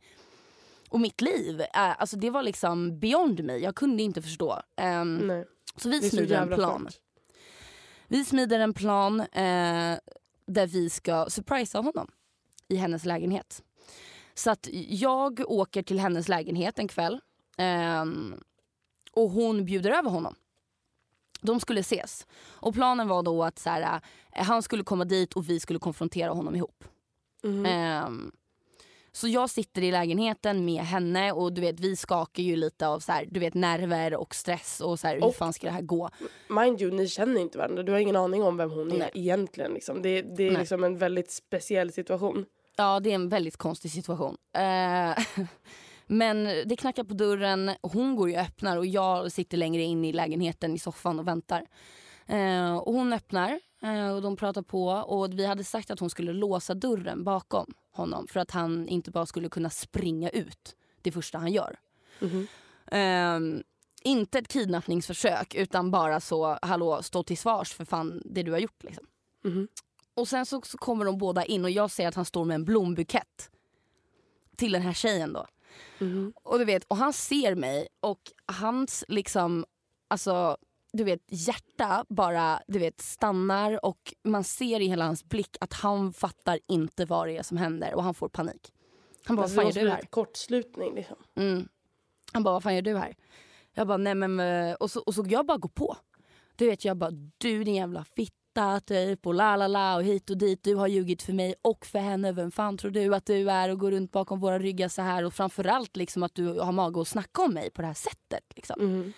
Och 0.89 0.99
mitt 0.99 1.21
liv, 1.21 1.61
eh, 1.61 1.67
alltså 1.73 2.17
det 2.17 2.29
var 2.29 2.43
liksom 2.43 2.99
beyond 2.99 3.43
mig. 3.43 3.61
Jag 3.63 3.75
kunde 3.75 4.03
inte 4.03 4.21
förstå. 4.21 4.61
Nej. 5.21 5.45
så 5.75 5.89
vi 5.89 6.01
så 6.01 6.09
smider 6.09 6.41
en 6.41 6.47
plan. 6.47 6.81
sjukt. 6.85 7.01
Vi 8.07 8.25
smider 8.25 8.59
en 8.59 8.73
plan 8.73 9.19
eh, 9.19 9.97
där 10.45 10.67
vi 10.67 10.89
ska 10.89 11.25
surprisa 11.29 11.79
honom 11.79 12.11
i 12.67 12.75
hennes 12.75 13.05
lägenhet. 13.05 13.63
Så 14.33 14.51
att 14.51 14.67
jag 14.87 15.43
åker 15.47 15.83
till 15.83 15.99
hennes 15.99 16.27
lägenhet 16.27 16.79
en 16.79 16.87
kväll 16.87 17.19
ehm, 17.57 18.43
och 19.11 19.29
hon 19.29 19.65
bjuder 19.65 19.91
över 19.91 20.09
honom. 20.09 20.35
De 21.41 21.59
skulle 21.59 21.79
ses. 21.79 22.27
Och 22.49 22.73
planen 22.73 23.07
var 23.07 23.23
då 23.23 23.43
att 23.43 23.59
så 23.59 23.69
här, 23.69 24.01
eh, 24.35 24.43
han 24.43 24.61
skulle 24.63 24.83
komma 24.83 25.05
dit 25.05 25.33
och 25.33 25.49
vi 25.49 25.59
skulle 25.59 25.79
konfrontera 25.79 26.31
honom 26.31 26.55
ihop. 26.55 26.83
Ehm, 27.65 28.31
så 29.11 29.27
jag 29.27 29.49
sitter 29.49 29.81
i 29.83 29.91
lägenheten 29.91 30.65
med 30.65 30.83
henne 30.83 31.31
och 31.31 31.53
du 31.53 31.61
vet 31.61 31.79
vi 31.79 31.95
skakar 31.95 32.43
ju 32.43 32.55
lite 32.55 32.87
av 32.87 32.99
så 32.99 33.11
här, 33.11 33.25
du 33.31 33.39
vet 33.39 33.53
nerver 33.53 34.13
och 34.15 34.35
stress 34.35 34.81
och 34.81 34.99
så 34.99 35.07
här, 35.07 35.15
hur 35.15 35.23
Och- 35.23 35.35
fan 35.35 35.53
ska 35.53 35.67
det 35.67 35.73
här 35.73 35.81
gå? 35.81 36.09
Mind 36.49 36.81
you, 36.81 36.91
ni 36.91 37.07
känner 37.07 37.41
inte 37.41 37.57
varandra. 37.57 37.83
Du 37.83 37.91
har 37.91 37.99
ingen 37.99 38.15
aning 38.15 38.43
om 38.43 38.57
vem 38.57 38.71
hon 38.71 38.91
är 38.91 38.97
Nej. 38.97 39.11
egentligen. 39.13 39.73
Liksom. 39.73 40.01
Det, 40.01 40.21
det 40.21 40.43
är 40.43 40.51
Nej. 40.51 40.59
liksom 40.59 40.83
en 40.83 40.97
väldigt 40.97 41.31
speciell 41.31 41.91
situation. 41.91 42.45
Ja, 42.75 42.99
det 42.99 43.11
är 43.11 43.15
en 43.15 43.29
väldigt 43.29 43.57
konstig 43.57 43.91
situation. 43.91 44.37
Eh, 44.53 45.23
men 46.11 46.43
det 46.43 46.75
knackar 46.75 47.03
på 47.03 47.13
dörren, 47.13 47.71
hon 47.81 48.15
går 48.15 48.29
ju 48.29 48.35
och 48.35 48.41
öppnar 48.41 48.77
och 48.77 48.85
jag 48.85 49.31
sitter 49.31 49.57
längre 49.57 49.81
in 49.81 50.05
i 50.05 50.13
lägenheten 50.13 50.75
i 50.75 50.79
soffan 50.79 51.19
och 51.19 51.27
väntar. 51.27 51.65
Eh, 52.25 52.77
och 52.77 52.93
hon 52.93 53.13
öppnar 53.13 53.59
eh, 53.81 54.15
och 54.15 54.21
de 54.21 54.35
pratar 54.35 54.61
på 54.61 54.87
och 54.87 55.39
vi 55.39 55.45
hade 55.45 55.63
sagt 55.63 55.91
att 55.91 55.99
hon 55.99 56.09
skulle 56.09 56.33
låsa 56.33 56.73
dörren 56.73 57.23
bakom 57.23 57.73
honom 57.91 58.27
för 58.27 58.39
att 58.39 58.51
han 58.51 58.87
inte 58.87 59.11
bara 59.11 59.25
skulle 59.25 59.49
kunna 59.49 59.69
springa 59.69 60.29
ut 60.29 60.75
det 61.01 61.11
första 61.11 61.37
han 61.37 61.51
gör. 61.51 61.79
Eh, 62.91 63.39
inte 64.03 64.39
ett 64.39 64.47
kidnappningsförsök 64.47 65.55
utan 65.55 65.91
bara 65.91 66.19
så, 66.19 66.59
hallå 66.61 67.03
stå 67.03 67.23
till 67.23 67.37
svars 67.37 67.73
för 67.73 67.85
fan 67.85 68.21
det 68.25 68.43
du 68.43 68.51
har 68.51 68.59
gjort 68.59 68.83
liksom. 68.83 69.05
Och 70.13 70.27
sen 70.27 70.45
så, 70.45 70.61
så 70.61 70.77
kommer 70.77 71.05
de 71.05 71.17
båda 71.17 71.45
in 71.45 71.63
och 71.63 71.71
jag 71.71 71.91
ser 71.91 72.07
att 72.07 72.15
han 72.15 72.25
står 72.25 72.45
med 72.45 72.55
en 72.55 72.65
blombukett 72.65 73.49
till 74.55 74.71
den 74.71 74.81
här 74.81 74.93
tjejen 74.93 75.33
då. 75.33 75.45
Och 76.43 76.59
du 76.59 76.65
vet, 76.65 76.83
och 76.83 76.97
han 76.97 77.13
ser 77.13 77.55
mig 77.55 77.87
och 77.99 78.21
hans 78.45 79.05
liksom, 79.07 79.65
alltså 80.07 80.57
du 80.93 81.03
vet 81.03 81.21
hjärta 81.27 82.05
bara 82.09 82.61
du 82.67 82.79
vet 82.79 83.01
stannar 83.01 83.85
och 83.85 84.13
man 84.23 84.43
ser 84.43 84.79
i 84.79 84.87
hela 84.87 85.05
hans 85.05 85.23
blick 85.23 85.57
att 85.59 85.73
han 85.73 86.13
fattar 86.13 86.59
inte 86.67 87.05
vad 87.05 87.27
det 87.27 87.37
är 87.37 87.43
som 87.43 87.57
händer 87.57 87.93
och 87.95 88.03
han 88.03 88.13
får 88.13 88.29
panik. 88.29 88.73
Han 89.23 89.35
bara, 89.35 89.43
Alltså, 89.43 89.55
vad 89.57 89.73
fan 89.73 89.81
gör 89.81 89.89
du 89.89 89.95
här? 89.95 90.01
kortslutning. 90.01 90.95
Liksom. 90.95 91.17
Mm. 91.35 91.67
Han 92.33 92.43
bara, 92.43 92.53
vad 92.53 92.63
fan 92.63 92.75
gör 92.75 92.81
du 92.81 92.97
här? 92.97 93.15
Jag 93.73 93.87
bara 93.87 93.97
nej 93.97 94.15
men 94.15 94.39
eh, 94.39 94.73
och 94.73 94.91
så, 94.91 94.99
och 94.99 95.15
så 95.15 95.25
jag 95.29 95.45
bara 95.45 95.57
går 95.57 95.69
på. 95.69 95.97
Du 96.55 96.65
vet 96.65 96.85
jag 96.85 96.97
bara 96.97 97.11
du 97.37 97.63
din 97.63 97.75
jävla 97.75 98.03
fitta 98.49 98.79
typ 98.79 99.27
och 99.27 99.33
la 99.33 99.55
la 99.55 99.67
la 99.67 99.95
och 99.95 100.03
hit 100.03 100.29
och 100.29 100.37
dit. 100.37 100.63
Du 100.63 100.75
har 100.75 100.87
ljugit 100.87 101.21
för 101.21 101.33
mig 101.33 101.55
och 101.61 101.85
för 101.85 101.99
henne. 101.99 102.31
Vem 102.31 102.51
fan 102.51 102.77
tror 102.77 102.91
du 102.91 103.15
att 103.15 103.25
du 103.25 103.49
är 103.49 103.69
och 103.69 103.79
går 103.79 103.91
runt 103.91 104.11
bakom 104.11 104.39
våra 104.39 104.59
ryggar 104.59 104.87
så 104.87 105.01
här 105.01 105.25
och 105.25 105.33
framförallt 105.33 105.95
liksom 105.95 106.23
att 106.23 106.35
du 106.35 106.59
har 106.59 106.71
mage 106.71 107.01
att 107.01 107.07
snacka 107.07 107.41
om 107.41 107.53
mig 107.53 107.69
på 107.71 107.81
det 107.81 107.87
här 107.87 107.93
sättet. 107.93 108.43
Liksom. 108.55 108.81
Mm. 108.81 109.13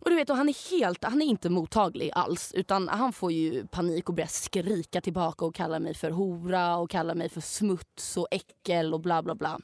Och 0.00 0.10
du 0.10 0.16
vet, 0.16 0.30
och 0.30 0.36
han 0.36 0.48
är 0.48 0.70
helt, 0.70 1.04
han 1.04 1.22
är 1.22 1.26
inte 1.26 1.50
mottaglig 1.50 2.10
alls. 2.14 2.52
Utan 2.54 2.88
han 2.88 3.12
får 3.12 3.32
ju 3.32 3.66
panik 3.66 4.08
och 4.08 4.14
börjar 4.14 4.28
skrika 4.28 5.00
tillbaka 5.00 5.44
och 5.44 5.54
kalla 5.54 5.78
mig 5.78 5.94
för 5.94 6.10
hora 6.10 6.76
och 6.76 6.90
kalla 6.90 7.14
mig 7.14 7.28
för 7.28 7.40
smuts 7.40 8.16
och 8.16 8.28
äckel 8.30 8.94
och 8.94 9.00
bla 9.00 9.22
bla 9.22 9.34
bla. 9.34 9.60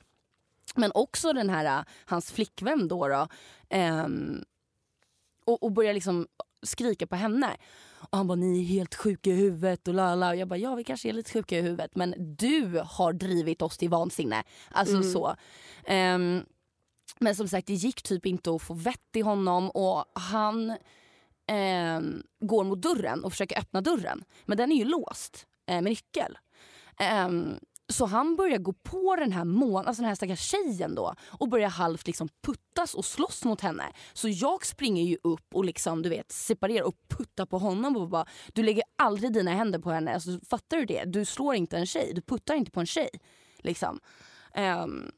Men 0.74 0.90
också 0.94 1.32
den 1.32 1.50
här, 1.50 1.78
äh, 1.78 1.84
hans 2.04 2.32
flickvän 2.32 2.88
då, 2.88 3.08
då 3.08 3.28
ehm, 3.70 4.44
och, 5.44 5.62
och 5.62 5.72
börjar 5.72 5.94
liksom 5.94 6.26
skrika 6.62 7.06
på 7.06 7.16
henne. 7.16 7.56
Och 8.10 8.18
han 8.18 8.26
bara, 8.26 8.34
ni 8.34 8.60
är 8.60 8.64
helt 8.64 8.94
sjuka 8.94 9.30
i 9.30 9.34
huvudet 9.34 9.88
och 9.88 9.94
la 9.94 10.14
la. 10.14 10.28
Och 10.28 10.36
jag 10.36 10.48
bara, 10.48 10.58
ja 10.58 10.74
vi 10.74 10.84
kanske 10.84 11.08
är 11.08 11.12
lite 11.12 11.32
sjuka 11.32 11.58
i 11.58 11.62
huvudet 11.62 11.96
men 11.96 12.14
du 12.36 12.82
har 12.86 13.12
drivit 13.12 13.62
oss 13.62 13.78
till 13.78 13.88
vansinne. 13.88 14.42
Alltså 14.70 15.02
så. 15.02 15.36
Ehm, 15.86 16.44
men 17.18 17.36
som 17.36 17.48
sagt 17.48 17.66
det 17.66 17.74
gick 17.74 18.02
typ 18.02 18.26
inte 18.26 18.50
att 18.50 18.62
få 18.62 18.74
vett 18.74 19.16
i 19.16 19.20
honom 19.20 19.70
och 19.70 20.04
han 20.14 20.76
ehm, 21.46 22.22
går 22.40 22.64
mot 22.64 22.82
dörren 22.82 23.24
och 23.24 23.32
försöker 23.32 23.58
öppna 23.58 23.80
dörren. 23.80 24.24
Men 24.44 24.58
den 24.58 24.72
är 24.72 24.76
ju 24.76 24.84
låst 24.84 25.46
eh, 25.66 25.74
med 25.74 25.84
nyckel. 25.84 26.38
Ehm, 26.98 27.54
så 27.92 28.06
han 28.06 28.36
börjar 28.36 28.58
gå 28.58 28.72
på 28.72 29.16
den 29.16 29.32
här, 29.32 29.44
mån, 29.44 29.86
alltså 29.86 30.02
den 30.02 30.08
här 30.08 30.14
stackars 30.14 30.40
tjejen 30.40 30.94
då 30.94 31.14
och 31.26 31.48
börjar 31.48 31.68
halvt 31.68 32.06
liksom 32.06 32.28
puttas 32.42 32.94
och 32.94 33.04
slåss 33.04 33.44
mot 33.44 33.60
henne. 33.60 33.92
Så 34.12 34.28
jag 34.28 34.66
springer 34.66 35.02
ju 35.02 35.16
upp 35.22 35.54
och 35.54 35.64
liksom, 35.64 36.02
du 36.02 36.08
vet, 36.08 36.32
separerar 36.32 36.84
och 36.84 36.94
puttar 37.08 37.46
på 37.46 37.58
honom 37.58 37.96
och 37.96 38.08
bara 38.08 38.26
du 38.52 38.62
lägger 38.62 38.84
aldrig 38.98 39.32
dina 39.32 39.50
händer 39.50 39.78
på 39.78 39.90
henne. 39.90 40.14
Alltså, 40.14 40.30
fattar 40.50 40.76
du 40.76 40.84
det? 40.84 41.04
Du 41.04 41.24
slår 41.24 41.54
inte 41.54 41.78
en 41.78 41.86
tjej, 41.86 42.12
du 42.14 42.22
puttar 42.22 42.54
inte 42.54 42.70
på 42.70 42.80
en 42.80 42.86
tjej. 42.86 43.10
Liksom. 43.58 44.00
Um, 44.56 45.10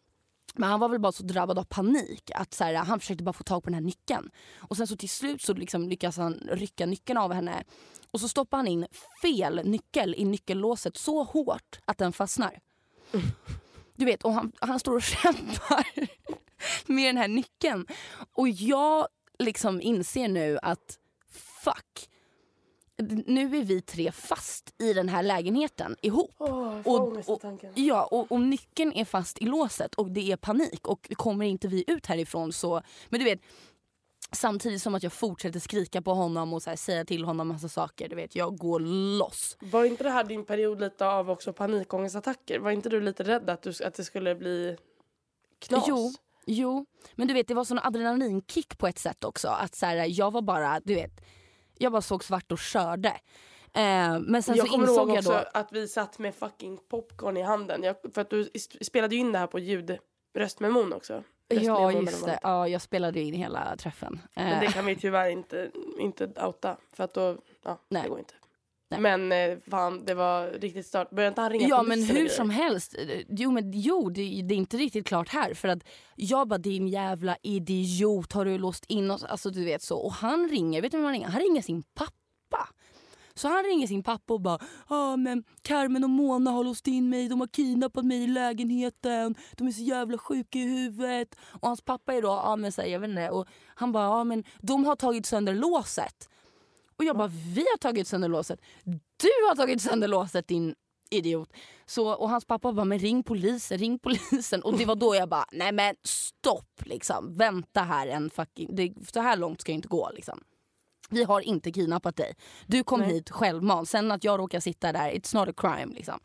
men 0.54 0.70
han 0.70 0.80
var 0.80 0.88
väl 0.88 1.00
bara 1.00 1.12
så 1.12 1.22
drabbad 1.22 1.58
av 1.58 1.64
panik 1.64 2.30
att 2.34 2.54
så 2.54 2.64
här, 2.64 2.74
han 2.74 3.00
försökte 3.00 3.24
bara 3.24 3.32
få 3.32 3.44
tag 3.44 3.62
på 3.62 3.70
den 3.70 3.74
här 3.74 3.80
nyckeln. 3.80 4.30
Och 4.58 4.76
sen 4.76 4.86
så 4.86 4.96
till 4.96 5.08
slut 5.08 5.42
så 5.42 5.54
liksom 5.54 5.88
lyckas 5.88 6.16
han 6.16 6.34
rycka 6.52 6.86
nyckeln 6.86 7.18
av 7.18 7.32
henne. 7.32 7.64
Och 8.14 8.20
så 8.20 8.28
stoppar 8.28 8.56
han 8.56 8.66
in 8.66 8.86
fel 9.22 9.60
nyckel 9.64 10.14
i 10.14 10.24
nyckellåset 10.24 10.96
så 10.96 11.22
hårt 11.22 11.80
att 11.84 11.98
den 11.98 12.12
fastnar. 12.12 12.60
Du 13.96 14.04
vet, 14.04 14.24
och 14.24 14.32
han, 14.32 14.52
han 14.60 14.80
står 14.80 14.96
och 14.96 15.02
kämpar 15.22 15.86
med 16.92 17.08
den 17.08 17.16
här 17.16 17.28
nyckeln. 17.28 17.86
Och 18.32 18.48
jag 18.48 19.06
liksom 19.38 19.80
inser 19.80 20.28
nu 20.28 20.58
att 20.62 20.98
fuck. 21.64 22.08
Nu 23.26 23.56
är 23.56 23.64
vi 23.64 23.80
tre 23.80 24.12
fast 24.12 24.74
i 24.78 24.92
den 24.92 25.08
här 25.08 25.22
lägenheten 25.22 25.96
ihop. 26.02 26.34
Ångest 26.84 27.28
av 27.28 27.36
tanken. 27.36 27.72
Ja, 27.74 28.04
och, 28.04 28.32
och 28.32 28.40
nyckeln 28.40 28.92
är 28.92 29.04
fast 29.04 29.38
i 29.42 29.44
låset 29.44 29.94
och 29.94 30.10
det 30.10 30.32
är 30.32 30.36
panik 30.36 30.88
och 30.88 31.08
kommer 31.16 31.46
inte 31.46 31.68
vi 31.68 31.84
ut 31.86 32.06
härifrån 32.06 32.52
så... 32.52 32.82
Men 33.08 33.20
du 33.20 33.24
vet, 33.24 33.40
samtidigt 34.34 34.82
som 34.82 34.94
att 34.94 35.02
jag 35.02 35.12
fortsätter 35.12 35.60
skrika 35.60 36.02
på 36.02 36.14
honom 36.14 36.52
och 36.52 36.62
så 36.62 36.70
här, 36.70 36.76
säga 36.76 37.04
till 37.04 37.24
honom 37.24 37.48
massa 37.48 37.68
saker. 37.68 38.08
Du 38.08 38.16
vet, 38.16 38.36
jag 38.36 38.58
går 38.58 38.80
loss. 39.18 39.56
Var 39.60 39.84
inte 39.84 40.04
det 40.04 40.10
här 40.10 40.24
din 40.24 40.44
period 40.44 40.80
lite 40.80 41.06
av 41.06 41.30
också 41.30 41.52
panikångestattacker? 41.52 42.58
Var 42.58 42.70
inte 42.70 42.88
du 42.88 43.00
lite 43.00 43.22
rädd 43.22 43.50
att, 43.50 43.62
du, 43.62 43.84
att 43.84 43.94
det 43.94 44.04
skulle 44.04 44.34
bli 44.34 44.76
knas? 45.58 45.84
Jo, 45.88 46.12
jo, 46.46 46.86
men 47.14 47.28
du 47.28 47.34
vet 47.34 47.48
det 47.48 47.54
var 47.54 47.64
sån 47.64 47.78
adrenalinkick 47.78 48.78
på 48.78 48.86
ett 48.86 48.98
sätt 48.98 49.24
också. 49.24 49.48
Att 49.48 49.74
så 49.74 49.86
här, 49.86 50.06
jag 50.08 50.30
var 50.30 50.42
bara, 50.42 50.80
du 50.84 50.94
vet, 50.94 51.20
jag 51.78 51.92
bara 51.92 52.02
såg 52.02 52.24
svart 52.24 52.52
och 52.52 52.58
körde. 52.58 53.08
Eh, 53.72 54.18
men 54.20 54.42
sen 54.42 54.56
jag 54.56 54.66
så 54.66 54.72
kommer 54.72 54.88
insåg 54.88 55.08
ihåg 55.08 55.16
jag 55.16 55.24
då... 55.24 55.44
att 55.54 55.72
vi 55.72 55.88
satt 55.88 56.18
med 56.18 56.34
fucking 56.34 56.78
popcorn 56.88 57.36
i 57.36 57.42
handen. 57.42 57.82
Jag, 57.82 57.96
för 58.14 58.20
att 58.20 58.30
du 58.30 58.50
spelade 58.80 59.14
ju 59.14 59.20
in 59.20 59.32
det 59.32 59.38
här 59.38 59.46
på 59.46 59.58
ljud, 59.58 59.98
röstmemon 60.34 60.92
också. 60.92 61.22
Ja 61.48 61.92
just 61.92 62.24
det, 62.24 62.38
ja, 62.42 62.68
jag 62.68 62.82
spelade 62.82 63.20
ju 63.20 63.26
in 63.26 63.34
hela 63.34 63.76
träffen. 63.76 64.20
Eh, 64.36 64.44
Men 64.44 64.60
det 64.60 64.66
kan 64.72 64.86
vi 64.86 64.96
tyvärr 64.96 65.28
inte, 65.28 65.70
inte 65.98 66.24
outa 66.46 66.76
för 66.92 67.04
att 67.04 67.14
då, 67.14 67.36
ja 67.64 67.78
Nej. 67.88 68.02
det 68.02 68.08
går 68.08 68.18
inte. 68.18 68.34
Nej. 68.90 69.00
Men 69.00 69.32
eh, 69.32 69.58
fan 69.70 70.04
det 70.04 70.14
var 70.14 70.46
riktigt 70.50 70.86
stört. 70.86 71.10
Började 71.10 71.28
inte 71.28 71.40
han 71.40 71.50
ringa 71.50 71.68
Ja 71.68 71.82
men 71.82 72.02
hur 72.04 72.28
som 72.28 72.50
helst. 72.50 72.94
eh, 72.98 73.20
Jo, 73.28 73.50
men, 73.50 73.72
jo 73.72 74.10
det, 74.10 74.42
det 74.42 74.54
är 74.54 74.58
inte 74.58 74.76
riktigt 74.76 75.06
klart 75.06 75.28
här. 75.28 75.54
För 75.54 75.68
att 75.68 75.84
jag 76.16 76.48
bara 76.48 76.58
din 76.58 76.88
jävla 76.88 77.36
idiot 77.42 78.32
har 78.32 78.44
du 78.44 78.58
låst 78.58 78.84
in 78.88 79.10
oss? 79.10 79.24
Alltså 79.24 79.50
du 79.50 79.64
vet 79.64 79.82
så. 79.82 79.98
Och 79.98 80.12
han 80.12 80.48
ringer, 80.48 80.82
vet 80.82 80.92
du 80.92 80.96
vem 80.98 81.04
han 81.04 81.12
ringer? 81.12 81.28
Han 81.28 81.40
ringer 81.42 81.62
sin 81.62 81.82
pappa. 81.82 82.12
Så 83.36 83.48
han 83.48 83.64
ringer 83.64 83.86
sin 83.86 84.02
pappa 84.02 84.34
och 84.34 84.40
bara 84.40 84.58
ah, 84.86 85.16
men 85.16 85.44
Carmen 85.62 86.04
och 86.04 86.10
Mona 86.10 86.50
har 86.50 86.64
låst 86.64 86.86
in 86.86 87.08
mig, 87.08 87.28
de 87.28 87.40
har 87.40 87.46
kidnappat 87.46 88.04
mig 88.04 88.24
i 88.24 88.26
lägenheten, 88.26 89.34
de 89.52 89.66
är 89.66 89.72
så 89.72 89.82
jävla 89.82 90.18
sjuka 90.18 90.58
i 90.58 90.62
huvudet. 90.62 91.36
Och 91.40 91.68
hans 91.68 91.82
pappa 91.82 92.14
är 92.14 92.22
då, 92.22 92.30
ah, 92.30 92.56
men 92.56 92.72
så 92.72 92.82
här, 92.82 92.88
jag 92.88 93.00
vet 93.00 93.10
inte, 93.10 93.30
och 93.30 93.46
han 93.66 93.92
bara 93.92 94.10
ah, 94.10 94.24
men 94.24 94.44
de 94.60 94.84
har 94.84 94.96
tagit 94.96 95.26
sönder 95.26 95.54
låset. 95.54 96.28
Och 96.96 97.04
jag 97.04 97.16
bara 97.16 97.30
vi 97.54 97.60
har 97.60 97.78
tagit 97.78 98.08
sönder 98.08 98.28
låset. 98.28 98.60
Du 99.16 99.28
har 99.48 99.56
tagit 99.56 99.82
sönder 99.82 100.08
låset 100.08 100.48
din 100.48 100.74
idiot. 101.10 101.52
Så, 101.86 102.12
och 102.12 102.30
hans 102.30 102.44
pappa 102.44 102.72
bara 102.72 102.84
men 102.84 102.98
ring 102.98 103.22
polisen, 103.22 103.78
ring 103.78 103.98
polisen. 103.98 104.62
Och 104.62 104.78
det 104.78 104.84
var 104.84 104.96
då 104.96 105.14
jag 105.14 105.28
bara 105.28 105.46
nej 105.52 105.72
men 105.72 105.94
stopp 106.02 106.82
liksom. 106.84 107.34
Vänta 107.34 107.82
här 107.82 108.06
en 108.06 108.30
fucking, 108.30 108.76
det, 108.76 108.92
så 109.12 109.20
här 109.20 109.36
långt 109.36 109.60
ska 109.60 109.72
jag 109.72 109.78
inte 109.78 109.88
gå 109.88 110.10
liksom. 110.14 110.40
Vi 111.10 111.24
har 111.24 111.40
inte 111.40 111.72
kidnappat 111.72 112.16
dig. 112.16 112.34
Du 112.66 112.84
kom 112.84 113.02
hit 113.02 113.30
självmant. 113.30 113.88
Sen 113.88 114.10
att 114.10 114.24
jag 114.24 114.40
råkar 114.40 114.60
sitta 114.60 114.92
där, 114.92 115.10
it's 115.10 115.34
not 115.34 115.48
a 115.48 115.52
crime 115.56 115.94
liksom. 115.94 116.20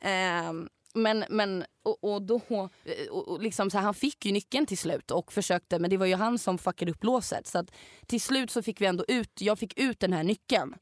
Ehm, 0.00 0.68
men, 0.94 1.24
men 1.28 1.64
och, 1.82 2.04
och 2.04 2.22
då, 2.22 2.40
och, 3.10 3.28
och 3.28 3.42
liksom 3.42 3.70
så 3.70 3.78
här, 3.78 3.84
han 3.84 3.94
fick 3.94 4.26
ju 4.26 4.32
nyckeln 4.32 4.66
till 4.66 4.78
slut 4.78 5.10
och 5.10 5.32
försökte 5.32 5.78
men 5.78 5.90
det 5.90 5.96
var 5.96 6.06
ju 6.06 6.14
han 6.14 6.38
som 6.38 6.58
fuckade 6.58 6.90
upp 6.90 7.04
låset. 7.04 7.46
Så 7.46 7.58
att 7.58 7.70
till 8.06 8.20
slut 8.20 8.50
så 8.50 8.62
fick 8.62 8.80
vi 8.80 8.86
ändå 8.86 9.04
ut, 9.08 9.40
jag 9.40 9.58
fick 9.58 9.78
ut 9.78 10.00
den 10.00 10.12
här 10.12 10.22
nyckeln 10.22 10.74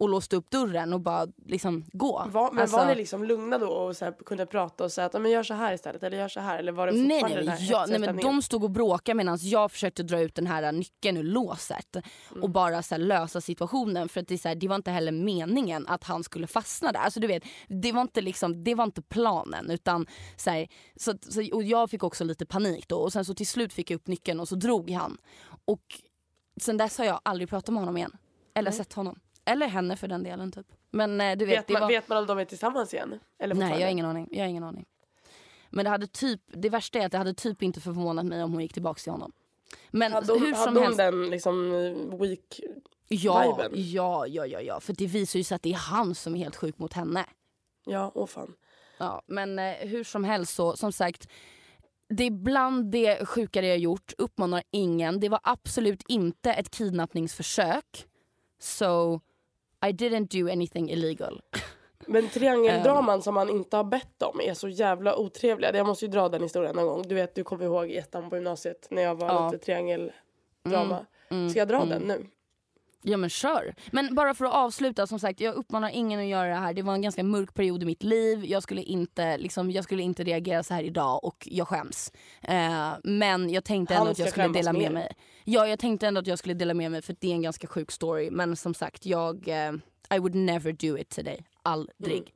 och 0.00 0.08
låste 0.08 0.36
upp 0.36 0.50
dörren 0.50 0.92
och 0.92 1.00
bara 1.00 1.26
liksom 1.46 1.84
gå. 1.92 2.24
Var, 2.32 2.50
men 2.52 2.62
Alltså- 2.62 2.76
var 2.76 2.86
ni 2.86 2.94
liksom 2.94 3.24
lugna 3.24 3.58
då 3.58 3.66
och 3.68 3.96
så 3.96 4.04
här, 4.04 4.12
kunde 4.26 4.46
prata 4.46 4.84
och 4.84 4.92
säga 4.92 5.06
att 5.06 5.14
"Ja, 5.14 5.20
men 5.20 5.30
gör 5.30 5.42
så 5.42 5.54
här 5.54 5.72
istället 5.74 6.02
eller 6.02 6.18
gör 6.18 6.28
så 6.28 6.40
här 6.40 6.58
eller 6.58 6.72
var 6.72 6.86
det 6.86 6.92
Nej, 6.92 7.20
fortfarande 7.20 7.36
nej, 7.36 7.44
den 7.44 7.48
här 7.48 7.70
ja, 7.72 7.78
hetsiga 7.78 7.98
nej 7.98 8.14
men 8.14 8.24
de 8.24 8.42
stod 8.42 8.64
och 8.64 8.70
bråkade 8.70 9.14
medan 9.16 9.38
jag 9.42 9.72
försökte 9.72 10.02
dra 10.02 10.20
ut 10.20 10.34
den 10.34 10.46
här 10.46 10.72
nyckeln 10.72 11.16
ur 11.16 11.22
låset 11.22 11.96
Mm. 12.30 12.42
och 12.42 12.50
bara 12.50 12.82
så 12.82 12.94
här, 12.94 13.02
lösa 13.02 13.40
situationen 13.40 14.08
för 14.08 14.20
att 14.20 14.28
det, 14.28 14.38
så 14.38 14.48
här, 14.48 14.54
det 14.54 14.68
var 14.68 14.76
inte 14.76 14.90
heller 14.90 15.12
meningen 15.12 15.86
att 15.88 16.04
han 16.04 16.24
skulle 16.24 16.46
fastna 16.46 16.92
där. 16.92 17.00
Alltså 17.00 17.20
du 17.20 17.26
vet, 17.26 17.42
det 17.68 17.92
var 17.92 18.00
inte 18.02 18.20
liksom, 18.20 18.64
det 18.64 18.74
var 18.74 18.84
inte 18.84 19.02
planen 19.02 19.70
utan 19.70 20.06
så, 20.36 20.50
här, 20.50 20.68
så, 20.96 21.14
så 21.20 21.54
och 21.56 21.62
jag 21.62 21.90
fick 21.90 22.02
också 22.04 22.24
lite 22.24 22.46
panik 22.46 22.88
då 22.88 22.96
och 22.96 23.12
sen 23.12 23.24
så 23.24 23.34
till 23.34 23.46
slut 23.46 23.72
fick 23.72 23.90
jag 23.90 23.96
upp 23.96 24.06
nyckeln 24.06 24.40
och 24.40 24.48
så 24.48 24.54
drog 24.54 24.90
han. 24.90 25.18
Och 25.64 25.82
sen 26.60 26.76
dess 26.76 26.98
har 26.98 27.04
jag 27.04 27.20
aldrig 27.22 27.48
pratat 27.48 27.68
med 27.74 27.80
honom 27.82 27.96
igen. 27.96 28.16
Eller 28.54 28.70
sett 28.70 28.92
honom. 28.92 29.18
Eller 29.44 29.66
henne 29.66 29.96
för 29.96 30.08
den 30.08 30.22
delen 30.22 30.52
typ. 30.52 30.66
Men 30.90 31.20
eh, 31.20 31.36
du 31.36 31.46
vet, 31.46 31.58
vet, 31.58 31.68
man, 31.68 31.80
var... 31.80 31.88
vet 31.88 32.08
man 32.08 32.18
om 32.18 32.26
de 32.26 32.38
är 32.38 32.44
tillsammans 32.44 32.94
igen? 32.94 33.20
Eller 33.38 33.54
Nej, 33.54 33.80
jag 33.80 33.86
har 33.86 33.92
ingen 33.92 34.06
aning. 34.06 34.28
Jag 34.30 34.40
har 34.40 34.48
ingen 34.48 34.64
aning. 34.64 34.86
Men 35.70 35.84
det 35.84 35.90
hade 35.90 36.06
typ, 36.06 36.40
det 36.46 36.68
värsta 36.68 36.98
är 36.98 37.06
att 37.06 37.12
det 37.12 37.18
hade 37.18 37.34
typ 37.34 37.62
inte 37.62 37.80
förvånat 37.80 38.26
mig 38.26 38.42
om 38.42 38.52
hon 38.52 38.62
gick 38.62 38.72
tillbaka 38.72 38.98
till 38.98 39.12
honom. 39.12 39.32
Men 39.90 40.12
Hade 40.12 40.32
hon, 40.32 40.42
hur 40.42 40.54
som 40.54 40.60
hade 40.60 40.78
hon 40.78 40.84
helst. 40.84 40.98
den 40.98 41.30
liksom 41.30 41.70
weak... 42.20 42.60
Ja, 43.08 43.56
viben? 43.56 43.72
ja, 43.74 44.26
ja, 44.26 44.46
ja, 44.46 44.60
ja. 44.60 44.80
För 44.80 44.92
det 44.92 45.06
visar 45.06 45.38
ju 45.38 45.44
sig 45.44 45.54
att 45.54 45.62
det 45.62 45.72
är 45.72 45.76
han 45.76 46.14
som 46.14 46.34
är 46.34 46.38
helt 46.38 46.56
sjuk 46.56 46.78
mot 46.78 46.92
henne. 46.92 47.24
Ja, 47.84 48.12
åh 48.14 48.26
fan. 48.26 48.54
Ja, 48.98 49.22
men 49.26 49.58
eh, 49.58 49.74
hur 49.74 50.04
som 50.04 50.24
helst 50.24 50.54
så, 50.54 50.76
som 50.76 50.92
sagt. 50.92 51.28
Det 52.08 52.24
är 52.24 52.30
bland 52.30 52.90
det 52.90 53.26
sjukare 53.26 53.66
jag 53.66 53.78
gjort, 53.78 54.12
uppmanar 54.18 54.62
ingen. 54.70 55.20
Det 55.20 55.28
var 55.28 55.40
absolut 55.42 56.02
inte 56.08 56.52
ett 56.52 56.70
kidnappningsförsök. 56.70 58.06
So 58.58 59.20
I 59.86 59.92
didn't 59.92 60.40
do 60.42 60.52
anything 60.52 60.90
illegal. 60.90 61.40
Men 62.06 62.24
Ehm. 62.24 62.30
triangeldraman 62.30 63.22
som 63.22 63.34
man 63.34 63.48
inte 63.50 63.76
har 63.76 63.84
bett 63.84 64.22
om 64.22 64.40
är 64.40 64.54
så 64.54 64.68
jävla 64.68 65.16
otrevliga. 65.16 65.76
Jag 65.76 65.86
måste 65.86 66.04
ju 66.04 66.10
dra 66.10 66.28
den 66.28 66.42
historien 66.42 66.76
någon 66.76 66.86
gång. 66.86 67.02
Du 67.08 67.14
vet, 67.14 67.34
du 67.34 67.44
kommer 67.44 67.64
ihåg 67.64 67.90
i 67.90 67.96
ettan 67.96 68.30
på 68.30 68.36
gymnasiet 68.36 68.86
när 68.90 69.02
jag 69.02 69.14
var 69.14 69.28
Ja. 69.28 69.38
Mm, 69.38 69.52
lite 69.52 69.64
triangeldrama. 69.64 71.06
Ska 71.50 71.58
jag 71.58 71.68
dra 71.68 71.84
den 71.84 72.02
nu? 72.02 72.26
Ja 73.02 73.16
men 73.16 73.30
kör. 73.30 73.74
Men 73.90 74.14
bara 74.14 74.34
för 74.34 74.44
att 74.44 74.54
avsluta, 74.54 75.06
som 75.06 75.18
sagt 75.18 75.40
jag 75.40 75.54
uppmanar 75.54 75.90
ingen 75.90 76.20
att 76.20 76.26
göra 76.26 76.48
det 76.48 76.54
här. 76.54 76.74
Det 76.74 76.82
var 76.82 76.94
en 76.94 77.02
ganska 77.02 77.22
mörk 77.22 77.54
period 77.54 77.82
i 77.82 77.86
mitt 77.86 78.02
liv. 78.02 78.44
Jag 78.44 78.62
skulle 78.62 78.82
inte, 78.82 79.38
liksom, 79.38 79.70
jag 79.70 79.84
skulle 79.84 80.02
inte 80.02 80.24
reagera 80.24 80.62
så 80.62 80.74
här 80.74 80.82
idag 80.82 81.24
och 81.24 81.48
jag 81.50 81.68
skäms. 81.68 82.12
Eh, 82.42 82.92
men 83.04 83.50
jag 83.50 83.64
tänkte 83.64 83.94
ändå 83.94 84.10
att 84.10 84.18
jag 84.18 84.28
skulle 84.30 84.48
dela 84.48 84.72
med 84.72 84.92
mig. 84.92 85.12
Ja 85.44 85.66
jag 85.68 85.78
tänkte 85.78 86.06
ändå 86.06 86.20
att 86.20 86.26
jag 86.26 86.38
skulle 86.38 86.54
dela 86.54 86.74
med 86.74 86.90
mig 86.90 87.02
för 87.02 87.16
det 87.20 87.28
är 87.28 87.32
en 87.32 87.42
ganska 87.42 87.66
sjuk 87.66 87.90
story. 87.92 88.30
Men 88.30 88.56
som 88.56 88.74
sagt 88.74 89.06
jag, 89.06 89.48
eh, 89.48 89.72
I 90.14 90.18
would 90.18 90.34
never 90.34 90.72
do 90.72 90.98
it 90.98 91.08
today. 91.08 91.44
Aldrig. 91.62 92.34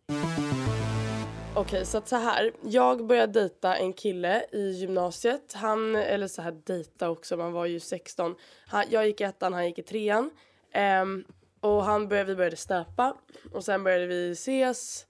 Okej, 1.56 1.86
så 1.86 1.98
att 1.98 2.08
så 2.08 2.16
här. 2.16 2.52
Jag 2.62 3.06
började 3.06 3.40
dejta 3.40 3.76
en 3.76 3.92
kille 3.92 4.44
i 4.52 4.70
gymnasiet. 4.70 5.52
Han, 5.52 5.96
eller 5.96 6.28
så 6.28 6.42
här 6.42 6.52
dejta 6.66 7.10
också, 7.10 7.36
man 7.36 7.52
var 7.52 7.66
ju 7.66 7.80
16. 7.80 8.34
Han, 8.66 8.84
jag 8.90 9.06
gick 9.06 9.20
i 9.20 9.24
ettan, 9.24 9.52
han 9.52 9.66
gick 9.66 9.78
i 9.78 9.82
trean. 9.82 10.30
Um, 11.02 11.24
och 11.60 11.84
han 11.84 12.08
började, 12.08 12.28
vi 12.28 12.36
började 12.36 12.56
snappa. 12.56 13.16
Och 13.52 13.64
sen 13.64 13.84
började 13.84 14.06
vi 14.06 14.30
ses. 14.30 15.06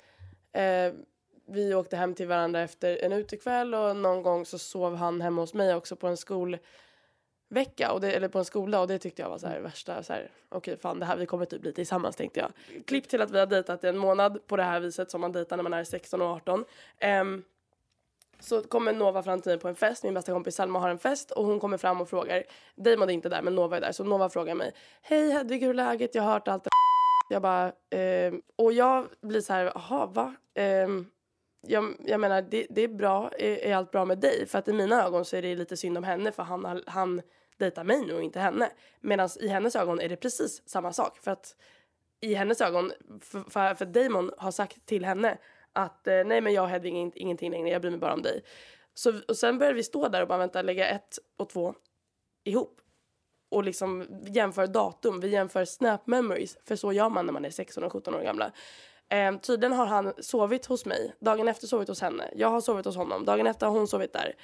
Uh, 0.57 1.01
vi 1.47 1.75
åkte 1.75 1.97
hem 1.97 2.15
till 2.15 2.29
varandra 2.29 2.61
efter 2.61 3.05
en 3.05 3.13
utekväll 3.13 3.75
och 3.75 3.97
någon 3.97 4.23
gång 4.23 4.47
så 4.47 4.59
sov 4.59 4.97
han 4.97 5.21
hemma 5.21 5.43
hos 5.43 5.55
mig 5.55 5.75
också 5.75 5.97
på 5.97 6.07
en 6.07 6.17
skolvecka, 6.17 7.93
och 7.93 8.01
det, 8.01 8.13
eller 8.13 8.29
på 8.29 8.39
en 8.39 8.45
skola 8.45 8.81
och 8.81 8.89
det 8.89 8.99
tyckte 8.99 9.23
jag 9.23 9.29
var 9.29 9.39
så 9.39 9.47
här 9.47 9.61
värsta 9.61 10.03
så 10.03 10.13
här 10.13 10.31
okej 10.49 10.77
fan 10.77 10.99
det 10.99 11.07
här 11.07 11.17
vi 11.17 11.27
kommer 11.27 11.45
typ 11.45 11.61
bli 11.61 11.73
tillsammans 11.73 12.17
tänkte 12.17 12.41
jag. 12.41 12.53
Klipp 12.87 13.09
till 13.09 13.23
att 13.23 13.31
vi 13.31 13.39
har 13.39 13.47
dejtat 13.47 13.85
i 13.85 13.89
en 13.89 13.99
månad 13.99 14.47
på 14.47 14.57
det 14.57 14.63
här 14.63 14.81
viset 14.81 15.11
som 15.11 15.21
man 15.21 15.33
dejtar 15.33 15.57
när 15.57 15.63
man 15.63 15.73
är 15.73 15.85
16 15.85 16.23
och 16.23 16.29
18. 16.29 16.61
Um, 16.61 16.65
ehm, 16.99 17.43
så 18.45 18.63
kommer 18.63 18.93
Nova 18.93 19.23
fram 19.23 19.41
till 19.41 19.53
mig 19.53 19.59
på 19.59 19.69
en 19.69 19.75
fest, 19.75 20.05
min 20.05 20.15
bästa 20.15 20.33
kompis 20.33 20.55
Selma 20.55 20.79
har 20.79 20.89
en 20.89 20.99
fest 20.99 21.31
och 21.31 21.45
hon 21.45 21.61
kommer 21.61 21.77
fram 21.77 22.01
och 22.01 22.09
frågar, 22.09 22.45
Damon 22.75 23.11
är 23.11 23.15
inte 23.15 23.29
där 23.29 23.43
men 23.43 23.55
Nova 23.55 23.77
är 23.77 23.81
där, 23.81 23.93
så 23.93 24.05
Nova 24.05 24.29
frågar 24.29 24.55
mig, 24.55 24.73
hej 25.03 25.31
Hedvig 25.31 25.61
hur 25.61 25.71
är 25.71 25.75
läget, 25.75 26.15
jag 26.15 26.23
har 26.23 26.33
hört 26.33 26.49
allt 26.49 26.65
det 26.65 26.71
Jag 27.29 27.43
bara, 27.43 27.73
ehm, 27.91 28.43
och 28.57 28.73
jag 28.73 29.07
blir 29.21 29.41
så 29.41 29.53
här, 29.53 29.73
jaha 29.75 30.07
va? 30.07 30.35
Ehm, 30.55 31.07
jag, 31.67 31.97
jag 32.05 32.21
menar 32.21 32.43
det, 32.43 32.67
det 32.71 32.83
är 32.83 32.89
bra, 32.89 33.31
är, 33.39 33.57
är 33.57 33.77
allt 33.77 33.91
bra 33.91 34.05
med 34.05 34.19
dig? 34.19 34.47
För 34.47 34.59
att 34.59 34.69
i 34.69 34.73
mina 34.73 35.05
ögon 35.05 35.25
så 35.25 35.37
är 35.37 35.43
det 35.43 35.57
lite 35.57 35.77
synd 35.77 35.99
om 35.99 36.05
henne 36.05 36.33
för 36.33 36.43
han, 36.43 36.83
han 36.87 37.23
dejtar 37.59 37.85
mig 37.85 38.05
nu 38.07 38.15
och 38.15 38.23
inte 38.23 38.41
henne. 38.41 38.71
Medan 39.01 39.29
i 39.41 39.49
hennes 39.49 39.77
ögon 39.77 40.01
är 40.01 40.09
det 40.09 40.17
precis 40.17 40.63
samma 40.67 40.93
sak. 40.93 41.19
För 41.19 41.31
att 41.31 41.57
i 42.21 42.35
hennes 42.35 42.61
ögon, 42.61 42.93
för, 43.21 43.51
för, 43.51 43.75
för 43.75 43.87
Damon 43.87 44.31
har 44.39 44.51
sagt 44.51 44.87
till 44.87 45.05
henne 45.05 45.39
att 45.75 46.07
eh, 46.07 46.25
nej 46.25 46.41
men 46.41 46.53
jag 46.53 46.63
hade 46.63 46.73
Hedvig 46.73 47.13
ingenting 47.15 47.51
längre, 47.51 47.69
jag 47.69 47.81
bryr 47.83 47.91
mig 47.91 48.01
bara 48.01 48.15
om 48.15 48.23
dig. 48.23 48.45
Så, 48.95 49.13
och 49.29 49.37
sen 49.37 49.59
började 49.59 49.77
vi 49.77 49.83
stå 49.83 50.09
där 50.09 50.23
och 50.23 50.29
bara 50.29 50.39
vänta, 50.39 50.63
lägga 50.63 50.89
ett 50.89 51.19
och 51.37 51.49
två 51.49 51.75
ihop. 52.45 52.81
Och 53.49 53.65
liksom 53.65 54.07
jämför 54.27 54.67
datum, 54.67 55.21
vi 55.21 55.29
jämför 55.29 55.65
snap 55.65 56.07
memories. 56.07 56.57
För 56.65 56.77
så 56.77 56.93
gör 56.93 57.09
man 57.09 57.27
när 57.27 57.33
man 57.33 57.45
är 57.45 57.51
16 57.51 57.85
och 57.85 57.93
17 57.93 58.15
år 58.15 58.21
gamla. 58.23 58.53
Eh, 59.09 59.37
tydligen 59.39 59.73
har 59.73 59.87
han 59.87 60.13
sovit 60.19 60.67
hos 60.67 60.87
mig, 60.87 61.15
dagen 61.21 61.49
efter 61.49 61.67
sovit 61.67 61.89
hos 61.89 62.01
henne. 62.01 62.31
Jag 62.37 62.49
har 62.49 62.61
sovit 62.61 62.87
hos 62.87 62.97
honom, 62.97 63.25
dagen 63.25 63.47
efter 63.47 63.67
har 63.67 63.73
hon 63.79 63.89
sovit 63.89 64.13
där. 64.13 64.35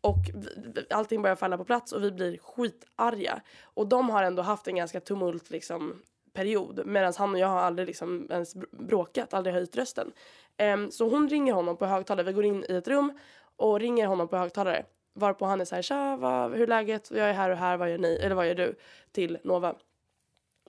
Och 0.00 0.16
vi- 0.34 0.86
allting 0.90 1.22
börjar 1.22 1.36
falla 1.36 1.58
på 1.58 1.64
plats 1.64 1.92
och 1.92 2.04
vi 2.04 2.10
blir 2.12 2.38
skitarga. 2.38 3.40
Och 3.64 3.86
de 3.86 4.10
har 4.10 4.22
ändå 4.22 4.42
haft 4.42 4.68
en 4.68 4.76
ganska 4.76 5.00
tumult 5.00 5.50
liksom, 5.50 6.02
period. 6.32 6.86
Medan 6.86 7.12
han 7.18 7.32
och 7.34 7.38
jag 7.40 7.48
har 7.48 7.60
aldrig 7.60 7.86
liksom 7.88 8.28
ens 8.30 8.54
bråkat, 8.70 9.34
aldrig 9.34 9.54
höjt 9.54 9.76
rösten. 9.76 10.12
Um, 10.58 10.90
så 10.90 11.08
hon 11.08 11.28
ringer 11.28 11.52
honom 11.52 11.76
på 11.76 11.86
högtalare, 11.86 12.26
vi 12.26 12.32
går 12.32 12.44
in 12.44 12.64
i 12.68 12.74
ett 12.74 12.88
rum 12.88 13.18
och 13.56 13.80
ringer 13.80 14.06
honom 14.06 14.28
på 14.28 14.36
högtalare. 14.36 14.84
Varpå 15.12 15.44
han 15.44 15.60
är 15.60 15.64
så 15.64 15.74
här, 15.74 15.82
tja, 15.82 16.16
vad, 16.16 16.52
hur 16.52 16.62
är 16.62 16.66
läget? 16.66 17.10
Jag 17.10 17.28
är 17.30 17.32
här 17.32 17.50
och 17.50 17.56
här, 17.56 17.76
vad 17.76 17.90
gör 17.90 17.98
ni? 17.98 18.16
Eller 18.16 18.34
vad 18.34 18.48
gör 18.48 18.54
du? 18.54 18.74
Till 19.12 19.38
Nova. 19.44 19.74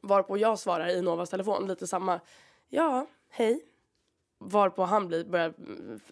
Varpå 0.01 0.37
jag 0.37 0.59
svarar 0.59 0.89
i 0.89 1.01
Novas 1.01 1.29
telefon, 1.29 1.67
lite 1.67 1.87
samma. 1.87 2.19
Ja, 2.67 3.05
hej. 3.29 3.65
Varpå 4.39 4.83
han 4.83 5.07
blir, 5.07 5.25
börjar 5.25 5.53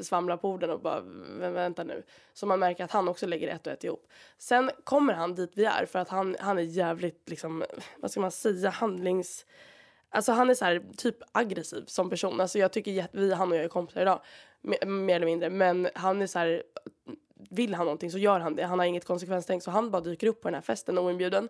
svamla 0.04 0.38
på 0.38 0.50
orden 0.50 0.70
och 0.70 0.80
bara 0.80 1.02
vänta 1.50 1.84
nu. 1.84 2.04
Så 2.34 2.46
man 2.46 2.60
märker 2.60 2.84
att 2.84 2.92
han 2.92 3.08
också 3.08 3.28
lägger 3.28 3.48
ett 3.48 3.68
och 3.68 3.74
ett 3.74 3.84
ihop. 3.84 4.08
Sen 4.38 4.72
kommer 4.84 5.14
han 5.14 5.36
dit 5.36 5.52
vi 5.54 5.66
är 5.66 5.86
för 5.86 6.00
att 6.00 6.10
han, 6.10 6.36
han 6.40 6.58
är 6.58 6.64
jävligt 6.64 7.30
liksom, 7.30 7.64
vad 7.98 8.12
ska 8.12 8.22
man 8.22 8.32
säga, 8.32 8.70
handlings... 8.70 9.46
Alltså 10.10 10.32
han 10.32 10.50
är 10.50 10.54
så 10.54 10.66
här 10.66 10.84
typ 10.98 11.18
aggressiv 11.32 11.84
som 11.88 12.10
person. 12.10 12.42
Alltså 12.42 12.60
jag 12.60 12.72
tycker 12.72 12.92
jätte, 12.92 13.18
vi, 13.18 13.34
han 13.34 13.52
och 13.52 13.58
jag 13.58 13.64
är 13.64 13.70
kompisar 13.70 14.02
idag. 14.02 14.22
Mer, 14.62 14.86
mer 14.86 15.16
eller 15.16 15.26
mindre. 15.26 15.50
Men 15.50 15.90
han 15.96 16.22
är 16.22 16.28
så 16.28 16.40
här, 16.40 16.64
vill 17.50 17.76
han 17.76 17.86
någonting 17.86 18.12
så 18.12 18.18
gör 18.18 18.40
han 18.40 18.56
det. 18.56 18.66
Han 18.66 18.80
har 18.80 18.86
inget 18.86 19.06
konsekvenstänk 19.06 19.64
så 19.64 19.72
han 19.72 19.92
bara 19.92 20.02
dyker 20.02 20.28
upp 20.28 20.42
på 20.42 20.48
den 20.48 20.56
här 20.56 20.62
festen 20.62 20.98
oinbjuden. 20.98 21.50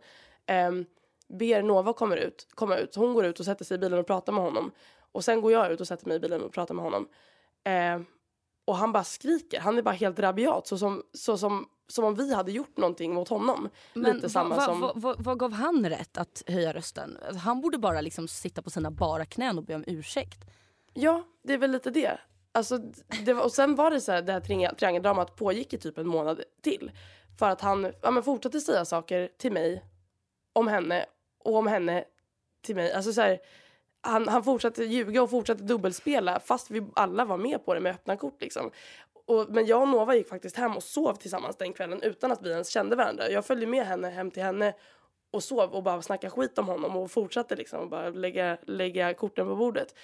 Um, 0.68 0.86
ber 1.28 1.62
Nova 1.62 1.94
kommer 1.94 2.18
ut, 2.18 2.48
komma 2.50 2.78
ut. 2.78 2.96
Hon 2.96 3.14
går 3.14 3.26
ut 3.26 3.40
och 3.40 3.46
sätter 3.46 3.66
sig 3.66 3.76
i 3.76 3.78
bilen 3.78 4.00
och 4.00 4.08
pratar 4.08 4.34
med 4.34 4.44
honom. 4.44 4.72
Och 5.12 5.24
sen 5.24 5.42
går 5.42 5.52
jag 5.52 5.72
ut 5.72 5.82
och 5.82 5.88
sätter 5.88 6.08
mig 6.08 6.18
i 6.18 6.20
bilen 6.20 6.42
och 6.42 6.54
pratar 6.54 6.76
med 6.76 6.84
honom. 6.84 7.08
Um, 7.96 8.06
och 8.66 8.76
han 8.78 8.92
bara 8.92 9.04
skriker. 9.04 9.60
Han 9.60 9.78
är 9.78 9.82
bara 9.82 9.96
helt 9.96 10.20
rabiat. 10.20 10.68
Så 10.68 10.78
som, 10.78 11.04
så 11.14 11.38
som, 11.38 11.70
som 11.88 12.06
om 12.06 12.16
vi 12.16 12.34
hade 12.34 12.52
gjort 12.52 12.78
någonting 12.78 13.14
mot 13.14 13.30
honom. 13.30 13.70
Lite 13.94 14.30
samma 14.30 14.56
vad, 14.56 14.64
som... 14.64 14.80
vad, 14.82 15.02
vad, 15.02 15.24
vad 15.24 15.40
gav 15.40 15.54
han 15.54 15.90
rätt 15.90 16.18
att 16.18 16.44
höja 16.48 16.74
rösten? 16.74 17.18
Han 17.44 17.62
borde 17.62 17.78
bara 17.78 18.02
liksom 18.02 18.28
sitta 18.28 18.62
på 18.62 18.70
sina 18.70 18.92
bara 18.92 19.26
knän 19.26 19.58
och 19.58 19.64
be 19.64 19.76
om 19.76 19.84
ursäkt. 19.88 20.40
Ja, 20.94 21.24
det 21.44 21.54
är 21.54 21.58
väl 21.58 21.72
lite 21.72 21.90
det. 21.90 22.20
Alltså, 22.52 22.78
det 23.26 23.34
var, 23.34 23.44
och 23.44 23.52
sen 23.52 23.76
var 23.76 23.92
det 23.92 24.02
så 24.02 24.12
här, 24.12 24.22
det 24.22 24.34
här 24.34 24.40
triang- 24.40 24.76
triangeldramat 24.76 25.36
pågick 25.36 25.74
i 25.74 25.78
typ 25.78 25.98
en 25.98 26.08
månad 26.08 26.42
till. 26.62 26.92
För 27.40 27.50
att 27.50 27.62
han 27.62 27.94
ja, 28.02 28.12
men 28.12 28.24
fortsatte 28.24 28.62
säga 28.62 28.86
saker 28.86 29.30
till 29.38 29.52
mig 29.52 29.86
om 30.54 30.68
henne 30.68 31.06
och 31.40 31.56
om 31.56 31.68
henne 31.68 32.04
till 32.62 32.76
mig. 32.76 32.92
Alltså 32.92 33.14
så 33.14 33.22
här, 33.22 33.40
han, 34.06 34.28
han 34.28 34.44
fortsatte 34.44 34.84
ljuga 34.84 35.24
och 35.24 35.30
fortsatte 35.30 35.64
dubbelspela 35.64 36.40
fast 36.40 36.72
vi 36.72 36.86
alla 36.94 37.26
var 37.26 37.38
med 37.38 37.66
på 37.66 37.74
det 37.74 37.80
med 37.80 37.92
öppna 37.96 38.18
kort 38.18 38.42
liksom. 38.42 38.72
Och, 39.26 39.50
men 39.50 39.66
jag 39.66 39.82
och 39.82 39.88
Nova 39.88 40.16
gick 40.16 40.28
faktiskt 40.28 40.56
hem 40.56 40.76
och 40.76 40.84
sov 40.84 41.14
tillsammans 41.14 41.56
den 41.58 41.74
kvällen 41.74 42.02
utan 42.02 42.32
att 42.32 42.42
vi 42.42 42.50
ens 42.50 42.70
kände 42.70 42.96
varandra. 42.96 43.30
Jag 43.30 43.46
följde 43.46 43.68
med 43.68 43.86
henne 43.86 44.10
hem 44.10 44.32
till 44.32 44.44
henne 44.44 44.74
och 45.32 45.44
sov 45.44 45.70
och 45.70 45.84
bara 45.84 46.02
snackade 46.02 46.32
skit 46.32 46.58
om 46.58 46.68
honom 46.68 46.96
och 46.96 47.12
fortsatte 47.12 47.56
liksom 47.56 47.80
och 47.80 47.90
bara 47.90 48.10
lägga, 48.10 48.58
lägga 48.62 49.14
korten 49.14 49.48
på 49.48 49.56
bordet. 49.56 49.96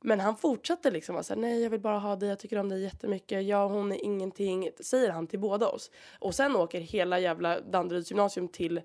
Men 0.00 0.20
han 0.20 0.36
fortsatte 0.36 0.90
liksom 0.90 1.14
vara 1.14 1.22
såhär, 1.22 1.40
nej 1.40 1.62
jag 1.62 1.70
vill 1.70 1.80
bara 1.80 1.98
ha 1.98 2.16
dig, 2.16 2.28
jag 2.28 2.38
tycker 2.38 2.58
om 2.58 2.68
dig 2.68 2.82
jättemycket, 2.82 3.44
jag 3.44 3.64
och 3.64 3.70
hon 3.70 3.92
är 3.92 4.04
ingenting, 4.04 4.70
säger 4.80 5.10
han 5.10 5.26
till 5.26 5.38
båda 5.38 5.68
oss. 5.68 5.90
Och 6.18 6.34
sen 6.34 6.56
åker 6.56 6.80
hela 6.80 7.18
jävla 7.18 7.60
Danderyds 7.60 8.10
gymnasium 8.10 8.48
till 8.48 8.80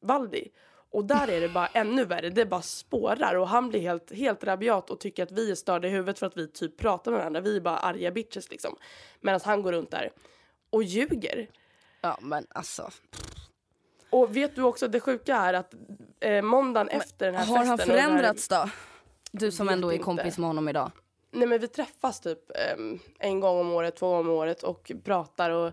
Valdi. 0.00 0.48
Och 0.90 1.04
där 1.04 1.30
är 1.30 1.40
det 1.40 1.48
bara 1.48 1.66
ännu 1.66 2.04
värre, 2.04 2.30
det 2.30 2.46
bara 2.46 2.62
spårar 2.62 3.34
och 3.34 3.48
han 3.48 3.68
blir 3.68 3.80
helt, 3.80 4.12
helt 4.12 4.44
rabiat 4.44 4.90
och 4.90 5.00
tycker 5.00 5.22
att 5.22 5.32
vi 5.32 5.50
är 5.50 5.54
störda 5.54 5.88
i 5.88 5.90
huvudet 5.90 6.18
för 6.18 6.26
att 6.26 6.36
vi 6.36 6.48
typ 6.48 6.76
pratar 6.78 7.10
med 7.10 7.18
varandra, 7.20 7.40
vi 7.40 7.56
är 7.56 7.60
bara 7.60 7.76
arga 7.78 8.10
bitches 8.10 8.50
liksom. 8.50 8.76
Medan 9.20 9.40
han 9.44 9.62
går 9.62 9.72
runt 9.72 9.90
där 9.90 10.10
och 10.70 10.82
ljuger. 10.82 11.48
Ja 12.00 12.18
men 12.22 12.46
alltså. 12.50 12.90
Och 14.10 14.36
vet 14.36 14.54
du 14.54 14.62
också, 14.62 14.88
det 14.88 15.00
sjuka 15.00 15.36
är 15.36 15.54
att 15.54 15.74
eh, 16.20 16.42
måndagen 16.42 16.88
efter 16.88 17.26
den 17.26 17.34
här 17.34 17.46
Har 17.46 17.56
festen 17.56 17.68
han 17.68 17.80
och 17.80 17.86
den 17.86 17.88
här- 17.98 18.02
förändrats 18.08 18.48
då? 18.48 18.70
Du 19.32 19.50
som 19.52 19.68
ändå 19.68 19.88
är 19.88 19.92
inte. 19.92 20.04
kompis 20.04 20.38
med 20.38 20.46
honom 20.46 20.68
idag. 20.68 20.90
Nej 21.30 21.48
men 21.48 21.60
vi 21.60 21.68
träffas 21.68 22.20
typ 22.20 22.38
em, 22.72 22.98
en 23.18 23.40
gång 23.40 23.60
om 23.60 23.72
året, 23.72 23.96
två 23.96 24.08
gånger 24.08 24.20
om 24.30 24.36
året 24.36 24.62
och 24.62 24.92
pratar 25.04 25.50
och 25.50 25.72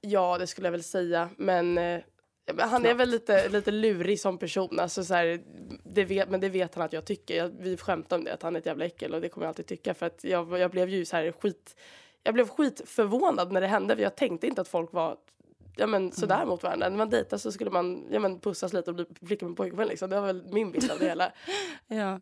ja 0.00 0.38
det 0.38 0.46
skulle 0.46 0.66
jag 0.66 0.72
väl 0.72 0.82
säga 0.84 1.30
men 1.36 1.78
eh, 1.78 2.00
ja, 2.58 2.64
men 2.64 2.68
han 2.68 2.86
är 2.86 2.94
väl 2.94 3.10
lite, 3.10 3.48
lite 3.48 3.70
lurig 3.70 4.20
som 4.20 4.38
person 4.38 4.80
alltså 4.80 5.04
så 5.04 5.14
här, 5.14 5.42
det 5.84 6.04
vet, 6.04 6.30
men 6.30 6.40
det 6.40 6.48
vet 6.48 6.74
han 6.74 6.84
att 6.84 6.92
jag 6.92 7.04
tycker. 7.04 7.36
Jag, 7.36 7.50
vi 7.58 7.76
skämtar 7.76 8.16
om 8.16 8.24
det 8.24 8.34
att 8.34 8.42
han 8.42 8.56
är 8.56 8.60
ett 8.60 8.66
jävla 8.66 8.84
äckel 8.84 9.14
och 9.14 9.20
det 9.20 9.28
kommer 9.28 9.44
jag 9.44 9.48
alltid 9.48 9.66
tycka 9.66 9.94
för 9.94 10.06
att 10.06 10.24
jag, 10.24 10.58
jag 10.58 10.70
blev 10.70 10.88
ju 10.88 11.04
så 11.04 11.16
här 11.16 11.32
skit 11.32 11.76
jag 12.22 12.34
blev 12.34 12.48
skitförvånad 12.48 13.52
när 13.52 13.60
det 13.60 13.66
hände 13.66 13.96
för 13.96 14.02
jag 14.02 14.16
tänkte 14.16 14.46
inte 14.46 14.60
att 14.60 14.68
folk 14.68 14.92
var 14.92 15.16
ja 15.76 15.86
men 15.86 16.12
sådär 16.12 16.46
mot 16.46 16.62
varandra. 16.62 16.88
När 16.88 16.96
man 16.96 17.10
dejtar 17.10 17.38
så 17.38 17.52
skulle 17.52 17.70
man 17.70 18.06
ja, 18.10 18.20
men 18.20 18.40
pussas 18.40 18.72
lite 18.72 18.90
och 18.90 18.96
bli 18.96 19.06
flicka 19.26 19.46
med 19.46 19.56
pojkvän 19.56 19.88
liksom. 19.88 20.10
Det 20.10 20.20
var 20.20 20.26
väl 20.26 20.44
min 20.52 20.72
bild 20.72 20.90
av 20.90 20.98
det 20.98 21.04
hela. 21.04 21.32
Ja. 21.86 22.20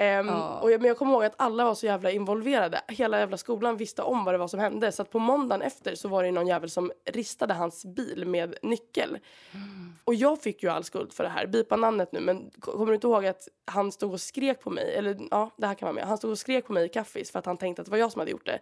Ehm, 0.00 0.26
Ja. 0.28 0.58
och 0.60 0.70
jag, 0.72 0.80
men 0.80 0.88
jag 0.88 0.96
kommer 0.98 1.12
ihåg 1.12 1.24
att 1.24 1.34
alla 1.36 1.64
var 1.64 1.74
så 1.74 1.86
jävla 1.86 2.10
involverade. 2.10 2.80
Hela 2.88 3.18
jävla 3.18 3.36
skolan 3.36 3.76
visste 3.76 4.02
om 4.02 4.24
vad 4.24 4.34
det 4.34 4.38
var 4.38 4.48
som 4.48 4.60
hände. 4.60 4.92
Så 4.92 5.02
att 5.02 5.10
på 5.10 5.18
måndagen 5.18 5.62
efter 5.62 5.94
så 5.94 6.08
var 6.08 6.22
det 6.24 6.30
någon 6.30 6.46
jävel 6.46 6.70
som 6.70 6.92
ristade 7.04 7.54
hans 7.54 7.84
bil 7.84 8.24
med 8.26 8.54
nyckel. 8.62 9.18
Och 10.04 10.14
jag 10.14 10.40
fick 10.42 10.62
ju 10.62 10.68
all 10.68 10.84
skuld 10.84 11.12
för 11.12 11.24
det 11.24 11.30
här. 11.30 11.46
Bipa 11.46 11.76
namnet 11.76 12.12
nu 12.12 12.20
men 12.20 12.50
ko- 12.60 12.72
kommer 12.72 12.86
du 12.86 12.94
inte 12.94 13.06
ihåg 13.06 13.26
att 13.26 13.48
han 13.64 13.92
stod 13.92 14.12
och 14.12 14.20
skrek 14.20 14.60
på 14.60 14.70
mig? 14.70 14.94
Eller 14.94 15.18
ja, 15.30 15.50
det 15.56 15.66
här 15.66 15.74
kan 15.74 15.86
vara 15.86 15.94
med. 15.94 16.04
Han 16.04 16.18
stod 16.18 16.30
och 16.30 16.38
skrek 16.38 16.66
på 16.66 16.72
mig 16.72 16.84
i 16.84 16.88
kaffis 16.88 17.30
för 17.30 17.38
att 17.38 17.46
han 17.46 17.56
tänkte 17.56 17.82
att 17.82 17.86
det 17.86 17.90
var 17.90 17.98
jag 17.98 18.12
som 18.12 18.18
hade 18.18 18.30
gjort 18.30 18.46
det. 18.46 18.58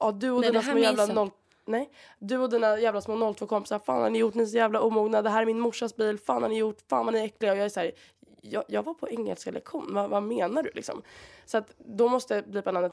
Ja, 0.00 0.12
du 0.12 0.30
och 0.30 0.40
Nej, 0.40 0.50
dina 0.50 0.62
små 0.62 0.78
jävla 0.78 1.06
noll... 1.06 1.30
Nej. 1.64 1.90
Du 2.18 2.38
och 2.38 2.50
dina 2.50 2.78
jävla 2.80 3.00
små 3.00 3.32
02 3.34 3.46
kompisar, 3.46 3.78
fan 3.78 4.02
har 4.02 4.10
ni 4.10 4.18
gjort? 4.18 4.34
Ni 4.34 4.42
är 4.42 4.46
så 4.46 4.56
jävla 4.56 4.80
omogna. 4.80 5.22
Det 5.22 5.30
här 5.30 5.42
är 5.42 5.46
min 5.46 5.60
morsas 5.60 5.96
bil. 5.96 6.18
Fan 6.18 6.42
har 6.42 6.48
ni 6.48 6.58
gjort? 6.58 6.78
Fan 6.88 7.04
vad 7.06 7.14
ni 7.14 7.20
är 7.20 7.24
äckliga. 7.24 7.52
Och 7.52 7.58
jag 7.58 7.64
är 7.64 7.68
så 7.68 7.80
här, 7.80 7.92
jag, 8.42 8.64
jag 8.68 8.82
var 8.82 8.94
på 8.94 9.08
engelska 9.08 9.50
lektion. 9.50 9.94
Vad, 9.94 10.10
vad 10.10 10.22
menar 10.22 10.62
du 10.62 10.70
liksom? 10.74 11.02
Så 11.44 11.58
att 11.58 11.74
då 11.78 12.08
måste 12.08 12.42
blipa 12.42 12.72
namnet 12.72 12.92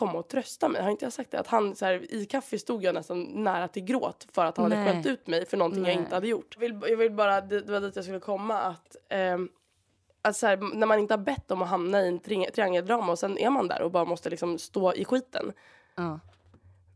komma 0.00 0.18
och 0.18 0.28
trösta 0.28 0.68
mig. 0.68 0.82
Har 0.82 0.90
inte 0.90 1.04
jag 1.04 1.12
sagt 1.12 1.30
det? 1.30 1.40
Att 1.40 1.46
han 1.46 1.74
så 1.76 1.84
här, 1.84 2.14
i 2.14 2.26
kaffe 2.26 2.58
stod 2.58 2.84
jag 2.84 2.94
nästan 2.94 3.22
nära 3.22 3.68
till 3.68 3.84
gråt 3.84 4.26
för 4.32 4.44
att 4.44 4.56
han 4.56 4.64
hade 4.64 4.84
Nej. 4.84 4.92
skällt 4.92 5.06
ut 5.06 5.26
mig 5.26 5.46
för 5.46 5.56
någonting 5.56 5.84
jag 5.84 5.94
Nej. 5.94 6.02
inte 6.02 6.14
hade 6.14 6.28
gjort. 6.28 6.54
Jag 6.54 6.60
vill, 6.60 6.80
jag 6.88 6.96
vill 6.96 7.12
bara, 7.12 7.40
det, 7.40 7.60
det 7.60 7.72
var 7.72 7.80
dit 7.80 7.96
jag 7.96 8.04
skulle 8.04 8.20
komma 8.20 8.60
att 8.60 8.96
ehm, 9.08 9.48
att 10.22 10.36
så 10.36 10.46
här, 10.46 10.56
när 10.56 10.86
man 10.86 10.98
inte 10.98 11.14
har 11.14 11.18
bett 11.18 11.50
om 11.50 11.62
att 11.62 11.68
hamna 11.68 12.02
i 12.02 12.08
en 12.08 12.20
tri- 12.20 12.50
triangeldrama 12.50 13.12
och 13.12 13.18
sen 13.18 13.38
är 13.38 13.50
man 13.50 13.68
där 13.68 13.82
och 13.82 13.90
bara 13.90 14.04
måste 14.04 14.30
liksom 14.30 14.58
stå 14.58 14.94
i 14.94 15.04
skiten. 15.04 15.52
Ja. 15.94 16.20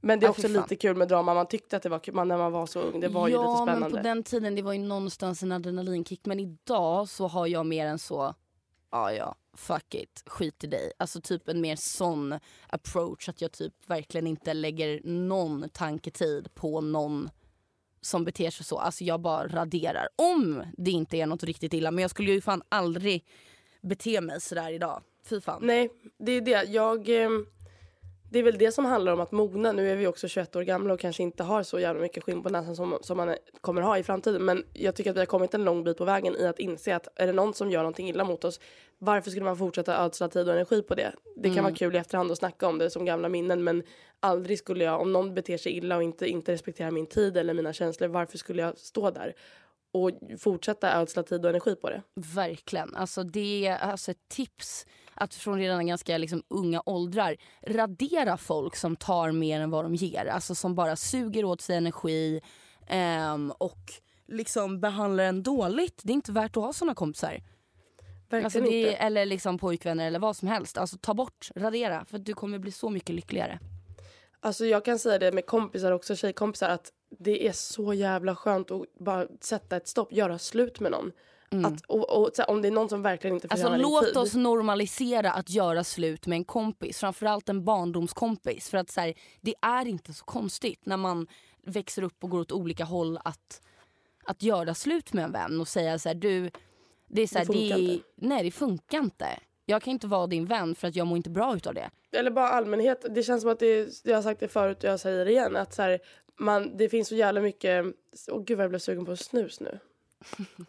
Men 0.00 0.20
det 0.20 0.24
är 0.24 0.28
Ja, 0.28 0.30
också 0.30 0.48
lite 0.48 0.76
kul 0.76 0.96
med 0.96 1.08
drama. 1.08 1.34
Man 1.34 1.46
tyckte 1.46 1.76
att 1.76 1.82
det 1.82 1.88
var 1.88 1.98
kul 1.98 2.14
man, 2.14 2.28
när 2.28 2.38
man 2.38 2.52
var 2.52 2.66
så 2.66 2.80
ung. 2.80 3.00
Det 3.00 3.08
var 3.08 3.28
ju 3.28 3.34
ja, 3.34 3.42
lite 3.42 3.64
men 3.64 3.76
spännande. 3.76 3.96
på 3.96 4.02
den 4.02 4.22
tiden 4.22 4.54
det 4.54 4.62
var 4.62 4.72
ju 4.72 4.78
någonstans 4.78 5.42
en 5.42 5.52
adrenalinkick. 5.52 6.26
Men 6.26 6.40
idag 6.40 7.08
så 7.08 7.26
har 7.26 7.46
jag 7.46 7.66
mer 7.66 7.86
än 7.86 7.98
så 7.98 8.34
ja 8.90 9.12
ja, 9.12 9.34
fuck 9.54 9.94
it, 9.94 10.22
skit 10.26 10.64
i 10.64 10.66
dig. 10.66 10.92
Alltså 10.98 11.20
typ 11.20 11.48
en 11.48 11.60
mer 11.60 11.76
sån 11.76 12.38
approach 12.68 13.28
att 13.28 13.40
jag 13.40 13.52
typ 13.52 13.74
verkligen 13.86 14.26
inte 14.26 14.54
lägger 14.54 15.00
någon 15.04 15.68
tanketid 15.68 16.54
på 16.54 16.80
någon 16.80 17.30
som 18.00 18.24
beter 18.24 18.50
sig 18.50 18.66
så. 18.66 18.78
Alltså 18.78 19.04
jag 19.04 19.20
bara 19.20 19.48
raderar. 19.48 20.08
Om 20.16 20.64
det 20.76 20.90
inte 20.90 21.16
är 21.16 21.26
något 21.26 21.44
riktigt 21.44 21.74
illa. 21.74 21.90
Men 21.90 22.02
jag 22.02 22.10
skulle 22.10 22.32
ju 22.32 22.40
fan 22.40 22.62
aldrig 22.68 23.24
bete 23.80 24.20
mig 24.20 24.40
sådär 24.40 24.70
idag. 24.72 25.02
Fy 25.24 25.40
fan. 25.40 25.58
Nej, 25.62 25.90
det 26.18 26.32
är 26.32 26.40
det. 26.40 26.64
Jag... 26.64 27.08
Eh, 27.24 27.30
det 28.32 28.38
är 28.38 28.42
väl 28.42 28.58
det 28.58 28.72
som 28.72 28.84
handlar 28.84 29.12
om 29.12 29.20
att 29.20 29.32
mogna. 29.32 29.72
Nu 29.72 29.90
är 29.90 29.96
vi 29.96 30.06
också 30.06 30.28
21 30.28 30.56
år 30.56 30.62
gamla 30.62 30.94
och 30.94 31.00
kanske 31.00 31.22
inte 31.22 31.42
har 31.42 31.62
så 31.62 31.78
jävla 31.80 32.02
mycket 32.02 32.24
skinn 32.24 32.42
på 32.42 32.48
näsan 32.48 32.76
som, 32.76 32.98
som 33.00 33.16
man 33.16 33.36
kommer 33.60 33.82
ha 33.82 33.98
i 33.98 34.02
framtiden. 34.02 34.44
Men 34.44 34.64
jag 34.72 34.94
tycker 34.94 35.10
att 35.10 35.16
vi 35.16 35.20
har 35.20 35.26
kommit 35.26 35.54
en 35.54 35.64
lång 35.64 35.84
bit 35.84 35.96
på 35.98 36.04
vägen 36.04 36.36
i 36.36 36.46
att 36.46 36.58
inse 36.58 36.96
att 36.96 37.08
är 37.16 37.26
det 37.26 37.32
någon 37.32 37.54
som 37.54 37.70
gör 37.70 37.80
någonting 37.80 38.08
illa 38.08 38.24
mot 38.24 38.44
oss, 38.44 38.60
varför 38.98 39.30
skulle 39.30 39.44
man 39.44 39.56
fortsätta 39.56 40.04
ödsla 40.04 40.28
tid 40.28 40.48
och 40.48 40.54
energi 40.54 40.82
på 40.82 40.94
det? 40.94 41.12
Det 41.36 41.42
kan 41.48 41.52
Mm. 41.52 41.64
vara 41.64 41.74
kul 41.74 41.94
i 41.94 41.98
efterhand 41.98 42.30
att 42.30 42.38
snacka 42.38 42.68
om 42.68 42.78
det 42.78 42.90
som 42.90 43.04
gamla 43.04 43.28
minnen, 43.28 43.64
men 43.64 43.82
aldrig 44.20 44.58
skulle 44.58 44.84
jag, 44.84 45.00
om 45.00 45.12
någon 45.12 45.34
beter 45.34 45.56
sig 45.58 45.72
illa 45.72 45.96
och 45.96 46.02
inte, 46.02 46.26
inte 46.26 46.52
respekterar 46.52 46.90
min 46.90 47.06
tid 47.06 47.36
eller 47.36 47.54
mina 47.54 47.72
känslor, 47.72 48.08
varför 48.08 48.38
skulle 48.38 48.62
jag 48.62 48.78
stå 48.78 49.10
där 49.10 49.34
och 49.92 50.10
fortsätta 50.38 51.00
ödsla 51.00 51.22
tid 51.22 51.44
och 51.44 51.50
energi 51.50 51.74
på 51.76 51.90
det? 51.90 52.02
Verkligen. 52.14 52.94
Alltså 52.96 53.22
det 53.22 53.66
är 53.66 53.76
alltså 53.78 54.10
ett 54.10 54.28
tips 54.28 54.86
att 55.20 55.34
från 55.34 55.58
redan 55.58 55.86
ganska 55.86 56.18
liksom 56.18 56.42
unga 56.48 56.82
åldrar 56.86 57.36
radera 57.66 58.36
folk 58.36 58.76
som 58.76 58.96
tar 58.96 59.32
mer 59.32 59.60
än 59.60 59.70
vad 59.70 59.84
de 59.84 59.94
ger. 59.94 60.26
Alltså 60.26 60.54
som 60.54 60.74
bara 60.74 60.96
suger 60.96 61.44
åt 61.44 61.60
sig 61.60 61.76
energi 61.76 62.40
ehm, 62.86 63.52
och 63.58 63.92
liksom 64.28 64.80
behandlar 64.80 65.24
en 65.24 65.42
dåligt. 65.42 66.00
Det 66.02 66.12
är 66.12 66.14
inte 66.14 66.32
värt 66.32 66.56
att 66.56 66.62
ha 66.62 66.72
såna 66.72 66.94
kompisar. 66.94 67.42
Verkligen 68.28 68.44
Alltså 68.44 68.60
det, 68.60 68.80
inte. 68.80 68.92
eller 68.92 69.26
liksom 69.26 69.58
pojkvänner 69.58 70.06
eller 70.06 70.18
vad 70.18 70.36
som 70.36 70.48
helst. 70.48 70.78
Alltså 70.78 70.96
ta 71.00 71.14
bort, 71.14 71.50
radera. 71.56 72.04
För 72.04 72.18
du 72.18 72.34
kommer 72.34 72.58
bli 72.58 72.72
så 72.72 72.90
mycket 72.90 73.14
lyckligare. 73.14 73.58
Alltså 74.40 74.66
jag 74.66 74.84
kan 74.84 74.98
säga 74.98 75.18
det 75.18 75.32
med 75.32 75.46
kompisar 75.46 75.92
också, 75.92 76.16
tjejkompisar, 76.16 76.68
att 76.68 76.92
det 77.18 77.46
är 77.48 77.52
så 77.52 77.94
jävla 77.94 78.36
skönt 78.36 78.70
att 78.70 78.82
bara 78.98 79.26
sätta 79.40 79.76
ett 79.76 79.88
stopp, 79.88 80.12
göra 80.12 80.38
slut 80.38 80.80
med 80.80 80.92
någon. 80.92 81.12
Att, 81.64 81.80
och, 81.86 82.22
och, 82.22 82.30
här, 82.38 82.50
om 82.50 82.62
det 82.62 82.68
är 82.68 82.72
någon 82.72 82.88
som 82.88 83.02
verkligen 83.02 83.34
inte 83.36 83.46
Mm. 83.46 83.52
Alltså 83.52 83.66
förtjänar 83.66 83.82
låt 83.90 84.06
tid. 84.06 84.16
oss 84.16 84.34
normalisera 84.34 85.32
att 85.32 85.50
göra 85.50 85.84
slut 85.84 86.26
med 86.26 86.36
en 86.36 86.44
kompis. 86.44 86.98
Framförallt 86.98 87.48
en 87.48 87.64
barndomskompis. 87.64 88.70
För 88.70 88.78
att 88.78 88.90
så 88.90 89.00
här, 89.00 89.14
det 89.40 89.54
är 89.62 89.86
inte 89.88 90.12
så 90.12 90.24
konstigt 90.24 90.80
när 90.86 90.96
man 90.96 91.26
växer 91.66 92.02
upp 92.02 92.24
och 92.24 92.30
går 92.30 92.40
åt 92.40 92.52
olika 92.52 92.84
håll 92.84 93.18
att, 93.24 93.62
att 94.24 94.42
göra 94.42 94.74
slut 94.74 95.12
med 95.12 95.24
en 95.24 95.32
vän 95.32 95.60
och 95.60 95.68
säga 95.68 95.98
så 95.98 96.08
här, 96.08 96.14
du, 96.16 96.50
det 97.08 97.22
är 97.22 97.26
så 97.26 97.38
här, 97.38 97.44
Det 97.46 97.52
funkar 97.52 97.76
är- 97.76 97.92
inte. 97.92 98.04
Nej 98.14 98.42
det 98.44 98.50
funkar 98.50 98.98
inte. 98.98 99.26
Jag 99.66 99.82
kan 99.82 99.90
inte 99.92 100.06
vara 100.06 100.26
din 100.26 100.46
vän 100.46 100.74
för 100.74 100.88
att 100.88 100.96
jag 100.96 101.06
mår 101.06 101.16
inte 101.16 101.30
bra 101.30 101.56
utav 101.56 101.74
det. 101.74 101.90
Eller 102.12 102.30
bara 102.30 102.48
allmänhet, 102.48 103.04
det 103.14 103.22
känns 103.22 103.42
som 103.42 103.50
att 103.50 103.58
det 103.58 103.88
jag 104.04 104.16
har 104.16 104.22
sagt 104.22 104.40
det 104.40 104.48
förut 104.48 104.84
och 104.84 104.90
jag 104.90 105.00
säger 105.00 105.24
det 105.24 105.30
igen, 105.30 105.56
att 105.56 105.74
så 105.74 105.98
man, 106.38 106.76
det 106.76 106.88
finns 106.88 107.08
så 107.08 107.14
jävla 107.14 107.40
mycket, 107.40 107.84
åh 108.28 108.42
gud 108.44 108.56
vad 108.56 108.64
jag 108.64 108.70
blev 108.70 108.78
sugen 108.78 109.04
på 109.04 109.16
snus 109.16 109.60
nu. 109.60 109.78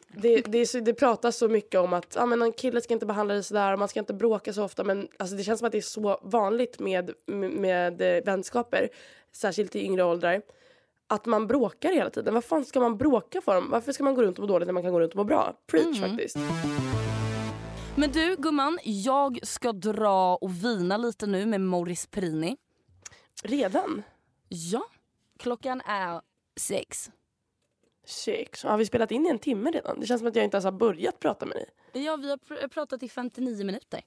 Det, 0.08 0.41
det, 0.41 0.66
så, 0.66 0.80
det 0.80 0.93
pratas 0.93 1.38
så 1.38 1.47
mycket 1.47 1.80
om 1.80 1.93
att 1.93 2.18
ah, 2.18 2.26
men 2.26 2.41
en 2.41 2.52
kille 2.52 2.82
ska 2.82 2.93
inte 2.93 3.06
behandla 3.06 3.34
dig 3.34 3.43
sådär 3.43 3.74
och 3.74 3.80
man 3.80 3.88
ska 3.88 3.99
inte 3.99 4.14
bråka 4.14 4.54
så 4.54 4.64
ofta 4.64 4.84
men 4.84 5.08
alltså, 5.20 5.36
det 5.36 5.43
känns 5.43 5.60
som 5.60 5.66
att 5.66 5.72
det 5.72 5.78
är 5.78 5.82
så 5.82 6.20
vanligt 6.24 6.80
med, 6.80 7.12
med, 7.26 7.52
med 7.52 8.02
eh, 8.02 8.24
vänskaper, 8.24 8.89
särskilt 9.32 9.76
i 9.76 9.80
yngre 9.80 10.04
åldrar, 10.04 10.41
att 11.08 11.26
man 11.26 11.47
bråkar 11.47 11.93
hela 11.93 12.10
tiden. 12.10 12.34
Vad 12.34 12.45
fan 12.45 12.66
ska 12.66 12.80
man 12.80 12.97
bråka 12.97 13.41
för? 13.41 13.62
Varför 13.62 13.91
ska 13.91 14.04
man 14.04 14.16
gå 14.16 14.22
runt 14.22 14.39
och 14.39 14.43
må 14.43 14.47
dåligt 14.47 14.68
när 14.68 14.74
man 14.74 14.84
kan 14.84 14.91
gå 14.91 14.99
runt 14.99 15.12
och 15.12 15.18
må 15.18 15.24
bra? 15.24 15.54
Preach 15.68 15.99
faktiskt. 15.99 16.38
Men 17.95 18.12
du 18.12 18.36
gumman, 18.36 18.80
jag 18.84 19.39
ska 19.43 19.72
dra 19.72 20.36
och 20.36 20.64
vina 20.64 20.97
lite 20.97 21.28
nu 21.28 21.45
med 21.45 21.62
Morris 21.62 22.08
Perini. 22.08 22.58
Redan? 23.43 24.04
Ja, 24.49 24.84
klockan 25.39 25.82
är 25.82 26.22
sex. 26.60 27.12
Sex. 28.06 28.64
Har 28.64 28.78
vi 28.78 28.86
spelat 28.86 29.12
in 29.12 29.26
i 29.26 29.30
en 29.30 29.39
timme 29.39 29.72
redan? 29.72 29.99
Det 29.99 30.06
känns 30.06 30.20
som 30.22 30.28
att 30.28 30.36
jag 30.36 30.45
inte 30.45 30.58
ens 30.58 30.66
har 30.66 30.72
börjat 30.72 31.20
prata 31.20 31.45
med 31.45 31.56
dig. 31.58 32.04
Ja, 32.06 32.16
vi 32.16 32.30
har 32.30 32.38
pr- 32.38 32.68
pratat 32.68 33.04
i 33.04 33.10
59 33.10 33.66
minuter. 33.66 34.02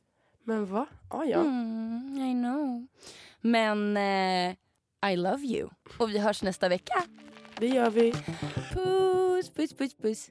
Men 0.45 0.66
va? 0.66 0.86
Ah, 1.09 1.24
ja. 1.24 1.38
Mm, 1.40 2.18
I 2.18 2.32
know. 2.32 2.86
Men 3.40 3.97
eh, 3.97 5.11
I 5.12 5.16
love 5.16 5.42
you. 5.47 5.68
Och 5.99 6.11
vi 6.11 6.18
hörs 6.18 6.42
nästa 6.42 6.68
vecka. 6.68 7.03
Det 7.59 7.66
gör 7.68 7.90
vi. 7.90 8.12
Puss, 8.72 9.51
puss, 9.55 9.74
puss, 9.74 9.95
puss. 9.95 10.30